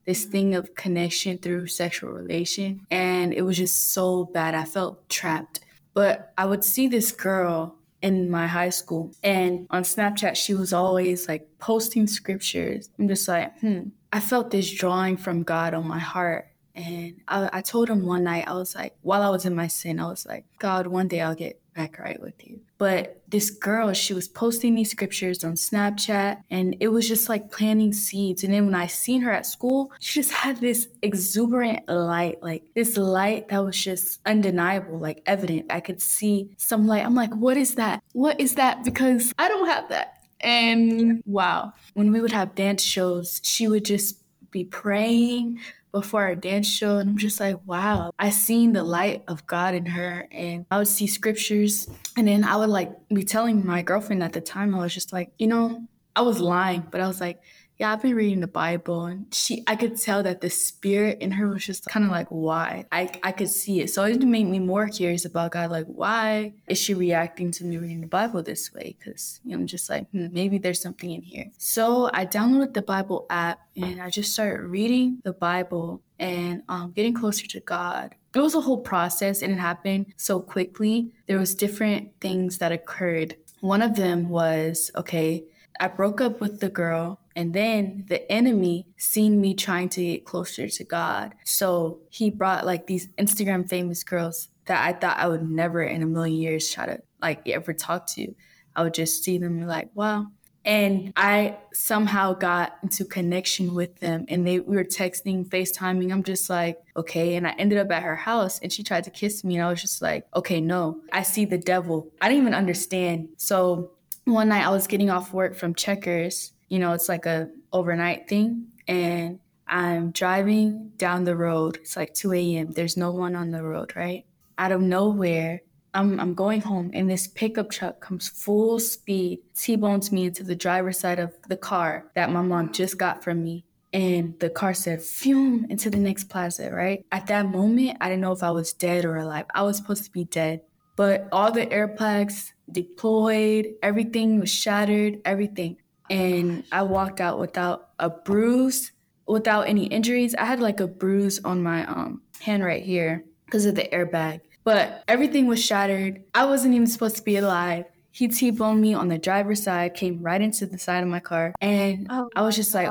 this 0.04 0.24
thing 0.24 0.54
of 0.56 0.74
connection 0.74 1.38
through 1.38 1.68
sexual 1.68 2.10
relation. 2.10 2.86
And 2.90 3.32
it 3.32 3.42
was 3.42 3.56
just 3.56 3.92
so 3.92 4.24
bad. 4.24 4.54
I 4.54 4.64
felt 4.64 5.08
trapped. 5.08 5.60
But 5.94 6.32
I 6.36 6.46
would 6.46 6.64
see 6.64 6.88
this 6.88 7.12
girl 7.12 7.76
in 8.02 8.30
my 8.30 8.46
high 8.46 8.70
school. 8.70 9.12
And 9.22 9.66
on 9.70 9.82
Snapchat, 9.82 10.36
she 10.36 10.54
was 10.54 10.72
always 10.72 11.28
like 11.28 11.48
posting 11.58 12.06
scriptures. 12.06 12.90
I'm 12.98 13.08
just 13.08 13.28
like, 13.28 13.58
hmm, 13.60 13.90
I 14.12 14.20
felt 14.20 14.50
this 14.50 14.72
drawing 14.72 15.16
from 15.16 15.42
God 15.42 15.74
on 15.74 15.86
my 15.86 15.98
heart. 15.98 16.47
And 16.78 17.20
I, 17.26 17.50
I 17.54 17.60
told 17.60 17.90
him 17.90 18.06
one 18.06 18.24
night, 18.24 18.46
I 18.46 18.54
was 18.54 18.76
like, 18.76 18.94
while 19.02 19.22
I 19.22 19.30
was 19.30 19.44
in 19.44 19.54
my 19.54 19.66
sin, 19.66 19.98
I 19.98 20.06
was 20.06 20.24
like, 20.24 20.44
God, 20.60 20.86
one 20.86 21.08
day 21.08 21.20
I'll 21.20 21.34
get 21.34 21.60
back 21.74 21.98
right 21.98 22.20
with 22.20 22.46
you. 22.46 22.60
But 22.76 23.20
this 23.28 23.50
girl, 23.50 23.92
she 23.92 24.14
was 24.14 24.28
posting 24.28 24.76
these 24.76 24.90
scriptures 24.90 25.42
on 25.42 25.54
Snapchat 25.54 26.42
and 26.50 26.76
it 26.78 26.88
was 26.88 27.08
just 27.08 27.28
like 27.28 27.50
planting 27.50 27.92
seeds. 27.92 28.44
And 28.44 28.54
then 28.54 28.66
when 28.66 28.76
I 28.76 28.86
seen 28.86 29.22
her 29.22 29.32
at 29.32 29.44
school, 29.44 29.90
she 29.98 30.20
just 30.20 30.32
had 30.32 30.60
this 30.60 30.86
exuberant 31.02 31.88
light, 31.88 32.40
like 32.42 32.62
this 32.74 32.96
light 32.96 33.48
that 33.48 33.64
was 33.64 33.76
just 33.76 34.20
undeniable, 34.24 34.98
like 34.98 35.22
evident. 35.26 35.66
I 35.70 35.80
could 35.80 36.00
see 36.00 36.50
some 36.56 36.86
light. 36.86 37.04
I'm 37.04 37.16
like, 37.16 37.34
what 37.34 37.56
is 37.56 37.74
that? 37.74 38.04
What 38.12 38.38
is 38.40 38.54
that? 38.54 38.84
Because 38.84 39.32
I 39.36 39.48
don't 39.48 39.66
have 39.66 39.88
that. 39.88 40.14
And 40.40 41.24
wow, 41.26 41.72
when 41.94 42.12
we 42.12 42.20
would 42.20 42.32
have 42.32 42.54
dance 42.54 42.84
shows, 42.84 43.40
she 43.42 43.66
would 43.66 43.84
just 43.84 44.22
be 44.50 44.64
praying 44.64 45.60
before 46.00 46.22
our 46.22 46.34
dance 46.34 46.68
show 46.68 46.98
and 46.98 47.10
I'm 47.10 47.18
just 47.18 47.40
like, 47.40 47.56
wow, 47.66 48.12
I 48.18 48.30
seen 48.30 48.72
the 48.72 48.84
light 48.84 49.24
of 49.26 49.46
God 49.46 49.74
in 49.74 49.86
her 49.86 50.28
and 50.30 50.64
I 50.70 50.78
would 50.78 50.88
see 50.88 51.06
scriptures 51.06 51.88
and 52.16 52.28
then 52.28 52.44
I 52.44 52.56
would 52.56 52.68
like 52.68 52.92
be 53.08 53.24
telling 53.24 53.66
my 53.66 53.82
girlfriend 53.82 54.22
at 54.22 54.32
the 54.32 54.40
time, 54.40 54.74
I 54.74 54.78
was 54.78 54.94
just 54.94 55.12
like, 55.12 55.32
you 55.38 55.48
know, 55.48 55.82
I 56.14 56.22
was 56.22 56.40
lying, 56.40 56.86
but 56.90 57.00
I 57.00 57.06
was 57.08 57.20
like, 57.20 57.40
yeah, 57.78 57.92
I've 57.92 58.02
been 58.02 58.16
reading 58.16 58.40
the 58.40 58.48
Bible 58.48 59.06
and 59.06 59.32
she 59.32 59.62
I 59.68 59.76
could 59.76 60.00
tell 60.00 60.24
that 60.24 60.40
the 60.40 60.50
spirit 60.50 61.18
in 61.20 61.30
her 61.30 61.48
was 61.48 61.64
just 61.64 61.86
kind 61.86 62.04
of 62.04 62.10
like 62.10 62.26
why. 62.28 62.86
I 62.90 63.08
I 63.22 63.30
could 63.30 63.48
see 63.48 63.80
it. 63.80 63.90
So 63.90 64.04
it 64.04 64.20
made 64.20 64.46
me 64.46 64.58
more 64.58 64.88
curious 64.88 65.24
about 65.24 65.52
God 65.52 65.70
like 65.70 65.86
why 65.86 66.54
is 66.66 66.76
she 66.76 66.94
reacting 66.94 67.52
to 67.52 67.64
me 67.64 67.76
reading 67.76 68.00
the 68.00 68.08
Bible 68.08 68.42
this 68.42 68.72
way 68.74 68.96
cuz 69.04 69.40
you 69.44 69.52
know, 69.52 69.60
I'm 69.60 69.66
just 69.68 69.88
like 69.88 70.10
hmm, 70.10 70.26
maybe 70.32 70.58
there's 70.58 70.82
something 70.82 71.10
in 71.10 71.22
here. 71.22 71.46
So 71.56 72.10
I 72.12 72.26
downloaded 72.26 72.74
the 72.74 72.82
Bible 72.82 73.26
app 73.30 73.60
and 73.76 74.02
I 74.02 74.10
just 74.10 74.32
started 74.32 74.62
reading 74.62 75.20
the 75.22 75.32
Bible 75.32 76.02
and 76.18 76.62
um, 76.68 76.90
getting 76.90 77.14
closer 77.14 77.46
to 77.46 77.60
God. 77.60 78.16
It 78.34 78.40
was 78.40 78.56
a 78.56 78.60
whole 78.60 78.80
process 78.80 79.40
and 79.40 79.52
it 79.52 79.58
happened 79.58 80.14
so 80.16 80.40
quickly. 80.40 81.12
There 81.26 81.38
was 81.38 81.54
different 81.54 82.10
things 82.20 82.58
that 82.58 82.72
occurred. 82.72 83.36
One 83.60 83.82
of 83.82 83.94
them 83.94 84.28
was 84.28 84.90
okay, 84.96 85.44
I 85.80 85.86
broke 85.88 86.20
up 86.20 86.40
with 86.40 86.58
the 86.60 86.68
girl 86.68 87.20
and 87.38 87.54
then 87.54 88.04
the 88.08 88.30
enemy 88.32 88.88
seen 88.96 89.40
me 89.40 89.54
trying 89.54 89.88
to 89.90 90.02
get 90.02 90.24
closer 90.24 90.68
to 90.68 90.82
God. 90.82 91.36
So 91.44 92.00
he 92.10 92.30
brought 92.30 92.66
like 92.66 92.88
these 92.88 93.06
Instagram 93.16 93.68
famous 93.68 94.02
girls 94.02 94.48
that 94.64 94.84
I 94.84 94.92
thought 94.98 95.18
I 95.18 95.28
would 95.28 95.48
never 95.48 95.80
in 95.80 96.02
a 96.02 96.06
million 96.06 96.36
years 96.36 96.68
try 96.68 96.86
to 96.86 97.00
like 97.22 97.48
ever 97.48 97.72
talk 97.72 98.08
to. 98.14 98.34
I 98.74 98.82
would 98.82 98.92
just 98.92 99.22
see 99.22 99.38
them 99.38 99.64
like, 99.68 99.88
wow. 99.94 100.26
And 100.64 101.12
I 101.16 101.58
somehow 101.72 102.34
got 102.34 102.76
into 102.82 103.04
connection 103.04 103.72
with 103.72 104.00
them 104.00 104.24
and 104.28 104.44
they 104.44 104.58
we 104.58 104.74
were 104.74 104.82
texting, 104.82 105.48
FaceTiming. 105.48 106.10
I'm 106.10 106.24
just 106.24 106.50
like, 106.50 106.80
okay. 106.96 107.36
And 107.36 107.46
I 107.46 107.52
ended 107.52 107.78
up 107.78 107.92
at 107.92 108.02
her 108.02 108.16
house 108.16 108.58
and 108.58 108.72
she 108.72 108.82
tried 108.82 109.04
to 109.04 109.10
kiss 109.10 109.44
me 109.44 109.58
and 109.58 109.64
I 109.64 109.70
was 109.70 109.80
just 109.80 110.02
like, 110.02 110.26
okay, 110.34 110.60
no. 110.60 111.02
I 111.12 111.22
see 111.22 111.44
the 111.44 111.56
devil. 111.56 112.10
I 112.20 112.28
didn't 112.28 112.42
even 112.42 112.54
understand. 112.54 113.28
So 113.36 113.92
one 114.24 114.48
night 114.48 114.66
I 114.66 114.70
was 114.70 114.88
getting 114.88 115.08
off 115.08 115.32
work 115.32 115.54
from 115.54 115.76
Checkers 115.76 116.52
you 116.68 116.78
know, 116.78 116.92
it's 116.92 117.08
like 117.08 117.26
a 117.26 117.50
overnight 117.72 118.28
thing. 118.28 118.68
And 118.86 119.40
I'm 119.66 120.10
driving 120.12 120.92
down 120.96 121.24
the 121.24 121.36
road. 121.36 121.78
It's 121.82 121.96
like 121.96 122.14
2 122.14 122.32
a.m. 122.32 122.70
There's 122.72 122.96
no 122.96 123.10
one 123.10 123.36
on 123.36 123.50
the 123.50 123.62
road, 123.62 123.94
right? 123.94 124.24
Out 124.56 124.72
of 124.72 124.80
nowhere, 124.80 125.62
I'm, 125.94 126.18
I'm 126.20 126.34
going 126.34 126.60
home 126.60 126.90
and 126.94 127.08
this 127.08 127.26
pickup 127.26 127.70
truck 127.70 128.00
comes 128.00 128.28
full 128.28 128.78
speed, 128.78 129.40
T-bones 129.54 130.12
me 130.12 130.26
into 130.26 130.44
the 130.44 130.56
driver's 130.56 130.98
side 130.98 131.18
of 131.18 131.34
the 131.48 131.56
car 131.56 132.10
that 132.14 132.30
my 132.30 132.42
mom 132.42 132.72
just 132.72 132.98
got 132.98 133.24
from 133.24 133.42
me. 133.42 133.64
And 133.92 134.38
the 134.38 134.50
car 134.50 134.74
said, 134.74 135.02
fume 135.02 135.66
into 135.70 135.88
the 135.88 135.98
next 135.98 136.24
plaza, 136.24 136.70
right? 136.70 137.06
At 137.10 137.26
that 137.28 137.46
moment, 137.46 137.96
I 138.00 138.10
didn't 138.10 138.20
know 138.20 138.32
if 138.32 138.42
I 138.42 138.50
was 138.50 138.74
dead 138.74 139.06
or 139.06 139.16
alive. 139.16 139.46
I 139.54 139.62
was 139.62 139.78
supposed 139.78 140.04
to 140.04 140.10
be 140.10 140.24
dead. 140.24 140.60
But 140.94 141.28
all 141.32 141.52
the 141.52 141.64
airbags 141.64 142.52
deployed, 142.70 143.68
everything 143.82 144.40
was 144.40 144.50
shattered, 144.50 145.20
everything 145.24 145.78
and 146.10 146.64
I 146.72 146.82
walked 146.82 147.20
out 147.20 147.38
without 147.38 147.90
a 147.98 148.10
bruise, 148.10 148.92
without 149.26 149.62
any 149.62 149.86
injuries. 149.86 150.34
I 150.34 150.44
had 150.44 150.60
like 150.60 150.80
a 150.80 150.86
bruise 150.86 151.42
on 151.44 151.62
my 151.62 151.86
um, 151.86 152.22
hand 152.40 152.64
right 152.64 152.82
here 152.82 153.24
because 153.46 153.64
of 153.64 153.74
the 153.74 153.88
airbag, 153.92 154.40
but 154.64 155.02
everything 155.08 155.46
was 155.46 155.62
shattered. 155.62 156.22
I 156.34 156.46
wasn't 156.46 156.74
even 156.74 156.86
supposed 156.86 157.16
to 157.16 157.22
be 157.22 157.36
alive. 157.36 157.86
He 158.10 158.26
T-boned 158.26 158.80
me 158.80 158.94
on 158.94 159.08
the 159.08 159.18
driver's 159.18 159.62
side, 159.62 159.94
came 159.94 160.20
right 160.22 160.40
into 160.40 160.66
the 160.66 160.78
side 160.78 161.02
of 161.02 161.08
my 161.08 161.20
car, 161.20 161.54
and 161.60 162.06
oh, 162.10 162.28
I 162.34 162.42
was 162.42 162.56
just 162.56 162.74
like, 162.74 162.90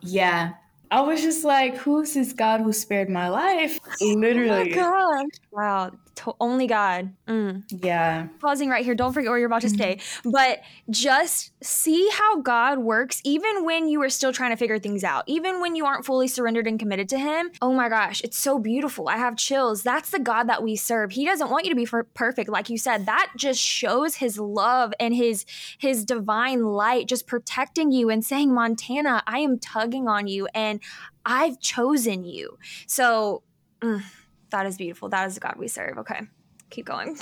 yeah. 0.00 0.52
I 0.90 1.00
was 1.00 1.22
just 1.22 1.44
like, 1.44 1.76
who's 1.76 2.14
this 2.14 2.32
God 2.32 2.60
who 2.60 2.72
spared 2.72 3.08
my 3.08 3.28
life? 3.28 3.80
Literally. 4.00 4.72
Oh 4.78 5.10
my 5.10 5.22
God. 5.22 5.26
Wow 5.50 5.92
to- 6.16 6.34
only 6.40 6.66
God. 6.66 7.12
Mm. 7.26 7.64
Yeah. 7.68 8.28
Pausing 8.40 8.68
right 8.68 8.84
here. 8.84 8.94
Don't 8.94 9.12
forget 9.12 9.30
what 9.30 9.36
you're 9.36 9.46
about 9.46 9.62
to 9.62 9.70
say. 9.70 9.96
Mm-hmm. 9.96 10.30
But 10.30 10.60
just 10.90 11.52
see 11.62 12.08
how 12.12 12.40
God 12.40 12.78
works, 12.78 13.20
even 13.24 13.64
when 13.64 13.88
you 13.88 14.02
are 14.02 14.08
still 14.08 14.32
trying 14.32 14.50
to 14.50 14.56
figure 14.56 14.78
things 14.78 15.04
out, 15.04 15.24
even 15.26 15.60
when 15.60 15.74
you 15.76 15.86
aren't 15.86 16.04
fully 16.04 16.28
surrendered 16.28 16.66
and 16.66 16.78
committed 16.78 17.08
to 17.10 17.18
Him. 17.18 17.50
Oh 17.60 17.72
my 17.72 17.88
gosh, 17.88 18.20
it's 18.22 18.38
so 18.38 18.58
beautiful. 18.58 19.08
I 19.08 19.16
have 19.16 19.36
chills. 19.36 19.82
That's 19.82 20.10
the 20.10 20.18
God 20.18 20.48
that 20.48 20.62
we 20.62 20.76
serve. 20.76 21.12
He 21.12 21.24
doesn't 21.24 21.50
want 21.50 21.64
you 21.64 21.70
to 21.70 21.76
be 21.76 21.86
perfect, 22.14 22.48
like 22.48 22.70
you 22.70 22.78
said. 22.78 23.06
That 23.06 23.32
just 23.36 23.60
shows 23.60 24.16
His 24.16 24.38
love 24.38 24.92
and 25.00 25.14
His 25.14 25.44
His 25.78 26.04
divine 26.04 26.64
light, 26.64 27.08
just 27.08 27.26
protecting 27.26 27.92
you 27.92 28.10
and 28.10 28.24
saying, 28.24 28.52
Montana, 28.54 29.22
I 29.26 29.38
am 29.40 29.58
tugging 29.58 30.08
on 30.08 30.26
you, 30.26 30.48
and 30.54 30.80
I've 31.24 31.60
chosen 31.60 32.24
you. 32.24 32.58
So. 32.86 33.42
Mm 33.80 34.02
that 34.50 34.66
is 34.66 34.76
beautiful. 34.76 35.08
That 35.08 35.26
is 35.28 35.34
the 35.34 35.40
God 35.40 35.54
we 35.56 35.68
serve. 35.68 35.98
Okay, 35.98 36.20
keep 36.70 36.86
going. 36.86 37.16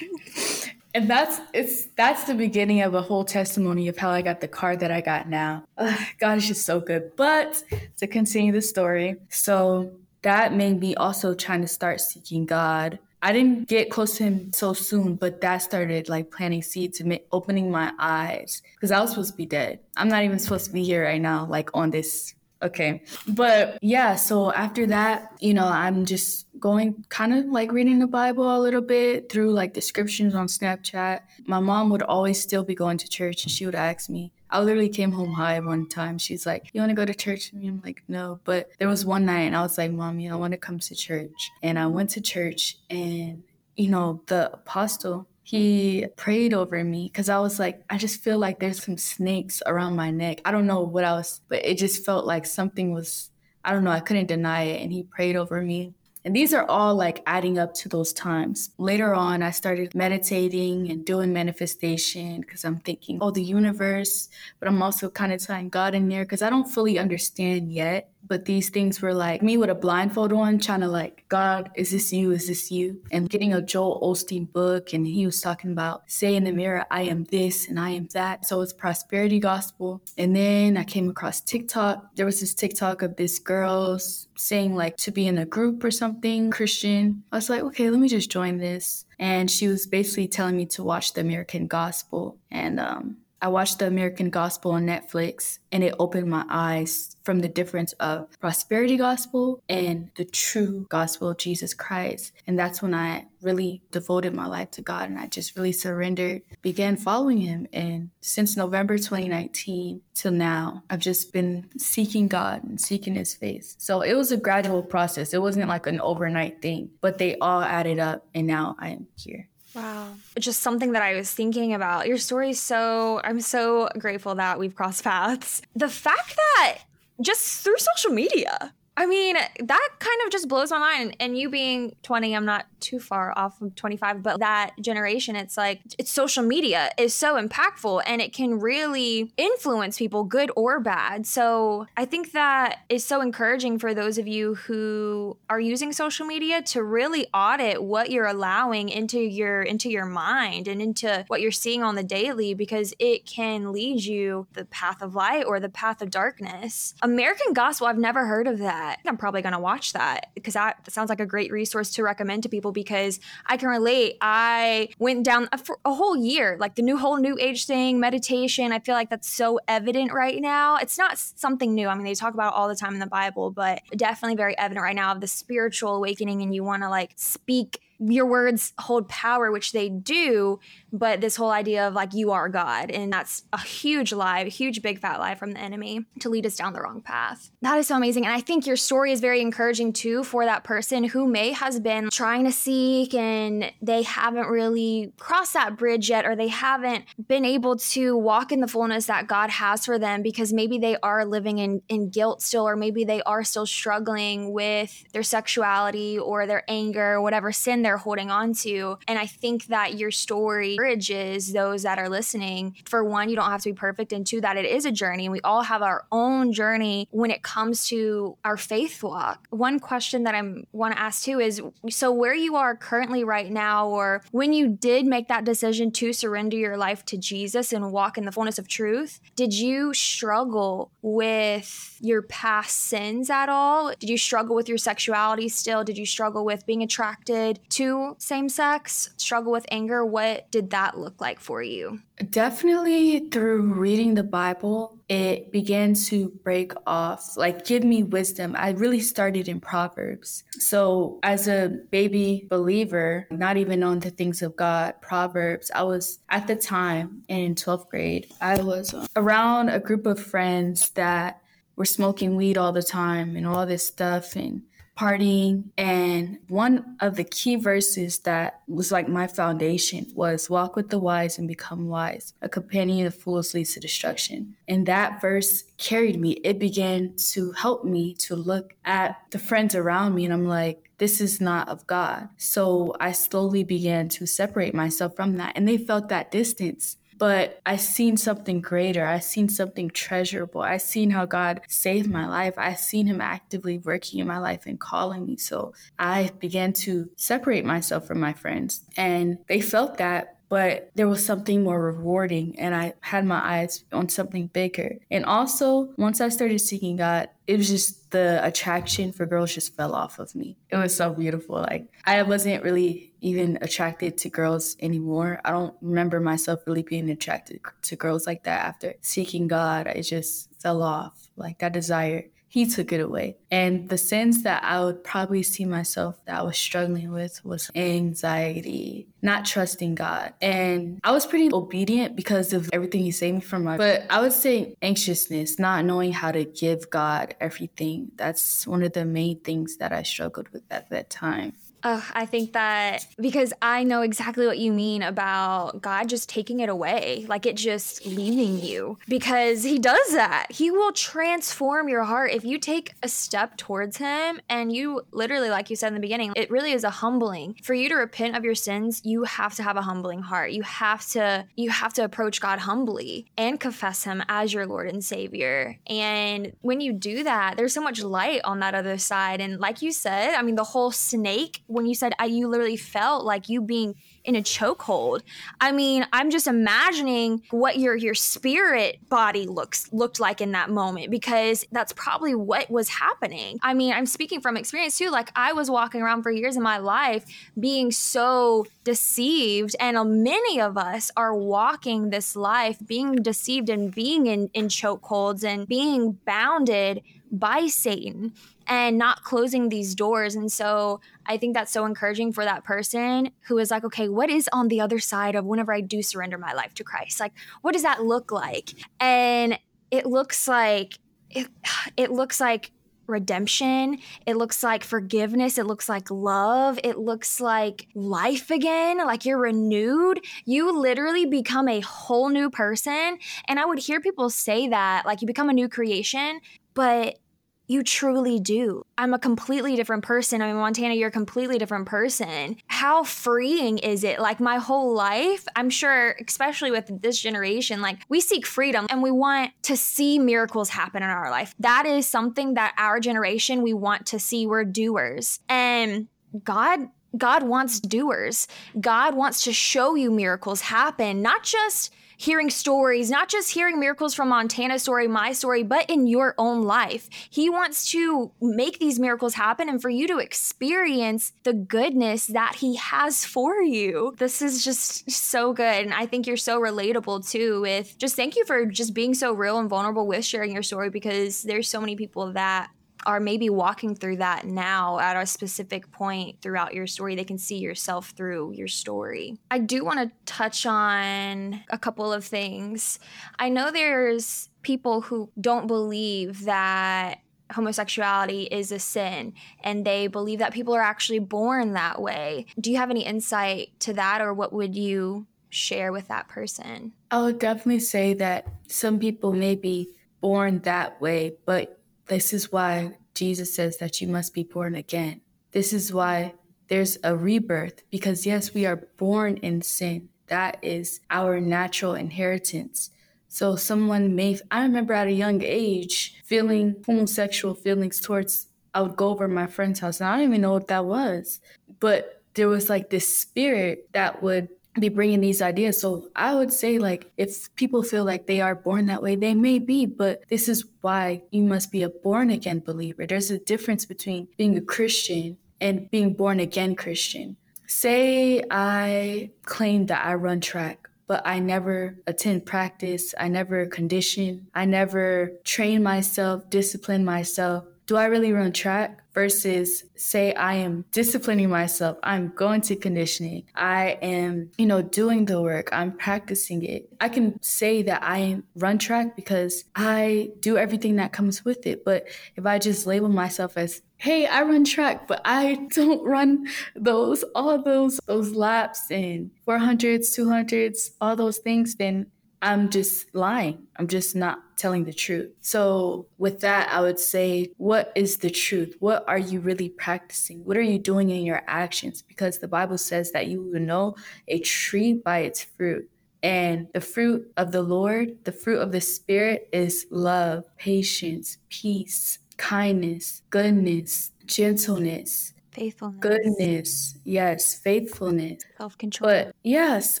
and 0.94 1.10
that's 1.10 1.40
it's 1.52 1.86
that's 1.96 2.24
the 2.24 2.34
beginning 2.34 2.82
of 2.82 2.94
a 2.94 3.02
whole 3.02 3.24
testimony 3.24 3.88
of 3.88 3.96
how 3.96 4.10
I 4.10 4.22
got 4.22 4.40
the 4.40 4.48
car 4.48 4.76
that 4.76 4.90
I 4.90 5.00
got 5.00 5.28
now. 5.28 5.64
Ugh, 5.78 6.00
God 6.18 6.38
is 6.38 6.48
just 6.48 6.64
so 6.64 6.80
good. 6.80 7.12
But 7.16 7.62
to 7.98 8.06
continue 8.06 8.52
the 8.52 8.62
story, 8.62 9.16
so 9.28 9.92
that 10.22 10.54
made 10.54 10.80
me 10.80 10.94
also 10.94 11.34
trying 11.34 11.60
to 11.60 11.68
start 11.68 12.00
seeking 12.00 12.46
God. 12.46 12.98
I 13.22 13.32
didn't 13.32 13.68
get 13.68 13.90
close 13.90 14.18
to 14.18 14.24
him 14.24 14.52
so 14.52 14.74
soon, 14.74 15.14
but 15.14 15.40
that 15.40 15.58
started 15.58 16.10
like 16.10 16.30
planting 16.30 16.62
seeds 16.62 17.00
and 17.00 17.18
opening 17.32 17.70
my 17.70 17.90
eyes 17.98 18.60
because 18.74 18.90
I 18.90 19.00
was 19.00 19.10
supposed 19.10 19.30
to 19.30 19.36
be 19.36 19.46
dead. 19.46 19.80
I'm 19.96 20.08
not 20.08 20.24
even 20.24 20.38
supposed 20.38 20.66
to 20.66 20.72
be 20.72 20.84
here 20.84 21.04
right 21.04 21.20
now, 21.20 21.46
like 21.46 21.70
on 21.72 21.90
this 21.90 22.34
Okay. 22.64 23.02
But 23.28 23.78
yeah, 23.82 24.16
so 24.16 24.50
after 24.52 24.86
that, 24.86 25.32
you 25.40 25.52
know, 25.52 25.66
I'm 25.66 26.06
just 26.06 26.46
going 26.58 27.04
kind 27.10 27.34
of 27.34 27.44
like 27.46 27.70
reading 27.70 27.98
the 27.98 28.06
Bible 28.06 28.56
a 28.56 28.58
little 28.58 28.80
bit 28.80 29.30
through 29.30 29.52
like 29.52 29.74
descriptions 29.74 30.34
on 30.34 30.46
Snapchat. 30.46 31.20
My 31.46 31.60
mom 31.60 31.90
would 31.90 32.02
always 32.02 32.40
still 32.40 32.64
be 32.64 32.74
going 32.74 32.96
to 32.98 33.08
church 33.08 33.44
and 33.44 33.52
she 33.52 33.66
would 33.66 33.74
ask 33.74 34.08
me. 34.08 34.32
I 34.48 34.60
literally 34.60 34.88
came 34.88 35.12
home 35.12 35.32
high 35.32 35.60
one 35.60 35.88
time. 35.88 36.16
She's 36.16 36.46
like, 36.46 36.70
You 36.72 36.80
want 36.80 36.90
to 36.90 36.96
go 36.96 37.04
to 37.04 37.14
church 37.14 37.52
me? 37.52 37.68
I'm 37.68 37.82
like, 37.84 38.02
No. 38.08 38.40
But 38.44 38.70
there 38.78 38.88
was 38.88 39.04
one 39.04 39.26
night 39.26 39.42
and 39.42 39.56
I 39.56 39.60
was 39.60 39.76
like, 39.76 39.92
Mommy, 39.92 40.30
I 40.30 40.36
want 40.36 40.52
to 40.52 40.58
come 40.58 40.78
to 40.78 40.94
church. 40.94 41.50
And 41.62 41.78
I 41.78 41.86
went 41.86 42.10
to 42.10 42.22
church 42.22 42.78
and, 42.88 43.42
you 43.76 43.90
know, 43.90 44.22
the 44.26 44.50
apostle, 44.52 45.28
he 45.44 46.06
prayed 46.16 46.54
over 46.54 46.82
me 46.82 47.10
because 47.12 47.28
I 47.28 47.38
was 47.38 47.58
like, 47.58 47.84
I 47.90 47.98
just 47.98 48.22
feel 48.22 48.38
like 48.38 48.58
there's 48.58 48.82
some 48.82 48.96
snakes 48.96 49.62
around 49.66 49.94
my 49.94 50.10
neck. 50.10 50.40
I 50.46 50.50
don't 50.50 50.66
know 50.66 50.80
what 50.80 51.04
else, 51.04 51.42
but 51.48 51.64
it 51.66 51.76
just 51.76 52.02
felt 52.02 52.24
like 52.24 52.46
something 52.46 52.94
was, 52.94 53.30
I 53.62 53.72
don't 53.72 53.84
know, 53.84 53.90
I 53.90 54.00
couldn't 54.00 54.26
deny 54.26 54.62
it. 54.62 54.82
And 54.82 54.90
he 54.90 55.02
prayed 55.02 55.36
over 55.36 55.60
me. 55.60 55.92
And 56.24 56.34
these 56.34 56.54
are 56.54 56.64
all 56.64 56.94
like 56.94 57.22
adding 57.26 57.58
up 57.58 57.74
to 57.74 57.90
those 57.90 58.14
times. 58.14 58.70
Later 58.78 59.14
on, 59.14 59.42
I 59.42 59.50
started 59.50 59.94
meditating 59.94 60.90
and 60.90 61.04
doing 61.04 61.34
manifestation 61.34 62.40
because 62.40 62.64
I'm 62.64 62.78
thinking, 62.78 63.18
oh, 63.20 63.30
the 63.30 63.42
universe, 63.42 64.30
but 64.58 64.66
I'm 64.66 64.82
also 64.82 65.10
kind 65.10 65.30
of 65.30 65.44
tying 65.44 65.68
God 65.68 65.94
in 65.94 66.08
there 66.08 66.24
because 66.24 66.40
I 66.40 66.48
don't 66.48 66.64
fully 66.72 66.98
understand 66.98 67.70
yet 67.70 68.13
but 68.26 68.44
these 68.44 68.70
things 68.70 69.00
were 69.00 69.14
like 69.14 69.42
me 69.42 69.56
with 69.56 69.70
a 69.70 69.74
blindfold 69.74 70.32
on, 70.32 70.58
trying 70.58 70.80
to 70.80 70.88
like, 70.88 71.24
God, 71.28 71.70
is 71.76 71.90
this 71.90 72.12
you? 72.12 72.30
Is 72.32 72.48
this 72.48 72.70
you? 72.70 73.02
And 73.10 73.28
getting 73.28 73.52
a 73.52 73.62
Joel 73.62 74.00
Osteen 74.00 74.50
book, 74.50 74.92
and 74.92 75.06
he 75.06 75.26
was 75.26 75.40
talking 75.40 75.72
about, 75.72 76.02
say 76.06 76.34
in 76.34 76.44
the 76.44 76.52
mirror, 76.52 76.84
I 76.90 77.02
am 77.02 77.24
this 77.24 77.68
and 77.68 77.78
I 77.78 77.90
am 77.90 78.08
that. 78.14 78.46
So 78.46 78.60
it's 78.60 78.72
prosperity 78.72 79.38
gospel. 79.38 80.02
And 80.16 80.34
then 80.34 80.76
I 80.76 80.84
came 80.84 81.08
across 81.08 81.40
TikTok. 81.40 82.16
There 82.16 82.26
was 82.26 82.40
this 82.40 82.54
TikTok 82.54 83.02
of 83.02 83.16
this 83.16 83.38
girl 83.38 83.98
saying 84.36 84.74
like 84.74 84.96
to 84.98 85.10
be 85.10 85.26
in 85.26 85.38
a 85.38 85.46
group 85.46 85.84
or 85.84 85.90
something 85.90 86.50
Christian. 86.50 87.24
I 87.30 87.36
was 87.36 87.50
like, 87.50 87.62
okay, 87.62 87.90
let 87.90 88.00
me 88.00 88.08
just 88.08 88.30
join 88.30 88.58
this. 88.58 89.04
And 89.18 89.50
she 89.50 89.68
was 89.68 89.86
basically 89.86 90.28
telling 90.28 90.56
me 90.56 90.66
to 90.66 90.82
watch 90.82 91.12
the 91.12 91.20
American 91.20 91.66
Gospel. 91.66 92.38
And 92.50 92.80
um, 92.80 93.18
I 93.44 93.48
watched 93.48 93.78
the 93.78 93.86
American 93.86 94.30
Gospel 94.30 94.70
on 94.70 94.86
Netflix 94.86 95.58
and 95.70 95.84
it 95.84 95.94
opened 95.98 96.30
my 96.30 96.46
eyes 96.48 97.14
from 97.24 97.40
the 97.40 97.48
difference 97.48 97.92
of 98.00 98.30
prosperity 98.40 98.96
gospel 98.96 99.62
and 99.68 100.08
the 100.16 100.24
true 100.24 100.86
gospel 100.88 101.28
of 101.28 101.36
Jesus 101.36 101.74
Christ. 101.74 102.32
And 102.46 102.58
that's 102.58 102.80
when 102.80 102.94
I 102.94 103.26
really 103.42 103.82
devoted 103.90 104.32
my 104.32 104.46
life 104.46 104.70
to 104.70 104.80
God 104.80 105.10
and 105.10 105.18
I 105.18 105.26
just 105.26 105.56
really 105.56 105.72
surrendered, 105.72 106.40
began 106.62 106.96
following 106.96 107.36
Him. 107.36 107.66
And 107.70 108.08
since 108.22 108.56
November 108.56 108.96
2019 108.96 110.00
till 110.14 110.32
now, 110.32 110.82
I've 110.88 111.00
just 111.00 111.30
been 111.34 111.68
seeking 111.76 112.28
God 112.28 112.64
and 112.64 112.80
seeking 112.80 113.14
His 113.14 113.34
face. 113.34 113.76
So 113.78 114.00
it 114.00 114.14
was 114.14 114.32
a 114.32 114.38
gradual 114.38 114.82
process. 114.82 115.34
It 115.34 115.42
wasn't 115.42 115.68
like 115.68 115.86
an 115.86 116.00
overnight 116.00 116.62
thing, 116.62 116.92
but 117.02 117.18
they 117.18 117.36
all 117.36 117.60
added 117.60 117.98
up 117.98 118.26
and 118.34 118.46
now 118.46 118.74
I 118.78 118.88
am 118.88 119.08
here. 119.16 119.50
Wow. 119.74 120.14
Just 120.38 120.60
something 120.62 120.92
that 120.92 121.02
I 121.02 121.14
was 121.14 121.30
thinking 121.30 121.74
about. 121.74 122.06
Your 122.06 122.18
story 122.18 122.50
is 122.50 122.60
so, 122.60 123.20
I'm 123.24 123.40
so 123.40 123.88
grateful 123.98 124.34
that 124.36 124.58
we've 124.58 124.74
crossed 124.74 125.04
paths. 125.04 125.62
The 125.74 125.88
fact 125.88 126.36
that 126.36 126.78
just 127.20 127.62
through 127.64 127.78
social 127.78 128.10
media, 128.10 128.72
I 128.96 129.06
mean, 129.06 129.34
that 129.34 129.88
kind 129.98 130.20
of 130.24 130.30
just 130.30 130.48
blows 130.48 130.70
my 130.70 130.78
mind. 130.78 131.16
And 131.18 131.36
you 131.36 131.50
being 131.50 131.96
20, 132.04 132.34
I'm 132.34 132.44
not 132.44 132.66
too 132.78 133.00
far 133.00 133.36
off 133.36 133.58
from 133.58 133.72
25, 133.72 134.22
but 134.22 134.38
that 134.38 134.72
generation, 134.80 135.34
it's 135.34 135.56
like 135.56 135.80
it's 135.98 136.10
social 136.10 136.44
media 136.44 136.90
is 136.96 137.14
so 137.14 137.40
impactful 137.40 138.02
and 138.06 138.20
it 138.20 138.32
can 138.32 138.60
really 138.60 139.32
influence 139.36 139.98
people, 139.98 140.22
good 140.22 140.50
or 140.54 140.78
bad. 140.80 141.26
So 141.26 141.86
I 141.96 142.04
think 142.04 142.32
that 142.32 142.80
is 142.88 143.04
so 143.04 143.20
encouraging 143.20 143.78
for 143.78 143.94
those 143.94 144.18
of 144.18 144.28
you 144.28 144.54
who 144.54 145.36
are 145.50 145.60
using 145.60 145.92
social 145.92 146.26
media 146.26 146.62
to 146.62 146.84
really 146.84 147.26
audit 147.34 147.82
what 147.82 148.10
you're 148.10 148.26
allowing 148.26 148.90
into 148.90 149.18
your 149.18 149.62
into 149.62 149.90
your 149.90 150.06
mind 150.06 150.68
and 150.68 150.80
into 150.80 151.24
what 151.28 151.40
you're 151.40 151.50
seeing 151.50 151.82
on 151.82 151.96
the 151.96 152.04
daily 152.04 152.54
because 152.54 152.94
it 152.98 153.26
can 153.26 153.72
lead 153.72 154.04
you 154.04 154.46
the 154.52 154.66
path 154.66 155.02
of 155.02 155.14
light 155.14 155.44
or 155.44 155.58
the 155.58 155.68
path 155.68 156.00
of 156.00 156.10
darkness. 156.10 156.94
American 157.02 157.54
Gospel, 157.54 157.86
I've 157.86 157.98
never 157.98 158.26
heard 158.26 158.46
of 158.46 158.58
that 158.58 158.83
that, 158.84 158.98
I'm 159.06 159.16
probably 159.16 159.42
going 159.42 159.52
to 159.52 159.58
watch 159.58 159.92
that 159.92 160.30
because 160.34 160.54
that 160.54 160.90
sounds 160.90 161.08
like 161.08 161.20
a 161.20 161.26
great 161.26 161.50
resource 161.50 161.90
to 161.92 162.02
recommend 162.02 162.42
to 162.44 162.48
people 162.48 162.72
because 162.72 163.20
I 163.46 163.56
can 163.56 163.68
relate. 163.68 164.16
I 164.20 164.88
went 164.98 165.24
down 165.24 165.48
uh, 165.52 165.58
a, 165.84 165.90
a 165.90 165.94
whole 165.94 166.16
year, 166.16 166.56
like 166.60 166.74
the 166.74 166.82
new 166.82 166.96
whole 166.96 167.16
new 167.16 167.36
age 167.38 167.66
thing, 167.66 168.00
meditation. 168.00 168.72
I 168.72 168.78
feel 168.78 168.94
like 168.94 169.10
that's 169.10 169.28
so 169.28 169.60
evident 169.68 170.12
right 170.12 170.40
now. 170.40 170.76
It's 170.76 170.98
not 170.98 171.18
something 171.18 171.74
new. 171.74 171.88
I 171.88 171.94
mean, 171.94 172.04
they 172.04 172.14
talk 172.14 172.34
about 172.34 172.54
all 172.54 172.68
the 172.68 172.76
time 172.76 172.94
in 172.94 173.00
the 173.00 173.06
Bible, 173.06 173.50
but 173.50 173.82
definitely 173.96 174.36
very 174.36 174.56
evident 174.58 174.82
right 174.82 174.96
now 174.96 175.12
of 175.12 175.20
the 175.20 175.26
spiritual 175.26 175.96
awakening 175.96 176.42
and 176.42 176.54
you 176.54 176.64
want 176.64 176.82
to 176.82 176.88
like 176.88 177.12
speak 177.16 177.80
your 177.98 178.26
words 178.26 178.72
hold 178.78 179.08
power, 179.08 179.50
which 179.50 179.72
they 179.72 179.88
do, 179.88 180.58
but 180.94 181.20
this 181.20 181.34
whole 181.34 181.50
idea 181.50 181.88
of 181.88 181.94
like 181.94 182.14
you 182.14 182.30
are 182.30 182.48
God, 182.48 182.90
and 182.92 183.12
that's 183.12 183.42
a 183.52 183.60
huge 183.60 184.12
lie, 184.12 184.40
a 184.40 184.48
huge 184.48 184.80
big 184.80 185.00
fat 185.00 185.18
lie 185.18 185.34
from 185.34 185.52
the 185.52 185.58
enemy 185.58 186.06
to 186.20 186.28
lead 186.28 186.46
us 186.46 186.54
down 186.54 186.72
the 186.72 186.80
wrong 186.80 187.00
path. 187.00 187.50
That 187.62 187.78
is 187.78 187.88
so 187.88 187.96
amazing. 187.96 188.24
And 188.24 188.32
I 188.32 188.40
think 188.40 188.64
your 188.64 188.76
story 188.76 189.10
is 189.10 189.20
very 189.20 189.40
encouraging 189.40 189.92
too 189.92 190.22
for 190.22 190.44
that 190.44 190.62
person 190.62 191.02
who 191.02 191.26
may 191.26 191.50
has 191.50 191.80
been 191.80 192.10
trying 192.10 192.44
to 192.44 192.52
seek 192.52 193.12
and 193.12 193.72
they 193.82 194.02
haven't 194.02 194.46
really 194.46 195.12
crossed 195.18 195.54
that 195.54 195.76
bridge 195.76 196.08
yet, 196.08 196.24
or 196.24 196.36
they 196.36 196.48
haven't 196.48 197.04
been 197.26 197.44
able 197.44 197.76
to 197.76 198.16
walk 198.16 198.52
in 198.52 198.60
the 198.60 198.68
fullness 198.68 199.06
that 199.06 199.26
God 199.26 199.50
has 199.50 199.84
for 199.84 199.98
them 199.98 200.22
because 200.22 200.52
maybe 200.52 200.78
they 200.78 200.96
are 201.02 201.24
living 201.24 201.58
in, 201.58 201.82
in 201.88 202.08
guilt 202.08 202.40
still, 202.40 202.68
or 202.68 202.76
maybe 202.76 203.04
they 203.04 203.20
are 203.22 203.42
still 203.42 203.66
struggling 203.66 204.52
with 204.52 205.04
their 205.12 205.24
sexuality 205.24 206.20
or 206.20 206.46
their 206.46 206.62
anger 206.68 207.14
or 207.14 207.22
whatever 207.22 207.50
sin 207.50 207.82
they're 207.82 207.96
holding 207.96 208.30
on 208.30 208.52
to. 208.52 208.96
And 209.08 209.18
I 209.18 209.26
think 209.26 209.66
that 209.66 209.94
your 209.98 210.12
story 210.12 210.76
encourages 210.84 211.52
those 211.52 211.82
that 211.82 211.98
are 211.98 212.08
listening. 212.08 212.76
For 212.84 213.04
one, 213.04 213.28
you 213.28 213.36
don't 213.36 213.50
have 213.50 213.62
to 213.62 213.70
be 213.70 213.74
perfect, 213.74 214.12
and 214.12 214.26
two, 214.26 214.40
that 214.40 214.56
it 214.56 214.66
is 214.66 214.84
a 214.84 214.92
journey. 214.92 215.28
We 215.28 215.40
all 215.40 215.62
have 215.62 215.82
our 215.82 216.06
own 216.12 216.52
journey 216.52 217.08
when 217.10 217.30
it 217.30 217.42
comes 217.42 217.88
to 217.88 218.36
our 218.44 218.56
faith 218.56 219.02
walk. 219.02 219.46
One 219.50 219.78
question 219.78 220.24
that 220.24 220.34
I 220.34 220.42
want 220.72 220.94
to 220.94 221.00
ask 221.00 221.24
too 221.24 221.40
is 221.40 221.62
so 221.88 222.12
where 222.12 222.34
you 222.34 222.56
are 222.56 222.76
currently 222.76 223.24
right 223.24 223.50
now, 223.50 223.88
or 223.88 224.22
when 224.30 224.52
you 224.52 224.68
did 224.68 225.06
make 225.06 225.28
that 225.28 225.44
decision 225.44 225.90
to 225.92 226.12
surrender 226.12 226.56
your 226.56 226.76
life 226.76 227.04
to 227.06 227.16
Jesus 227.16 227.72
and 227.72 227.92
walk 227.92 228.18
in 228.18 228.24
the 228.24 228.32
fullness 228.32 228.58
of 228.58 228.68
truth, 228.68 229.20
did 229.36 229.54
you 229.54 229.94
struggle 229.94 230.90
with 231.02 231.96
your 232.00 232.22
past 232.22 232.76
sins 232.78 233.30
at 233.30 233.48
all? 233.48 233.92
Did 233.98 234.10
you 234.10 234.18
struggle 234.18 234.54
with 234.54 234.68
your 234.68 234.78
sexuality 234.78 235.48
still? 235.48 235.84
Did 235.84 235.96
you 235.96 236.06
struggle 236.06 236.44
with 236.44 236.66
being 236.66 236.82
attracted 236.82 237.60
to 237.70 238.16
same 238.18 238.48
sex? 238.48 239.10
Struggle 239.16 239.52
with 239.52 239.66
anger? 239.70 240.04
What 240.04 240.50
did 240.50 240.70
that 240.74 240.98
look 240.98 241.20
like 241.20 241.38
for 241.38 241.62
you? 241.62 242.00
Definitely 242.30 243.28
through 243.30 243.74
reading 243.74 244.14
the 244.14 244.24
Bible, 244.24 244.98
it 245.08 245.52
began 245.52 245.94
to 246.08 246.30
break 246.42 246.72
off, 246.84 247.36
like 247.36 247.64
give 247.64 247.84
me 247.84 248.02
wisdom. 248.02 248.56
I 248.58 248.70
really 248.70 248.98
started 248.98 249.48
in 249.48 249.60
Proverbs. 249.60 250.42
So, 250.50 251.20
as 251.22 251.46
a 251.46 251.78
baby 251.92 252.48
believer, 252.50 253.28
not 253.30 253.56
even 253.56 253.84
on 253.84 254.00
the 254.00 254.10
things 254.10 254.42
of 254.42 254.56
God, 254.56 254.94
Proverbs, 255.00 255.70
I 255.72 255.84
was 255.84 256.18
at 256.28 256.48
the 256.48 256.56
time 256.56 257.22
in 257.28 257.54
12th 257.54 257.88
grade, 257.88 258.32
I 258.40 258.60
was 258.60 258.92
uh, 258.92 259.06
around 259.14 259.68
a 259.68 259.78
group 259.78 260.06
of 260.06 260.18
friends 260.18 260.90
that 260.90 261.40
were 261.76 261.84
smoking 261.84 262.34
weed 262.34 262.58
all 262.58 262.72
the 262.72 262.82
time 262.82 263.36
and 263.36 263.46
all 263.46 263.64
this 263.64 263.86
stuff. 263.86 264.34
And 264.34 264.62
partying. 264.96 265.64
And 265.76 266.38
one 266.48 266.96
of 267.00 267.16
the 267.16 267.24
key 267.24 267.56
verses 267.56 268.20
that 268.20 268.60
was 268.68 268.92
like 268.92 269.08
my 269.08 269.26
foundation 269.26 270.06
was 270.14 270.48
walk 270.48 270.76
with 270.76 270.90
the 270.90 270.98
wise 270.98 271.38
and 271.38 271.48
become 271.48 271.88
wise. 271.88 272.34
A 272.42 272.48
companion 272.48 273.06
of 273.06 273.14
fools 273.14 273.54
leads 273.54 273.74
to 273.74 273.80
destruction. 273.80 274.56
And 274.68 274.86
that 274.86 275.20
verse 275.20 275.64
carried 275.78 276.20
me. 276.20 276.32
It 276.44 276.58
began 276.58 277.14
to 277.32 277.52
help 277.52 277.84
me 277.84 278.14
to 278.14 278.36
look 278.36 278.74
at 278.84 279.16
the 279.30 279.38
friends 279.38 279.74
around 279.74 280.14
me 280.14 280.24
and 280.24 280.32
I'm 280.32 280.46
like, 280.46 280.90
this 280.98 281.20
is 281.20 281.40
not 281.40 281.68
of 281.68 281.86
God. 281.86 282.28
So 282.36 282.94
I 283.00 283.12
slowly 283.12 283.64
began 283.64 284.08
to 284.10 284.26
separate 284.26 284.74
myself 284.74 285.16
from 285.16 285.36
that. 285.38 285.52
And 285.56 285.66
they 285.66 285.76
felt 285.76 286.08
that 286.08 286.30
distance 286.30 286.96
but 287.18 287.60
I 287.66 287.76
seen 287.76 288.16
something 288.16 288.60
greater. 288.60 289.06
I 289.06 289.18
seen 289.18 289.48
something 289.48 289.90
treasurable. 289.90 290.62
I 290.62 290.76
seen 290.78 291.10
how 291.10 291.26
God 291.26 291.60
saved 291.68 292.10
my 292.10 292.26
life. 292.26 292.54
I 292.56 292.74
seen 292.74 293.06
him 293.06 293.20
actively 293.20 293.78
working 293.78 294.20
in 294.20 294.26
my 294.26 294.38
life 294.38 294.66
and 294.66 294.78
calling 294.78 295.26
me. 295.26 295.36
So 295.36 295.72
I 295.98 296.30
began 296.40 296.72
to 296.84 297.08
separate 297.16 297.64
myself 297.64 298.06
from 298.06 298.20
my 298.20 298.32
friends 298.32 298.84
and 298.96 299.38
they 299.48 299.60
felt 299.60 299.98
that 299.98 300.33
but 300.54 300.92
there 300.94 301.08
was 301.08 301.26
something 301.26 301.64
more 301.64 301.82
rewarding 301.82 302.56
and 302.60 302.76
I 302.76 302.94
had 303.00 303.26
my 303.26 303.40
eyes 303.44 303.84
on 303.92 304.08
something 304.08 304.46
bigger. 304.46 304.98
And 305.10 305.24
also, 305.24 305.92
once 305.96 306.20
I 306.20 306.28
started 306.28 306.60
seeking 306.60 306.94
God, 306.94 307.28
it 307.48 307.56
was 307.56 307.68
just 307.68 308.12
the 308.12 308.38
attraction 308.46 309.10
for 309.10 309.26
girls 309.26 309.52
just 309.52 309.74
fell 309.74 309.96
off 309.96 310.20
of 310.20 310.32
me. 310.36 310.56
It 310.70 310.76
was 310.76 310.94
so 310.94 311.12
beautiful. 311.12 311.56
Like, 311.56 311.88
I 312.04 312.22
wasn't 312.22 312.62
really 312.62 313.12
even 313.20 313.58
attracted 313.62 314.16
to 314.18 314.28
girls 314.28 314.76
anymore. 314.78 315.40
I 315.44 315.50
don't 315.50 315.74
remember 315.82 316.20
myself 316.20 316.60
really 316.68 316.84
being 316.84 317.10
attracted 317.10 317.58
to 317.82 317.96
girls 317.96 318.24
like 318.24 318.44
that 318.44 318.64
after 318.64 318.94
seeking 319.00 319.48
God. 319.48 319.88
I 319.88 320.02
just 320.02 320.50
fell 320.62 320.84
off. 320.84 321.30
Like, 321.34 321.58
that 321.58 321.72
desire 321.72 322.26
he 322.54 322.66
took 322.66 322.92
it 322.92 323.00
away. 323.00 323.36
And 323.50 323.88
the 323.88 323.98
sins 323.98 324.44
that 324.44 324.62
I 324.62 324.84
would 324.84 325.02
probably 325.02 325.42
see 325.42 325.64
myself 325.64 326.24
that 326.24 326.38
I 326.38 326.42
was 326.42 326.56
struggling 326.56 327.10
with 327.10 327.44
was 327.44 327.68
anxiety, 327.74 329.08
not 329.22 329.44
trusting 329.44 329.96
God. 329.96 330.34
And 330.40 331.00
I 331.02 331.10
was 331.10 331.26
pretty 331.26 331.52
obedient 331.52 332.14
because 332.14 332.52
of 332.52 332.70
everything 332.72 333.02
he 333.02 333.10
saved 333.10 333.34
me 333.34 333.40
from. 333.40 333.64
But 333.64 334.06
I 334.08 334.20
would 334.20 334.32
say 334.32 334.76
anxiousness, 334.82 335.58
not 335.58 335.84
knowing 335.84 336.12
how 336.12 336.30
to 336.30 336.44
give 336.44 336.88
God 336.90 337.34
everything. 337.40 338.12
That's 338.14 338.68
one 338.68 338.84
of 338.84 338.92
the 338.92 339.04
main 339.04 339.40
things 339.40 339.78
that 339.78 339.92
I 339.92 340.04
struggled 340.04 340.48
with 340.50 340.62
at 340.70 340.90
that 340.90 341.10
time. 341.10 341.54
I 341.84 342.26
think 342.26 342.52
that 342.54 343.06
because 343.18 343.52
I 343.60 343.84
know 343.84 344.02
exactly 344.02 344.46
what 344.46 344.58
you 344.58 344.72
mean 344.72 345.02
about 345.02 345.82
God 345.82 346.08
just 346.08 346.28
taking 346.28 346.60
it 346.60 346.68
away, 346.68 347.26
like 347.28 347.46
it 347.46 347.56
just 347.56 348.06
leaving 348.06 348.60
you, 348.60 348.98
because 349.06 349.62
He 349.62 349.78
does 349.78 350.12
that. 350.12 350.46
He 350.50 350.70
will 350.70 350.92
transform 350.92 351.88
your 351.88 352.04
heart. 352.04 352.32
If 352.32 352.44
you 352.44 352.58
take 352.58 352.94
a 353.02 353.08
step 353.08 353.56
towards 353.56 353.98
Him 353.98 354.40
and 354.48 354.72
you 354.74 355.02
literally, 355.12 355.50
like 355.50 355.70
you 355.70 355.76
said 355.76 355.88
in 355.88 355.94
the 355.94 356.00
beginning, 356.00 356.32
it 356.36 356.50
really 356.50 356.72
is 356.72 356.84
a 356.84 356.90
humbling. 356.90 357.56
For 357.62 357.74
you 357.74 357.88
to 357.90 357.96
repent 357.96 358.36
of 358.36 358.44
your 358.44 358.54
sins, 358.54 359.02
you 359.04 359.24
have 359.24 359.54
to 359.56 359.62
have 359.62 359.76
a 359.76 359.82
humbling 359.82 360.22
heart. 360.22 360.52
You 360.52 360.62
have 360.62 361.06
to, 361.08 361.46
you 361.56 361.70
have 361.70 361.92
to 361.94 362.04
approach 362.04 362.40
God 362.40 362.60
humbly 362.60 363.26
and 363.36 363.60
confess 363.60 364.04
Him 364.04 364.22
as 364.28 364.54
your 364.54 364.66
Lord 364.66 364.88
and 364.88 365.04
Savior. 365.04 365.78
And 365.86 366.52
when 366.62 366.80
you 366.80 366.92
do 366.92 367.24
that, 367.24 367.56
there's 367.56 367.74
so 367.74 367.82
much 367.82 368.02
light 368.02 368.40
on 368.44 368.60
that 368.60 368.74
other 368.74 368.96
side. 368.96 369.40
And 369.40 369.60
like 369.60 369.82
you 369.82 369.92
said, 369.92 370.34
I 370.34 370.42
mean, 370.42 370.54
the 370.54 370.64
whole 370.64 370.90
snake 370.90 371.62
when 371.74 371.86
you 371.86 371.94
said 371.94 372.14
I, 372.18 372.26
you 372.26 372.48
literally 372.48 372.76
felt 372.76 373.24
like 373.24 373.48
you 373.48 373.60
being 373.60 373.96
in 374.24 374.36
a 374.36 374.40
chokehold. 374.40 375.20
I 375.60 375.72
mean, 375.72 376.06
I'm 376.12 376.30
just 376.30 376.46
imagining 376.46 377.42
what 377.50 377.78
your 377.78 377.94
your 377.94 378.14
spirit 378.14 378.98
body 379.08 379.46
looks 379.46 379.92
looked 379.92 380.18
like 380.18 380.40
in 380.40 380.52
that 380.52 380.70
moment 380.70 381.10
because 381.10 381.64
that's 381.72 381.92
probably 381.92 382.34
what 382.34 382.70
was 382.70 382.88
happening. 382.88 383.58
I 383.62 383.74
mean, 383.74 383.92
I'm 383.92 384.06
speaking 384.06 384.40
from 384.40 384.56
experience 384.56 384.96
too. 384.96 385.10
Like 385.10 385.30
I 385.36 385.52
was 385.52 385.70
walking 385.70 386.00
around 386.00 386.22
for 386.22 386.30
years 386.30 386.56
in 386.56 386.62
my 386.62 386.78
life 386.78 387.24
being 387.58 387.90
so 387.90 388.64
deceived 388.84 389.76
and 389.80 390.22
many 390.22 390.60
of 390.60 390.78
us 390.78 391.10
are 391.16 391.34
walking 391.34 392.10
this 392.10 392.36
life 392.36 392.78
being 392.86 393.16
deceived 393.16 393.68
and 393.68 393.94
being 393.94 394.26
in 394.26 394.48
in 394.54 394.68
chokeholds 394.68 395.44
and 395.44 395.66
being 395.66 396.12
bounded 396.24 397.02
by 397.38 397.66
Satan 397.66 398.32
and 398.66 398.96
not 398.96 399.22
closing 399.24 399.68
these 399.68 399.94
doors. 399.94 400.34
And 400.34 400.50
so 400.50 401.00
I 401.26 401.36
think 401.36 401.54
that's 401.54 401.72
so 401.72 401.84
encouraging 401.84 402.32
for 402.32 402.44
that 402.44 402.64
person 402.64 403.30
who 403.46 403.58
is 403.58 403.70
like, 403.70 403.84
okay, 403.84 404.08
what 404.08 404.30
is 404.30 404.48
on 404.52 404.68
the 404.68 404.80
other 404.80 404.98
side 404.98 405.34
of 405.34 405.44
whenever 405.44 405.72
I 405.72 405.80
do 405.80 406.02
surrender 406.02 406.38
my 406.38 406.52
life 406.52 406.74
to 406.74 406.84
Christ? 406.84 407.20
Like, 407.20 407.32
what 407.62 407.72
does 407.72 407.82
that 407.82 408.04
look 408.04 408.32
like? 408.32 408.70
And 409.00 409.58
it 409.90 410.06
looks 410.06 410.48
like, 410.48 410.98
it, 411.30 411.48
it 411.96 412.10
looks 412.10 412.40
like 412.40 412.70
redemption. 413.06 413.98
It 414.26 414.36
looks 414.36 414.62
like 414.62 414.84
forgiveness. 414.84 415.58
It 415.58 415.66
looks 415.66 415.88
like 415.88 416.10
love. 416.10 416.78
It 416.82 416.98
looks 416.98 417.40
like 417.40 417.86
life 417.94 418.50
again, 418.50 418.98
like 418.98 419.24
you're 419.24 419.38
renewed. 419.38 420.20
You 420.44 420.78
literally 420.78 421.26
become 421.26 421.68
a 421.68 421.80
whole 421.80 422.28
new 422.28 422.50
person. 422.50 423.18
And 423.46 423.60
I 423.60 423.64
would 423.64 423.78
hear 423.78 424.00
people 424.00 424.30
say 424.30 424.68
that, 424.68 425.04
like 425.06 425.20
you 425.20 425.26
become 425.26 425.50
a 425.50 425.54
new 425.54 425.68
creation, 425.68 426.40
but 426.74 427.18
you 427.66 427.82
truly 427.82 428.38
do. 428.38 428.84
I'm 428.98 429.14
a 429.14 429.18
completely 429.18 429.76
different 429.76 430.04
person. 430.04 430.42
I 430.42 430.48
mean, 430.48 430.56
Montana, 430.56 430.94
you're 430.94 431.08
a 431.08 431.12
completely 431.12 431.58
different 431.58 431.86
person. 431.86 432.56
How 432.66 433.04
freeing 433.04 433.78
is 433.78 434.04
it? 434.04 434.20
Like, 434.20 434.40
my 434.40 434.58
whole 434.58 434.94
life, 434.94 435.46
I'm 435.56 435.70
sure, 435.70 436.16
especially 436.26 436.70
with 436.70 437.00
this 437.00 437.20
generation, 437.20 437.80
like, 437.80 437.98
we 438.08 438.20
seek 438.20 438.46
freedom 438.46 438.86
and 438.90 439.02
we 439.02 439.10
want 439.10 439.52
to 439.62 439.76
see 439.76 440.18
miracles 440.18 440.68
happen 440.68 441.02
in 441.02 441.08
our 441.08 441.30
life. 441.30 441.54
That 441.58 441.86
is 441.86 442.06
something 442.06 442.54
that 442.54 442.74
our 442.76 443.00
generation, 443.00 443.62
we 443.62 443.72
want 443.72 444.06
to 444.06 444.18
see. 444.18 444.46
We're 444.46 444.64
doers. 444.64 445.40
And 445.48 446.08
God 446.42 446.88
God 447.16 447.44
wants 447.44 447.80
doers. 447.80 448.48
God 448.80 449.14
wants 449.14 449.44
to 449.44 449.52
show 449.52 449.94
you 449.94 450.10
miracles 450.10 450.60
happen, 450.62 451.22
not 451.22 451.44
just 451.44 451.92
hearing 452.16 452.50
stories, 452.50 453.10
not 453.10 453.28
just 453.28 453.50
hearing 453.50 453.78
miracles 453.80 454.14
from 454.14 454.28
Montana's 454.28 454.82
story, 454.82 455.08
my 455.08 455.32
story, 455.32 455.62
but 455.62 455.88
in 455.90 456.06
your 456.06 456.34
own 456.38 456.62
life. 456.62 457.08
He 457.30 457.50
wants 457.50 457.90
to 457.92 458.30
make 458.40 458.78
these 458.78 458.98
miracles 458.98 459.34
happen 459.34 459.68
and 459.68 459.80
for 459.80 459.90
you 459.90 460.06
to 460.08 460.18
experience 460.18 461.32
the 461.42 461.52
goodness 461.52 462.26
that 462.28 462.56
He 462.56 462.76
has 462.76 463.24
for 463.24 463.62
you. 463.62 464.14
This 464.18 464.42
is 464.42 464.64
just 464.64 465.10
so 465.10 465.52
good. 465.52 465.84
And 465.84 465.94
I 465.94 466.06
think 466.06 466.26
you're 466.26 466.36
so 466.36 466.60
relatable 466.60 467.28
too, 467.28 467.60
with 467.60 467.96
just 467.98 468.16
thank 468.16 468.36
you 468.36 468.44
for 468.44 468.66
just 468.66 468.94
being 468.94 469.14
so 469.14 469.32
real 469.32 469.58
and 469.58 469.68
vulnerable 469.68 470.06
with 470.06 470.24
sharing 470.24 470.52
your 470.52 470.62
story 470.62 470.90
because 470.90 471.42
there's 471.42 471.68
so 471.68 471.80
many 471.80 471.96
people 471.96 472.32
that 472.32 472.70
are 473.06 473.20
maybe 473.20 473.50
walking 473.50 473.94
through 473.94 474.16
that 474.16 474.46
now 474.46 474.98
at 474.98 475.16
a 475.16 475.26
specific 475.26 475.90
point 475.90 476.40
throughout 476.40 476.74
your 476.74 476.86
story. 476.86 477.14
They 477.14 477.24
can 477.24 477.38
see 477.38 477.58
yourself 477.58 478.10
through 478.10 478.52
your 478.52 478.68
story. 478.68 479.38
I 479.50 479.58
do 479.58 479.84
want 479.84 480.00
to 480.00 480.10
touch 480.26 480.66
on 480.66 481.60
a 481.70 481.78
couple 481.78 482.12
of 482.12 482.24
things. 482.24 482.98
I 483.38 483.48
know 483.48 483.70
there's 483.70 484.48
people 484.62 485.02
who 485.02 485.30
don't 485.40 485.66
believe 485.66 486.44
that 486.44 487.20
homosexuality 487.52 488.44
is 488.44 488.72
a 488.72 488.78
sin 488.78 489.34
and 489.62 489.84
they 489.84 490.06
believe 490.06 490.38
that 490.38 490.52
people 490.52 490.74
are 490.74 490.82
actually 490.82 491.18
born 491.18 491.74
that 491.74 492.00
way. 492.00 492.46
Do 492.58 492.70
you 492.70 492.78
have 492.78 492.90
any 492.90 493.04
insight 493.04 493.78
to 493.80 493.92
that 493.94 494.20
or 494.20 494.32
what 494.32 494.52
would 494.52 494.74
you 494.74 495.26
share 495.50 495.92
with 495.92 496.08
that 496.08 496.28
person? 496.28 496.92
I 497.10 497.22
would 497.22 497.38
definitely 497.38 497.80
say 497.80 498.14
that 498.14 498.46
some 498.68 498.98
people 498.98 499.32
may 499.32 499.54
be 499.54 499.90
born 500.20 500.60
that 500.60 501.00
way, 501.00 501.36
but 501.44 501.78
this 502.06 502.32
is 502.32 502.52
why 502.52 502.96
Jesus 503.14 503.54
says 503.54 503.78
that 503.78 504.00
you 504.00 504.08
must 504.08 504.34
be 504.34 504.42
born 504.42 504.74
again. 504.74 505.20
This 505.52 505.72
is 505.72 505.92
why 505.92 506.34
there's 506.68 506.98
a 507.04 507.16
rebirth, 507.16 507.82
because 507.90 508.26
yes, 508.26 508.54
we 508.54 508.66
are 508.66 508.88
born 508.96 509.36
in 509.38 509.62
sin. 509.62 510.08
That 510.26 510.58
is 510.62 511.00
our 511.10 511.40
natural 511.40 511.94
inheritance. 511.94 512.90
So 513.28 513.56
someone 513.56 514.14
may, 514.14 514.38
I 514.50 514.62
remember 514.62 514.94
at 514.94 515.08
a 515.08 515.12
young 515.12 515.42
age 515.42 516.22
feeling 516.24 516.76
homosexual 516.86 517.54
feelings 517.54 518.00
towards, 518.00 518.48
I 518.72 518.82
would 518.82 518.96
go 518.96 519.08
over 519.08 519.28
my 519.28 519.46
friend's 519.46 519.80
house 519.80 520.00
and 520.00 520.08
I 520.08 520.16
don't 520.16 520.28
even 520.28 520.40
know 520.40 520.52
what 520.52 520.68
that 520.68 520.84
was. 520.84 521.40
But 521.80 522.22
there 522.34 522.48
was 522.48 522.68
like 522.68 522.90
this 522.90 523.16
spirit 523.16 523.88
that 523.92 524.22
would 524.22 524.48
be 524.80 524.88
bringing 524.88 525.20
these 525.20 525.40
ideas. 525.40 525.80
So 525.80 526.08
I 526.16 526.34
would 526.34 526.52
say, 526.52 526.78
like, 526.78 527.10
if 527.16 527.54
people 527.54 527.82
feel 527.82 528.04
like 528.04 528.26
they 528.26 528.40
are 528.40 528.54
born 528.54 528.86
that 528.86 529.02
way, 529.02 529.16
they 529.16 529.34
may 529.34 529.58
be, 529.58 529.86
but 529.86 530.22
this 530.28 530.48
is 530.48 530.64
why 530.80 531.22
you 531.30 531.42
must 531.42 531.70
be 531.70 531.82
a 531.82 531.88
born 531.88 532.30
again 532.30 532.60
believer. 532.60 533.06
There's 533.06 533.30
a 533.30 533.38
difference 533.38 533.84
between 533.84 534.28
being 534.36 534.56
a 534.56 534.60
Christian 534.60 535.38
and 535.60 535.90
being 535.90 536.14
born 536.14 536.40
again 536.40 536.74
Christian. 536.74 537.36
Say 537.66 538.42
I 538.50 539.30
claim 539.44 539.86
that 539.86 540.04
I 540.04 540.14
run 540.14 540.40
track, 540.40 540.88
but 541.06 541.22
I 541.24 541.38
never 541.38 541.96
attend 542.06 542.44
practice, 542.44 543.14
I 543.18 543.28
never 543.28 543.66
condition, 543.66 544.48
I 544.54 544.64
never 544.64 545.32
train 545.44 545.82
myself, 545.82 546.48
discipline 546.50 547.04
myself. 547.04 547.64
Do 547.86 547.96
I 547.96 548.06
really 548.06 548.32
run 548.32 548.52
track? 548.52 549.04
versus 549.14 549.84
say 549.94 550.34
I 550.34 550.54
am 550.54 550.84
disciplining 550.90 551.48
myself, 551.48 551.96
I'm 552.02 552.32
going 552.34 552.60
to 552.62 552.76
conditioning, 552.76 553.44
I 553.54 553.98
am, 554.02 554.50
you 554.58 554.66
know, 554.66 554.82
doing 554.82 555.24
the 555.24 555.40
work, 555.40 555.68
I'm 555.72 555.92
practicing 555.92 556.62
it. 556.64 556.92
I 557.00 557.08
can 557.08 557.40
say 557.40 557.82
that 557.82 558.02
I 558.02 558.42
run 558.56 558.78
track 558.78 559.14
because 559.14 559.64
I 559.76 560.32
do 560.40 560.58
everything 560.58 560.96
that 560.96 561.12
comes 561.12 561.44
with 561.44 561.66
it. 561.66 561.84
But 561.84 562.08
if 562.36 562.44
I 562.44 562.58
just 562.58 562.86
label 562.86 563.08
myself 563.08 563.56
as 563.56 563.80
hey, 563.96 564.26
I 564.26 564.42
run 564.42 564.64
track, 564.64 565.06
but 565.06 565.22
I 565.24 565.66
don't 565.70 566.02
run 566.04 566.48
those 566.74 567.22
all 567.34 567.62
those 567.62 568.00
those 568.06 568.34
laps 568.34 568.90
and 568.90 569.30
400s, 569.46 570.18
200s, 570.18 570.90
all 571.00 571.14
those 571.14 571.38
things, 571.38 571.76
then 571.76 572.06
I'm 572.42 572.68
just 572.68 573.14
lying. 573.14 573.66
I'm 573.76 573.88
just 573.88 574.14
not 574.14 574.40
telling 574.56 574.84
the 574.84 574.92
truth. 574.92 575.30
So, 575.40 576.06
with 576.18 576.40
that, 576.40 576.70
I 576.72 576.80
would 576.80 576.98
say, 576.98 577.50
what 577.56 577.92
is 577.94 578.18
the 578.18 578.30
truth? 578.30 578.76
What 578.80 579.04
are 579.06 579.18
you 579.18 579.40
really 579.40 579.68
practicing? 579.68 580.44
What 580.44 580.56
are 580.56 580.62
you 580.62 580.78
doing 580.78 581.10
in 581.10 581.24
your 581.24 581.42
actions? 581.46 582.02
Because 582.02 582.38
the 582.38 582.48
Bible 582.48 582.78
says 582.78 583.12
that 583.12 583.26
you 583.26 583.42
will 583.42 583.60
know 583.60 583.96
a 584.28 584.38
tree 584.40 584.94
by 584.94 585.20
its 585.20 585.42
fruit. 585.42 585.88
And 586.22 586.68
the 586.72 586.80
fruit 586.80 587.30
of 587.36 587.52
the 587.52 587.60
Lord, 587.60 588.24
the 588.24 588.32
fruit 588.32 588.58
of 588.60 588.72
the 588.72 588.80
Spirit 588.80 589.46
is 589.52 589.86
love, 589.90 590.44
patience, 590.56 591.36
peace, 591.50 592.18
kindness, 592.38 593.20
goodness, 593.28 594.12
gentleness, 594.24 595.33
faithfulness. 595.54 596.00
Goodness. 596.00 596.98
Yes 597.04 597.54
faithfulness. 597.54 598.42
Self-control. 598.58 599.10
But 599.10 599.34
yes 599.42 600.00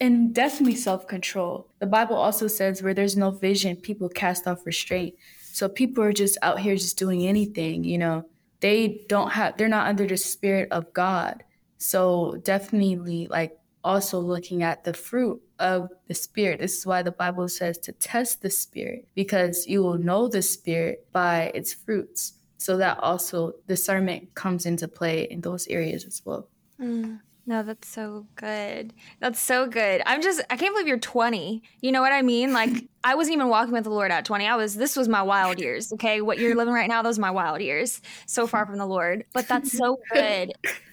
and 0.00 0.34
definitely 0.34 0.76
self-control. 0.76 1.68
The 1.78 1.86
bible 1.86 2.16
also 2.16 2.46
says 2.46 2.82
where 2.82 2.94
there's 2.94 3.16
no 3.16 3.30
vision 3.30 3.76
people 3.76 4.08
cast 4.08 4.46
off 4.46 4.66
restraint. 4.66 5.14
So 5.52 5.68
people 5.68 6.04
are 6.04 6.12
just 6.12 6.38
out 6.42 6.60
here 6.60 6.76
just 6.76 6.98
doing 6.98 7.26
anything 7.26 7.84
you 7.84 7.98
know. 7.98 8.24
They 8.60 9.04
don't 9.08 9.30
have 9.30 9.56
they're 9.56 9.68
not 9.68 9.88
under 9.88 10.06
the 10.06 10.16
spirit 10.16 10.68
of 10.70 10.92
god. 10.92 11.44
So 11.78 12.40
definitely 12.44 13.28
like 13.28 13.58
also 13.84 14.18
looking 14.18 14.62
at 14.62 14.84
the 14.84 14.92
fruit 14.92 15.40
of 15.58 15.88
the 16.08 16.14
spirit. 16.14 16.60
This 16.60 16.78
is 16.78 16.86
why 16.86 17.02
the 17.02 17.12
bible 17.12 17.48
says 17.48 17.78
to 17.78 17.92
test 17.92 18.42
the 18.42 18.50
spirit 18.50 19.06
because 19.14 19.66
you 19.66 19.82
will 19.82 19.98
know 19.98 20.28
the 20.28 20.42
spirit 20.42 21.06
by 21.12 21.52
its 21.54 21.72
fruits 21.72 22.34
so 22.58 22.76
that 22.76 22.98
also 23.00 23.54
discernment 23.66 24.34
comes 24.34 24.66
into 24.66 24.86
play 24.88 25.22
in 25.22 25.40
those 25.40 25.66
areas 25.68 26.04
as 26.04 26.20
well. 26.24 26.48
Mm, 26.80 27.20
No, 27.46 27.62
that's 27.62 27.88
so 27.88 28.26
good. 28.36 28.92
That's 29.20 29.40
so 29.40 29.66
good. 29.66 30.02
I'm 30.04 30.20
just, 30.20 30.42
I 30.50 30.56
can't 30.58 30.74
believe 30.74 30.86
you're 30.86 30.98
20. 30.98 31.62
You 31.80 31.92
know 31.92 32.02
what 32.02 32.12
I 32.12 32.20
mean? 32.20 32.52
Like, 32.52 32.70
I 33.02 33.14
wasn't 33.14 33.36
even 33.36 33.48
walking 33.48 33.72
with 33.72 33.84
the 33.84 33.90
Lord 33.90 34.10
at 34.10 34.24
20. 34.26 34.46
I 34.46 34.56
was, 34.56 34.74
this 34.74 34.96
was 34.96 35.08
my 35.08 35.22
wild 35.22 35.58
years. 35.58 35.90
Okay. 35.94 36.20
What 36.20 36.38
you're 36.38 36.54
living 36.54 36.74
right 36.74 36.88
now, 36.88 37.00
those 37.00 37.16
are 37.18 37.22
my 37.22 37.30
wild 37.30 37.62
years. 37.62 38.02
So 38.26 38.46
far 38.46 38.66
from 38.66 38.76
the 38.76 38.86
Lord. 38.86 39.24
But 39.32 39.48
that's 39.48 39.72
so 39.72 39.98
good 40.12 40.52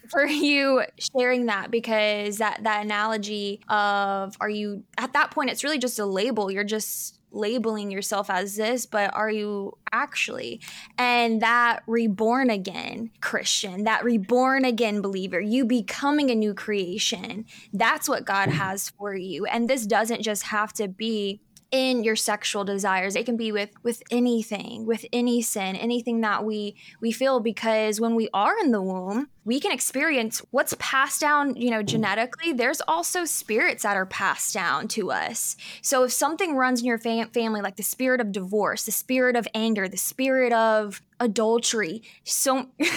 for 0.10 0.26
you 0.26 0.84
sharing 0.98 1.48
that 1.48 1.72
because 1.72 2.38
that, 2.38 2.64
that 2.64 2.86
analogy 2.86 3.60
of, 3.68 4.38
are 4.40 4.50
you, 4.50 4.84
at 4.98 5.12
that 5.14 5.32
point, 5.32 5.50
it's 5.50 5.64
really 5.64 5.80
just 5.80 6.00
a 6.00 6.06
label. 6.06 6.50
You're 6.52 6.64
just, 6.64 7.20
labeling 7.36 7.92
yourself 7.92 8.30
as 8.30 8.56
this, 8.56 8.86
but 8.86 9.14
are 9.14 9.30
you 9.30 9.78
actually? 9.92 10.62
And 10.98 11.42
that 11.42 11.84
reborn 11.88 12.50
again 12.50 13.12
Christian, 13.22 13.84
that 13.84 14.04
reborn 14.04 14.66
again 14.66 15.02
believer, 15.02 15.40
you 15.40 15.66
becoming 15.66 16.32
a 16.32 16.36
new 16.36 16.54
creation, 16.54 17.46
that's 17.74 18.10
what 18.10 18.26
God 18.26 18.50
mm-hmm. 18.50 18.58
has 18.58 18.90
for 18.90 19.16
you. 19.16 19.46
And 19.46 19.70
this 19.70 19.86
doesn't 19.86 20.22
just 20.22 20.44
have 20.44 20.74
to 20.74 20.88
be 20.88 21.42
in 21.72 22.04
your 22.04 22.16
sexual 22.16 22.64
desires. 22.64 23.16
It 23.16 23.26
can 23.26 23.38
be 23.38 23.52
with 23.52 23.70
with 23.84 24.02
anything 24.12 24.86
with 24.86 25.06
any 25.12 25.42
sin 25.42 25.76
anything 25.76 26.22
that 26.22 26.46
we 26.46 26.76
we 27.02 27.12
feel 27.12 27.40
because 27.40 28.00
when 28.00 28.16
we 28.16 28.30
are 28.34 28.58
in 28.60 28.72
the 28.72 28.82
womb 28.82 29.30
we 29.44 29.60
can 29.60 29.72
experience 29.72 30.40
what's 30.52 30.76
passed 30.80 31.22
down 31.22 31.56
you 31.56 31.70
know 31.70 31.84
genetically. 31.84 32.54
There's 32.54 32.82
also 32.88 33.26
spirits 33.26 33.84
that 33.84 33.98
are 33.98 34.06
passed 34.06 34.54
down 34.54 34.88
to 34.90 35.12
us. 35.12 35.56
So 35.82 36.04
if 36.04 36.12
something 36.12 36.56
runs 36.56 36.82
in 36.82 36.88
your 36.88 36.98
fam- 36.98 37.30
family 37.30 37.62
like 37.62 37.76
the 37.76 37.84
spirit 37.84 38.22
of 38.22 38.32
divorce 38.32 38.84
the 38.86 38.92
spirit 38.92 39.36
of 39.36 39.48
anger 39.54 39.88
the 39.88 39.98
spirit 39.98 40.54
of 40.54 41.02
adultery 41.20 42.02
so 42.24 42.56
montana's 42.80 42.92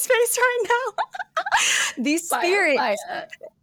face 0.00 0.38
right 0.38 0.66
now 0.68 1.04
these 2.02 2.28
spirits 2.28 3.02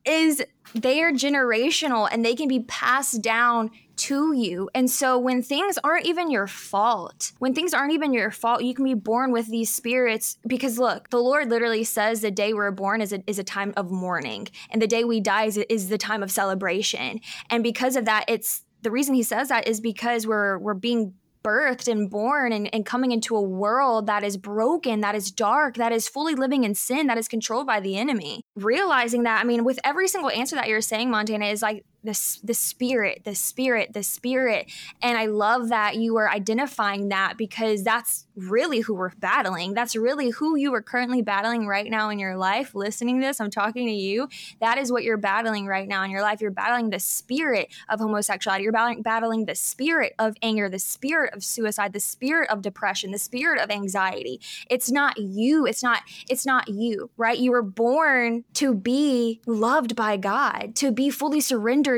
is 0.05 0.43
they 0.75 1.01
are 1.03 1.11
generational 1.11 2.07
and 2.11 2.25
they 2.25 2.35
can 2.35 2.47
be 2.47 2.61
passed 2.61 3.21
down 3.21 3.69
to 3.95 4.33
you. 4.33 4.69
And 4.73 4.89
so 4.89 5.19
when 5.19 5.43
things 5.43 5.77
aren't 5.83 6.05
even 6.05 6.31
your 6.31 6.47
fault, 6.47 7.31
when 7.39 7.53
things 7.53 7.73
aren't 7.73 7.93
even 7.93 8.11
your 8.13 8.31
fault, 8.31 8.63
you 8.63 8.73
can 8.73 8.85
be 8.85 8.95
born 8.95 9.31
with 9.31 9.47
these 9.47 9.71
spirits 9.71 10.37
because 10.47 10.79
look, 10.79 11.09
the 11.09 11.19
Lord 11.19 11.49
literally 11.49 11.83
says 11.83 12.21
the 12.21 12.31
day 12.31 12.53
we're 12.53 12.71
born 12.71 13.01
is 13.01 13.13
a, 13.13 13.23
is 13.27 13.37
a 13.37 13.43
time 13.43 13.73
of 13.77 13.91
mourning 13.91 14.47
and 14.71 14.81
the 14.81 14.87
day 14.87 15.03
we 15.03 15.19
die 15.19 15.45
is, 15.45 15.57
is 15.57 15.89
the 15.89 15.97
time 15.97 16.23
of 16.23 16.31
celebration. 16.31 17.21
And 17.49 17.63
because 17.63 17.95
of 17.95 18.05
that, 18.05 18.25
it's 18.27 18.63
the 18.81 18.91
reason 18.91 19.13
he 19.13 19.23
says 19.23 19.49
that 19.49 19.67
is 19.67 19.79
because 19.79 20.27
we're 20.27 20.57
we're 20.57 20.73
being 20.73 21.13
birthed 21.43 21.91
and 21.91 22.09
born 22.09 22.51
and, 22.51 22.73
and 22.73 22.85
coming 22.85 23.11
into 23.11 23.35
a 23.35 23.41
world 23.41 24.07
that 24.07 24.23
is 24.23 24.37
broken, 24.37 25.01
that 25.01 25.15
is 25.15 25.31
dark, 25.31 25.75
that 25.75 25.91
is 25.91 26.07
fully 26.07 26.35
living 26.35 26.63
in 26.63 26.73
sin, 26.73 27.07
that 27.07 27.17
is 27.17 27.27
controlled 27.27 27.67
by 27.67 27.79
the 27.79 27.97
enemy. 27.97 28.41
Realizing 28.55 29.23
that, 29.23 29.41
I 29.41 29.43
mean, 29.43 29.63
with 29.63 29.79
every 29.83 30.07
single 30.07 30.31
answer 30.31 30.55
that 30.55 30.67
you're 30.67 30.81
saying, 30.81 31.11
Montana, 31.11 31.45
is 31.45 31.61
like 31.61 31.85
the, 32.03 32.37
the 32.43 32.53
spirit, 32.53 33.21
the 33.23 33.35
spirit, 33.35 33.93
the 33.93 34.03
spirit. 34.03 34.71
And 35.01 35.17
I 35.17 35.27
love 35.27 35.69
that 35.69 35.95
you 35.95 36.17
are 36.17 36.29
identifying 36.29 37.09
that 37.09 37.37
because 37.37 37.83
that's 37.83 38.25
really 38.35 38.81
who 38.81 38.93
we're 38.93 39.11
battling. 39.19 39.73
That's 39.73 39.95
really 39.95 40.31
who 40.31 40.55
you 40.55 40.73
are 40.73 40.81
currently 40.81 41.21
battling 41.21 41.67
right 41.67 41.89
now 41.89 42.09
in 42.09 42.19
your 42.19 42.35
life. 42.35 42.75
Listening 42.75 43.21
to 43.21 43.27
this, 43.27 43.39
I'm 43.39 43.51
talking 43.51 43.87
to 43.87 43.93
you. 43.93 44.27
That 44.59 44.77
is 44.77 44.91
what 44.91 45.03
you're 45.03 45.17
battling 45.17 45.65
right 45.65 45.87
now 45.87 46.03
in 46.03 46.11
your 46.11 46.21
life. 46.21 46.41
You're 46.41 46.51
battling 46.51 46.89
the 46.89 46.99
spirit 46.99 47.73
of 47.89 47.99
homosexuality. 47.99 48.63
You're 48.63 48.73
battling, 48.73 49.01
battling 49.01 49.45
the 49.45 49.55
spirit 49.55 50.13
of 50.19 50.35
anger, 50.41 50.69
the 50.69 50.79
spirit 50.79 51.33
of 51.33 51.43
suicide, 51.43 51.93
the 51.93 51.99
spirit 51.99 52.49
of 52.49 52.61
depression, 52.61 53.11
the 53.11 53.19
spirit 53.19 53.61
of 53.61 53.69
anxiety. 53.69 54.41
It's 54.69 54.91
not 54.91 55.17
you. 55.17 55.65
It's 55.65 55.83
not, 55.83 56.01
it's 56.29 56.45
not 56.45 56.67
you, 56.67 57.11
right? 57.17 57.37
You 57.37 57.51
were 57.51 57.61
born 57.61 58.43
to 58.55 58.73
be 58.73 59.41
loved 59.45 59.95
by 59.95 60.17
God, 60.17 60.75
to 60.75 60.91
be 60.91 61.09
fully 61.09 61.39
surrendered 61.39 61.92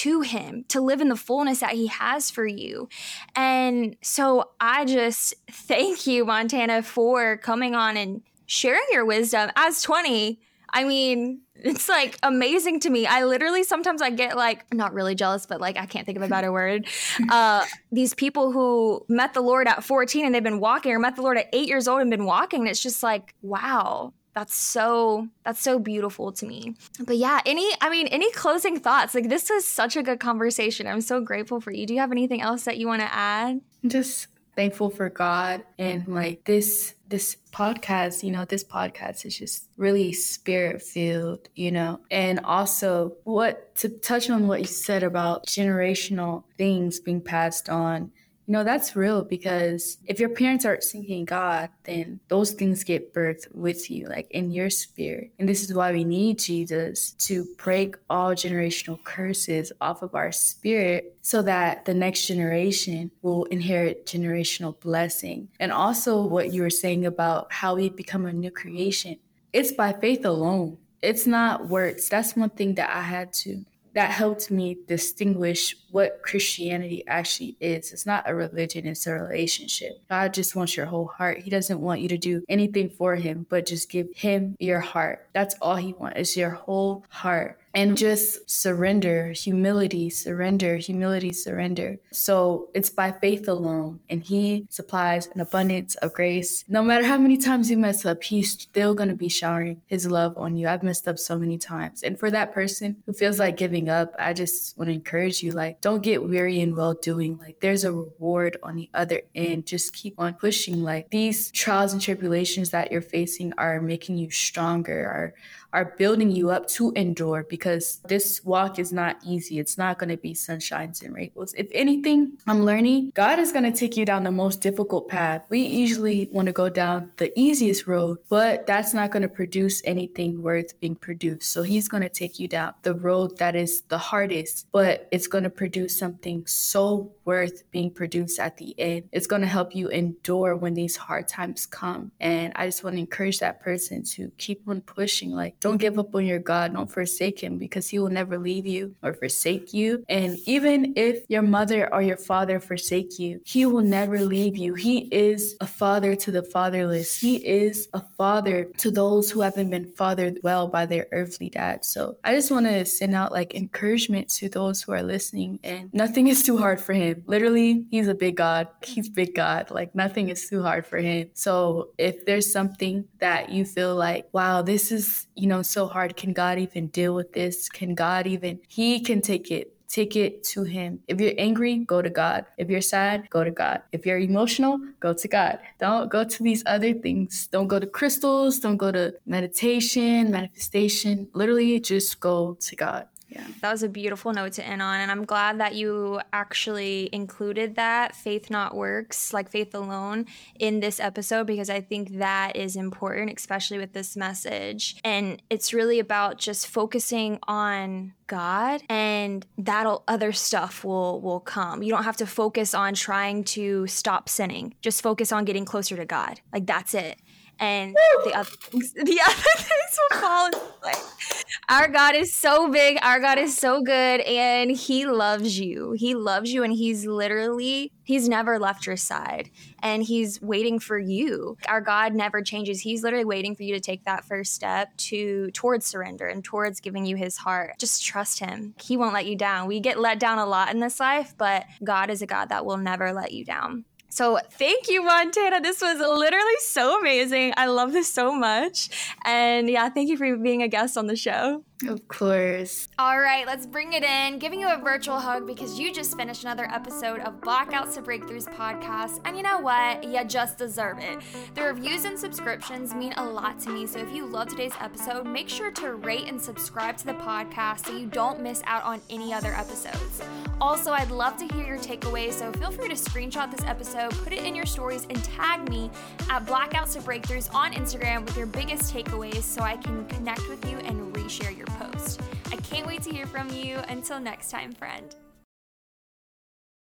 to 0.00 0.22
him 0.22 0.64
to 0.68 0.80
live 0.80 1.02
in 1.02 1.08
the 1.08 1.16
fullness 1.16 1.60
that 1.60 1.72
he 1.72 1.86
has 1.88 2.30
for 2.30 2.46
you. 2.46 2.88
And 3.36 3.96
so 4.02 4.50
I 4.58 4.86
just 4.86 5.34
thank 5.50 6.06
you, 6.06 6.24
Montana, 6.24 6.82
for 6.82 7.36
coming 7.36 7.74
on 7.74 7.98
and 7.98 8.22
sharing 8.46 8.84
your 8.90 9.04
wisdom 9.04 9.50
as 9.56 9.82
20. 9.82 10.40
I 10.72 10.84
mean, 10.84 11.42
it's 11.54 11.86
like 11.86 12.16
amazing 12.22 12.80
to 12.80 12.90
me. 12.90 13.06
I 13.06 13.24
literally 13.24 13.62
sometimes 13.62 14.00
I 14.00 14.08
get 14.08 14.38
like 14.38 14.72
not 14.72 14.94
really 14.94 15.14
jealous, 15.14 15.44
but 15.44 15.60
like 15.60 15.76
I 15.76 15.84
can't 15.84 16.06
think 16.06 16.16
of 16.16 16.22
a 16.22 16.28
better 16.28 16.50
word. 16.60 16.86
Uh, 17.28 17.66
these 17.92 18.14
people 18.14 18.52
who 18.52 19.04
met 19.08 19.34
the 19.34 19.42
Lord 19.42 19.68
at 19.68 19.84
14 19.84 20.24
and 20.24 20.34
they've 20.34 20.42
been 20.42 20.60
walking, 20.60 20.92
or 20.92 20.98
met 20.98 21.16
the 21.16 21.22
Lord 21.22 21.36
at 21.36 21.48
eight 21.52 21.68
years 21.68 21.86
old 21.86 22.00
and 22.00 22.10
been 22.10 22.24
walking. 22.24 22.60
And 22.60 22.70
it's 22.70 22.82
just 22.82 23.02
like, 23.02 23.34
wow, 23.42 24.14
that's 24.40 24.56
so 24.56 25.28
that's 25.44 25.60
so 25.60 25.78
beautiful 25.78 26.32
to 26.32 26.46
me. 26.46 26.74
But 27.04 27.18
yeah 27.18 27.40
any 27.44 27.70
i 27.82 27.90
mean 27.90 28.06
any 28.06 28.32
closing 28.32 28.80
thoughts? 28.80 29.14
Like 29.14 29.28
this 29.28 29.50
was 29.50 29.66
such 29.66 29.98
a 29.98 30.02
good 30.02 30.18
conversation. 30.18 30.86
I'm 30.86 31.02
so 31.02 31.20
grateful 31.20 31.60
for 31.60 31.72
you. 31.72 31.84
Do 31.84 31.92
you 31.92 32.00
have 32.00 32.10
anything 32.10 32.40
else 32.40 32.64
that 32.64 32.78
you 32.78 32.86
want 32.86 33.02
to 33.02 33.12
add 33.12 33.60
just 33.86 34.28
thankful 34.56 34.90
for 34.90 35.08
god 35.10 35.62
and 35.78 36.08
like 36.08 36.44
this 36.44 36.94
this 37.08 37.36
podcast 37.52 38.22
you 38.22 38.30
know 38.30 38.44
this 38.46 38.64
podcast 38.64 39.24
is 39.24 39.36
just 39.36 39.68
really 39.76 40.10
spirit 40.14 40.80
filled 40.80 41.50
you 41.54 41.70
know? 41.70 42.00
And 42.10 42.40
also 42.40 43.16
what 43.24 43.74
to 43.76 43.90
touch 43.90 44.30
on 44.30 44.48
what 44.48 44.60
you 44.60 44.66
said 44.66 45.02
about 45.02 45.48
generational 45.48 46.44
things 46.56 46.98
being 46.98 47.20
passed 47.20 47.68
on 47.68 48.10
know, 48.50 48.64
that's 48.64 48.96
real 48.96 49.22
because 49.22 49.98
if 50.06 50.18
your 50.18 50.28
parents 50.28 50.64
aren't 50.64 50.82
seeking 50.82 51.24
God, 51.24 51.70
then 51.84 52.20
those 52.28 52.52
things 52.52 52.84
get 52.84 53.14
birthed 53.14 53.54
with 53.54 53.90
you, 53.90 54.08
like 54.08 54.30
in 54.30 54.50
your 54.50 54.70
spirit. 54.70 55.30
And 55.38 55.48
this 55.48 55.62
is 55.62 55.74
why 55.74 55.92
we 55.92 56.04
need 56.04 56.38
Jesus 56.38 57.12
to 57.12 57.46
break 57.58 57.96
all 58.08 58.32
generational 58.32 59.02
curses 59.04 59.72
off 59.80 60.02
of 60.02 60.14
our 60.14 60.32
spirit 60.32 61.16
so 61.22 61.42
that 61.42 61.84
the 61.84 61.94
next 61.94 62.26
generation 62.26 63.10
will 63.22 63.44
inherit 63.44 64.06
generational 64.06 64.78
blessing. 64.80 65.48
And 65.58 65.72
also, 65.72 66.26
what 66.26 66.52
you 66.52 66.62
were 66.62 66.70
saying 66.70 67.06
about 67.06 67.52
how 67.52 67.76
we 67.76 67.88
become 67.88 68.26
a 68.26 68.32
new 68.32 68.50
creation, 68.50 69.18
it's 69.52 69.72
by 69.72 69.92
faith 69.92 70.24
alone. 70.24 70.78
It's 71.02 71.26
not 71.26 71.68
works. 71.68 72.08
That's 72.08 72.36
one 72.36 72.50
thing 72.50 72.74
that 72.74 72.94
I 72.94 73.02
had 73.02 73.32
to 73.44 73.64
that 73.94 74.10
helped 74.10 74.50
me 74.50 74.78
distinguish 74.86 75.76
what 75.90 76.22
Christianity 76.22 77.04
actually 77.06 77.56
is. 77.60 77.92
It's 77.92 78.06
not 78.06 78.28
a 78.28 78.34
religion, 78.34 78.86
it's 78.86 79.06
a 79.06 79.12
relationship. 79.12 80.02
God 80.08 80.34
just 80.34 80.54
wants 80.56 80.76
your 80.76 80.86
whole 80.86 81.06
heart. 81.06 81.38
He 81.38 81.50
doesn't 81.50 81.80
want 81.80 82.00
you 82.00 82.08
to 82.08 82.18
do 82.18 82.44
anything 82.48 82.90
for 82.90 83.16
him, 83.16 83.46
but 83.48 83.66
just 83.66 83.90
give 83.90 84.08
him 84.14 84.56
your 84.58 84.80
heart. 84.80 85.28
That's 85.32 85.54
all 85.60 85.76
he 85.76 85.92
wants 85.92 86.18
is 86.18 86.36
your 86.36 86.50
whole 86.50 87.04
heart 87.08 87.59
and 87.74 87.96
just 87.96 88.50
surrender, 88.50 89.32
humility, 89.32 90.10
surrender, 90.10 90.76
humility, 90.76 91.32
surrender. 91.32 91.98
So 92.12 92.68
it's 92.74 92.90
by 92.90 93.12
faith 93.12 93.48
alone, 93.48 94.00
and 94.08 94.22
He 94.22 94.66
supplies 94.70 95.28
an 95.34 95.40
abundance 95.40 95.94
of 95.96 96.12
grace. 96.12 96.64
No 96.68 96.82
matter 96.82 97.06
how 97.06 97.18
many 97.18 97.36
times 97.36 97.70
you 97.70 97.78
mess 97.78 98.04
up, 98.04 98.22
He's 98.22 98.52
still 98.52 98.94
going 98.94 99.08
to 99.08 99.14
be 99.14 99.28
showering 99.28 99.82
His 99.86 100.06
love 100.10 100.36
on 100.36 100.56
you. 100.56 100.68
I've 100.68 100.82
messed 100.82 101.06
up 101.06 101.18
so 101.18 101.38
many 101.38 101.58
times. 101.58 102.02
And 102.02 102.18
for 102.18 102.30
that 102.30 102.52
person 102.52 102.96
who 103.06 103.12
feels 103.12 103.38
like 103.38 103.56
giving 103.56 103.88
up, 103.88 104.14
I 104.18 104.32
just 104.32 104.76
want 104.76 104.88
to 104.88 104.94
encourage 104.94 105.42
you 105.42 105.52
like, 105.52 105.80
don't 105.80 106.02
get 106.02 106.22
weary 106.22 106.60
in 106.60 106.74
well 106.74 106.94
doing. 106.94 107.38
Like, 107.38 107.60
there's 107.60 107.84
a 107.84 107.92
reward 107.92 108.56
on 108.62 108.76
the 108.76 108.90
other 108.94 109.22
end. 109.34 109.66
Just 109.66 109.94
keep 109.94 110.14
on 110.18 110.34
pushing. 110.34 110.82
Like, 110.82 111.10
these 111.10 111.50
trials 111.52 111.92
and 111.92 112.02
tribulations 112.02 112.70
that 112.70 112.90
you're 112.90 113.00
facing 113.00 113.52
are 113.58 113.80
making 113.80 114.18
you 114.18 114.30
stronger, 114.30 115.06
are 115.06 115.34
are 115.72 115.94
building 115.98 116.30
you 116.30 116.50
up 116.50 116.66
to 116.68 116.92
endure 116.96 117.46
because 117.48 118.00
this 118.08 118.44
walk 118.44 118.78
is 118.78 118.92
not 118.92 119.16
easy. 119.24 119.58
It's 119.58 119.78
not 119.78 119.98
going 119.98 120.10
to 120.10 120.16
be 120.16 120.34
sunshines 120.34 121.02
and 121.02 121.14
rainbows. 121.14 121.54
If 121.54 121.68
anything, 121.72 122.38
I'm 122.46 122.64
learning 122.64 123.12
God 123.14 123.38
is 123.38 123.52
going 123.52 123.70
to 123.70 123.78
take 123.78 123.96
you 123.96 124.04
down 124.04 124.24
the 124.24 124.30
most 124.30 124.60
difficult 124.60 125.08
path. 125.08 125.44
We 125.48 125.60
usually 125.60 126.28
want 126.32 126.46
to 126.46 126.52
go 126.52 126.68
down 126.68 127.12
the 127.16 127.32
easiest 127.38 127.86
road, 127.86 128.18
but 128.28 128.66
that's 128.66 128.94
not 128.94 129.10
going 129.10 129.22
to 129.22 129.28
produce 129.28 129.82
anything 129.84 130.42
worth 130.42 130.78
being 130.80 130.96
produced. 130.96 131.52
So 131.52 131.62
He's 131.62 131.88
going 131.88 132.02
to 132.02 132.08
take 132.08 132.38
you 132.38 132.48
down 132.48 132.74
the 132.82 132.94
road 132.94 133.38
that 133.38 133.54
is 133.54 133.82
the 133.82 133.98
hardest, 133.98 134.66
but 134.72 135.08
it's 135.10 135.26
going 135.26 135.44
to 135.44 135.50
produce 135.50 135.98
something 135.98 136.46
so 136.46 137.12
worth 137.24 137.70
being 137.70 137.90
produced 137.90 138.38
at 138.40 138.56
the 138.56 138.74
end. 138.78 139.08
It's 139.12 139.26
going 139.26 139.42
to 139.42 139.48
help 139.48 139.74
you 139.74 139.88
endure 139.88 140.56
when 140.56 140.74
these 140.74 140.96
hard 140.96 141.28
times 141.28 141.66
come. 141.66 142.10
And 142.18 142.52
I 142.56 142.66
just 142.66 142.82
want 142.82 142.96
to 142.96 143.00
encourage 143.00 143.38
that 143.38 143.60
person 143.60 144.02
to 144.14 144.32
keep 144.38 144.62
on 144.66 144.80
pushing. 144.80 145.30
Like, 145.30 145.59
don't 145.60 145.76
give 145.76 145.98
up 145.98 146.14
on 146.14 146.24
your 146.24 146.38
God. 146.38 146.72
Don't 146.72 146.90
forsake 146.90 147.40
Him 147.42 147.58
because 147.58 147.88
he 147.88 147.98
will 147.98 148.08
never 148.08 148.38
leave 148.38 148.66
you 148.66 148.94
or 149.02 149.12
forsake 149.12 149.74
you. 149.74 150.04
And 150.08 150.38
even 150.46 150.94
if 150.96 151.24
your 151.28 151.42
mother 151.42 151.92
or 151.92 152.02
your 152.02 152.16
father 152.16 152.58
forsake 152.60 153.18
you, 153.18 153.40
he 153.44 153.66
will 153.66 153.82
never 153.82 154.20
leave 154.20 154.56
you. 154.56 154.74
He 154.74 155.00
is 155.12 155.56
a 155.60 155.66
father 155.66 156.16
to 156.16 156.30
the 156.30 156.42
fatherless. 156.42 157.20
He 157.20 157.36
is 157.46 157.88
a 157.92 158.02
father 158.16 158.64
to 158.78 158.90
those 158.90 159.30
who 159.30 159.42
haven't 159.42 159.70
been 159.70 159.92
fathered 159.92 160.38
well 160.42 160.66
by 160.68 160.86
their 160.86 161.06
earthly 161.12 161.50
dad. 161.50 161.84
So 161.84 162.16
I 162.24 162.34
just 162.34 162.50
want 162.50 162.66
to 162.66 162.84
send 162.84 163.14
out 163.14 163.32
like 163.32 163.54
encouragement 163.54 164.30
to 164.30 164.48
those 164.48 164.82
who 164.82 164.92
are 164.92 165.02
listening 165.02 165.60
and 165.62 165.92
nothing 165.92 166.28
is 166.28 166.42
too 166.42 166.56
hard 166.56 166.80
for 166.80 166.94
him. 166.94 167.22
Literally, 167.26 167.84
he's 167.90 168.08
a 168.08 168.14
big 168.14 168.36
God. 168.36 168.68
He's 168.82 169.08
big 169.08 169.34
God. 169.34 169.70
Like 169.70 169.94
nothing 169.94 170.30
is 170.30 170.48
too 170.48 170.62
hard 170.62 170.86
for 170.86 170.98
him. 170.98 171.28
So 171.34 171.90
if 171.98 172.24
there's 172.24 172.50
something 172.50 173.04
that 173.18 173.50
you 173.50 173.64
feel 173.64 173.94
like, 173.94 174.28
wow, 174.32 174.62
this 174.62 174.90
is, 174.90 175.26
you 175.34 175.49
know, 175.50 175.62
so 175.62 175.86
hard, 175.86 176.16
can 176.16 176.32
God 176.32 176.58
even 176.58 176.86
deal 176.88 177.14
with 177.14 177.30
this? 177.34 177.68
Can 177.68 177.94
God 177.94 178.26
even, 178.26 178.60
he 178.68 179.00
can 179.00 179.20
take 179.20 179.50
it 179.50 179.76
take 179.90 180.14
it 180.14 180.44
to 180.44 180.62
him. 180.62 181.00
If 181.08 181.20
you're 181.20 181.34
angry, 181.36 181.78
go 181.78 182.00
to 182.00 182.08
God. 182.08 182.46
If 182.56 182.70
you're 182.70 182.80
sad, 182.80 183.28
go 183.28 183.42
to 183.42 183.50
God. 183.50 183.82
If 183.90 184.06
you're 184.06 184.18
emotional, 184.18 184.78
go 185.00 185.12
to 185.12 185.28
God. 185.28 185.58
Don't 185.80 186.08
go 186.08 186.22
to 186.24 186.42
these 186.42 186.62
other 186.64 186.94
things. 186.94 187.48
Don't 187.48 187.66
go 187.66 187.80
to 187.80 187.86
crystals, 187.86 188.60
don't 188.60 188.76
go 188.76 188.92
to 188.92 189.14
meditation, 189.26 190.30
manifestation. 190.30 191.28
Literally 191.34 191.80
just 191.80 192.20
go 192.20 192.56
to 192.60 192.76
God. 192.76 193.08
Yeah. 193.30 193.46
That 193.62 193.70
was 193.70 193.82
a 193.84 193.88
beautiful 193.88 194.32
note 194.32 194.52
to 194.54 194.66
end 194.66 194.82
on. 194.82 195.00
And 195.00 195.10
I'm 195.10 195.24
glad 195.24 195.60
that 195.60 195.74
you 195.74 196.20
actually 196.32 197.08
included 197.12 197.76
that 197.76 198.16
faith 198.16 198.50
not 198.50 198.74
works, 198.74 199.32
like 199.32 199.48
faith 199.48 199.74
alone, 199.74 200.26
in 200.58 200.80
this 200.80 200.98
episode 200.98 201.46
because 201.46 201.70
I 201.70 201.80
think 201.80 202.18
that 202.18 202.56
is 202.56 202.74
important, 202.74 203.32
especially 203.38 203.78
with 203.78 203.92
this 203.92 204.16
message. 204.16 204.96
And 205.04 205.40
it's 205.48 205.72
really 205.72 206.00
about 206.00 206.38
just 206.38 206.66
focusing 206.66 207.38
on 207.46 208.14
God 208.26 208.82
and 208.88 209.46
that'll 209.58 210.04
other 210.08 210.32
stuff 210.32 210.84
will 210.84 211.20
will 211.20 211.40
come. 211.40 211.82
You 211.82 211.90
don't 211.90 212.04
have 212.04 212.16
to 212.18 212.26
focus 212.26 212.74
on 212.74 212.94
trying 212.94 213.44
to 213.44 213.86
stop 213.86 214.28
sinning. 214.28 214.74
Just 214.82 215.02
focus 215.02 215.32
on 215.32 215.44
getting 215.44 215.64
closer 215.64 215.96
to 215.96 216.04
God. 216.04 216.40
Like 216.52 216.66
that's 216.66 216.94
it 216.94 217.20
and 217.60 217.94
the 218.24 218.32
other 218.34 218.50
things, 218.50 218.92
the 218.94 219.00
other 219.24 219.34
things 219.56 219.98
will 220.10 220.20
fall 220.20 220.46
into 220.46 220.58
place. 220.80 221.44
Our 221.68 221.88
God 221.88 222.14
is 222.14 222.34
so 222.34 222.70
big. 222.70 222.98
Our 223.02 223.20
God 223.20 223.38
is 223.38 223.56
so 223.56 223.82
good, 223.82 224.20
and 224.20 224.70
He 224.70 225.06
loves 225.06 225.60
you. 225.60 225.92
He 225.92 226.14
loves 226.14 226.52
you, 226.52 226.64
and 226.64 226.72
He's 226.72 227.06
literally 227.06 227.92
He's 228.02 228.28
never 228.28 228.58
left 228.58 228.86
your 228.86 228.96
side, 228.96 229.50
and 229.82 230.02
He's 230.02 230.40
waiting 230.40 230.80
for 230.80 230.98
you. 230.98 231.56
Our 231.68 231.80
God 231.80 232.14
never 232.14 232.42
changes. 232.42 232.80
He's 232.80 233.02
literally 233.04 233.24
waiting 233.24 233.54
for 233.54 233.62
you 233.62 233.74
to 233.74 233.80
take 233.80 234.04
that 234.04 234.24
first 234.24 234.54
step 234.54 234.96
to 234.96 235.50
towards 235.52 235.86
surrender 235.86 236.26
and 236.26 236.42
towards 236.42 236.80
giving 236.80 237.04
you 237.04 237.16
His 237.16 237.36
heart. 237.36 237.74
Just 237.78 238.04
trust 238.04 238.40
Him. 238.40 238.74
He 238.80 238.96
won't 238.96 239.14
let 239.14 239.26
you 239.26 239.36
down. 239.36 239.68
We 239.68 239.80
get 239.80 240.00
let 240.00 240.18
down 240.18 240.38
a 240.38 240.46
lot 240.46 240.72
in 240.72 240.80
this 240.80 240.98
life, 240.98 241.34
but 241.36 241.66
God 241.84 242.10
is 242.10 242.22
a 242.22 242.26
God 242.26 242.48
that 242.48 242.64
will 242.64 242.78
never 242.78 243.12
let 243.12 243.32
you 243.32 243.44
down. 243.44 243.84
So 244.10 244.38
thank 244.50 244.88
you, 244.88 245.02
Montana. 245.02 245.60
This 245.60 245.80
was 245.80 245.98
literally 245.98 246.58
so 246.58 246.98
amazing. 247.00 247.54
I 247.56 247.66
love 247.66 247.92
this 247.92 248.12
so 248.12 248.34
much. 248.34 248.90
And 249.24 249.70
yeah, 249.70 249.88
thank 249.88 250.10
you 250.10 250.16
for 250.16 250.36
being 250.36 250.62
a 250.62 250.68
guest 250.68 250.98
on 250.98 251.06
the 251.06 251.16
show. 251.16 251.64
Of 251.88 252.06
course. 252.08 252.88
All 252.98 253.18
right, 253.18 253.46
let's 253.46 253.64
bring 253.64 253.94
it 253.94 254.02
in. 254.02 254.38
Giving 254.38 254.60
you 254.60 254.68
a 254.68 254.76
virtual 254.76 255.18
hug 255.18 255.46
because 255.46 255.78
you 255.78 255.94
just 255.94 256.14
finished 256.14 256.44
another 256.44 256.66
episode 256.70 257.20
of 257.20 257.40
Blackouts 257.40 257.94
to 257.94 258.02
Breakthroughs 258.02 258.52
podcast. 258.54 259.20
And 259.24 259.34
you 259.34 259.42
know 259.42 259.60
what? 259.60 260.04
You 260.04 260.22
just 260.24 260.58
deserve 260.58 260.98
it. 260.98 261.20
The 261.54 261.62
reviews 261.62 262.04
and 262.04 262.18
subscriptions 262.18 262.94
mean 262.94 263.14
a 263.16 263.24
lot 263.24 263.58
to 263.60 263.70
me. 263.70 263.86
So 263.86 263.98
if 263.98 264.12
you 264.12 264.26
love 264.26 264.48
today's 264.48 264.74
episode, 264.78 265.26
make 265.26 265.48
sure 265.48 265.70
to 265.72 265.94
rate 265.94 266.28
and 266.28 266.40
subscribe 266.40 266.98
to 266.98 267.06
the 267.06 267.14
podcast 267.14 267.86
so 267.86 267.96
you 267.96 268.06
don't 268.06 268.42
miss 268.42 268.62
out 268.66 268.84
on 268.84 269.00
any 269.08 269.32
other 269.32 269.54
episodes. 269.54 270.20
Also, 270.60 270.92
I'd 270.92 271.10
love 271.10 271.38
to 271.38 271.46
hear 271.54 271.64
your 271.64 271.78
takeaways. 271.78 272.34
So 272.34 272.52
feel 272.52 272.70
free 272.70 272.88
to 272.88 272.94
screenshot 272.94 273.50
this 273.50 273.64
episode, 273.64 274.10
put 274.22 274.34
it 274.34 274.44
in 274.44 274.54
your 274.54 274.66
stories, 274.66 275.06
and 275.08 275.24
tag 275.24 275.66
me 275.70 275.90
at 276.28 276.44
Blackouts 276.44 276.92
to 276.92 276.98
Breakthroughs 277.00 277.52
on 277.54 277.72
Instagram 277.72 278.26
with 278.26 278.36
your 278.36 278.46
biggest 278.46 278.94
takeaways 278.94 279.42
so 279.44 279.62
I 279.62 279.78
can 279.78 280.04
connect 280.06 280.46
with 280.48 280.62
you 280.70 280.76
and 280.78 281.10
reshare 281.14 281.56
your 281.56 281.69
post. 281.78 282.20
I 282.52 282.56
can't 282.56 282.86
wait 282.86 283.02
to 283.02 283.10
hear 283.10 283.26
from 283.26 283.48
you. 283.50 283.78
Until 283.88 284.20
next 284.20 284.50
time, 284.50 284.72
friend. 284.72 285.14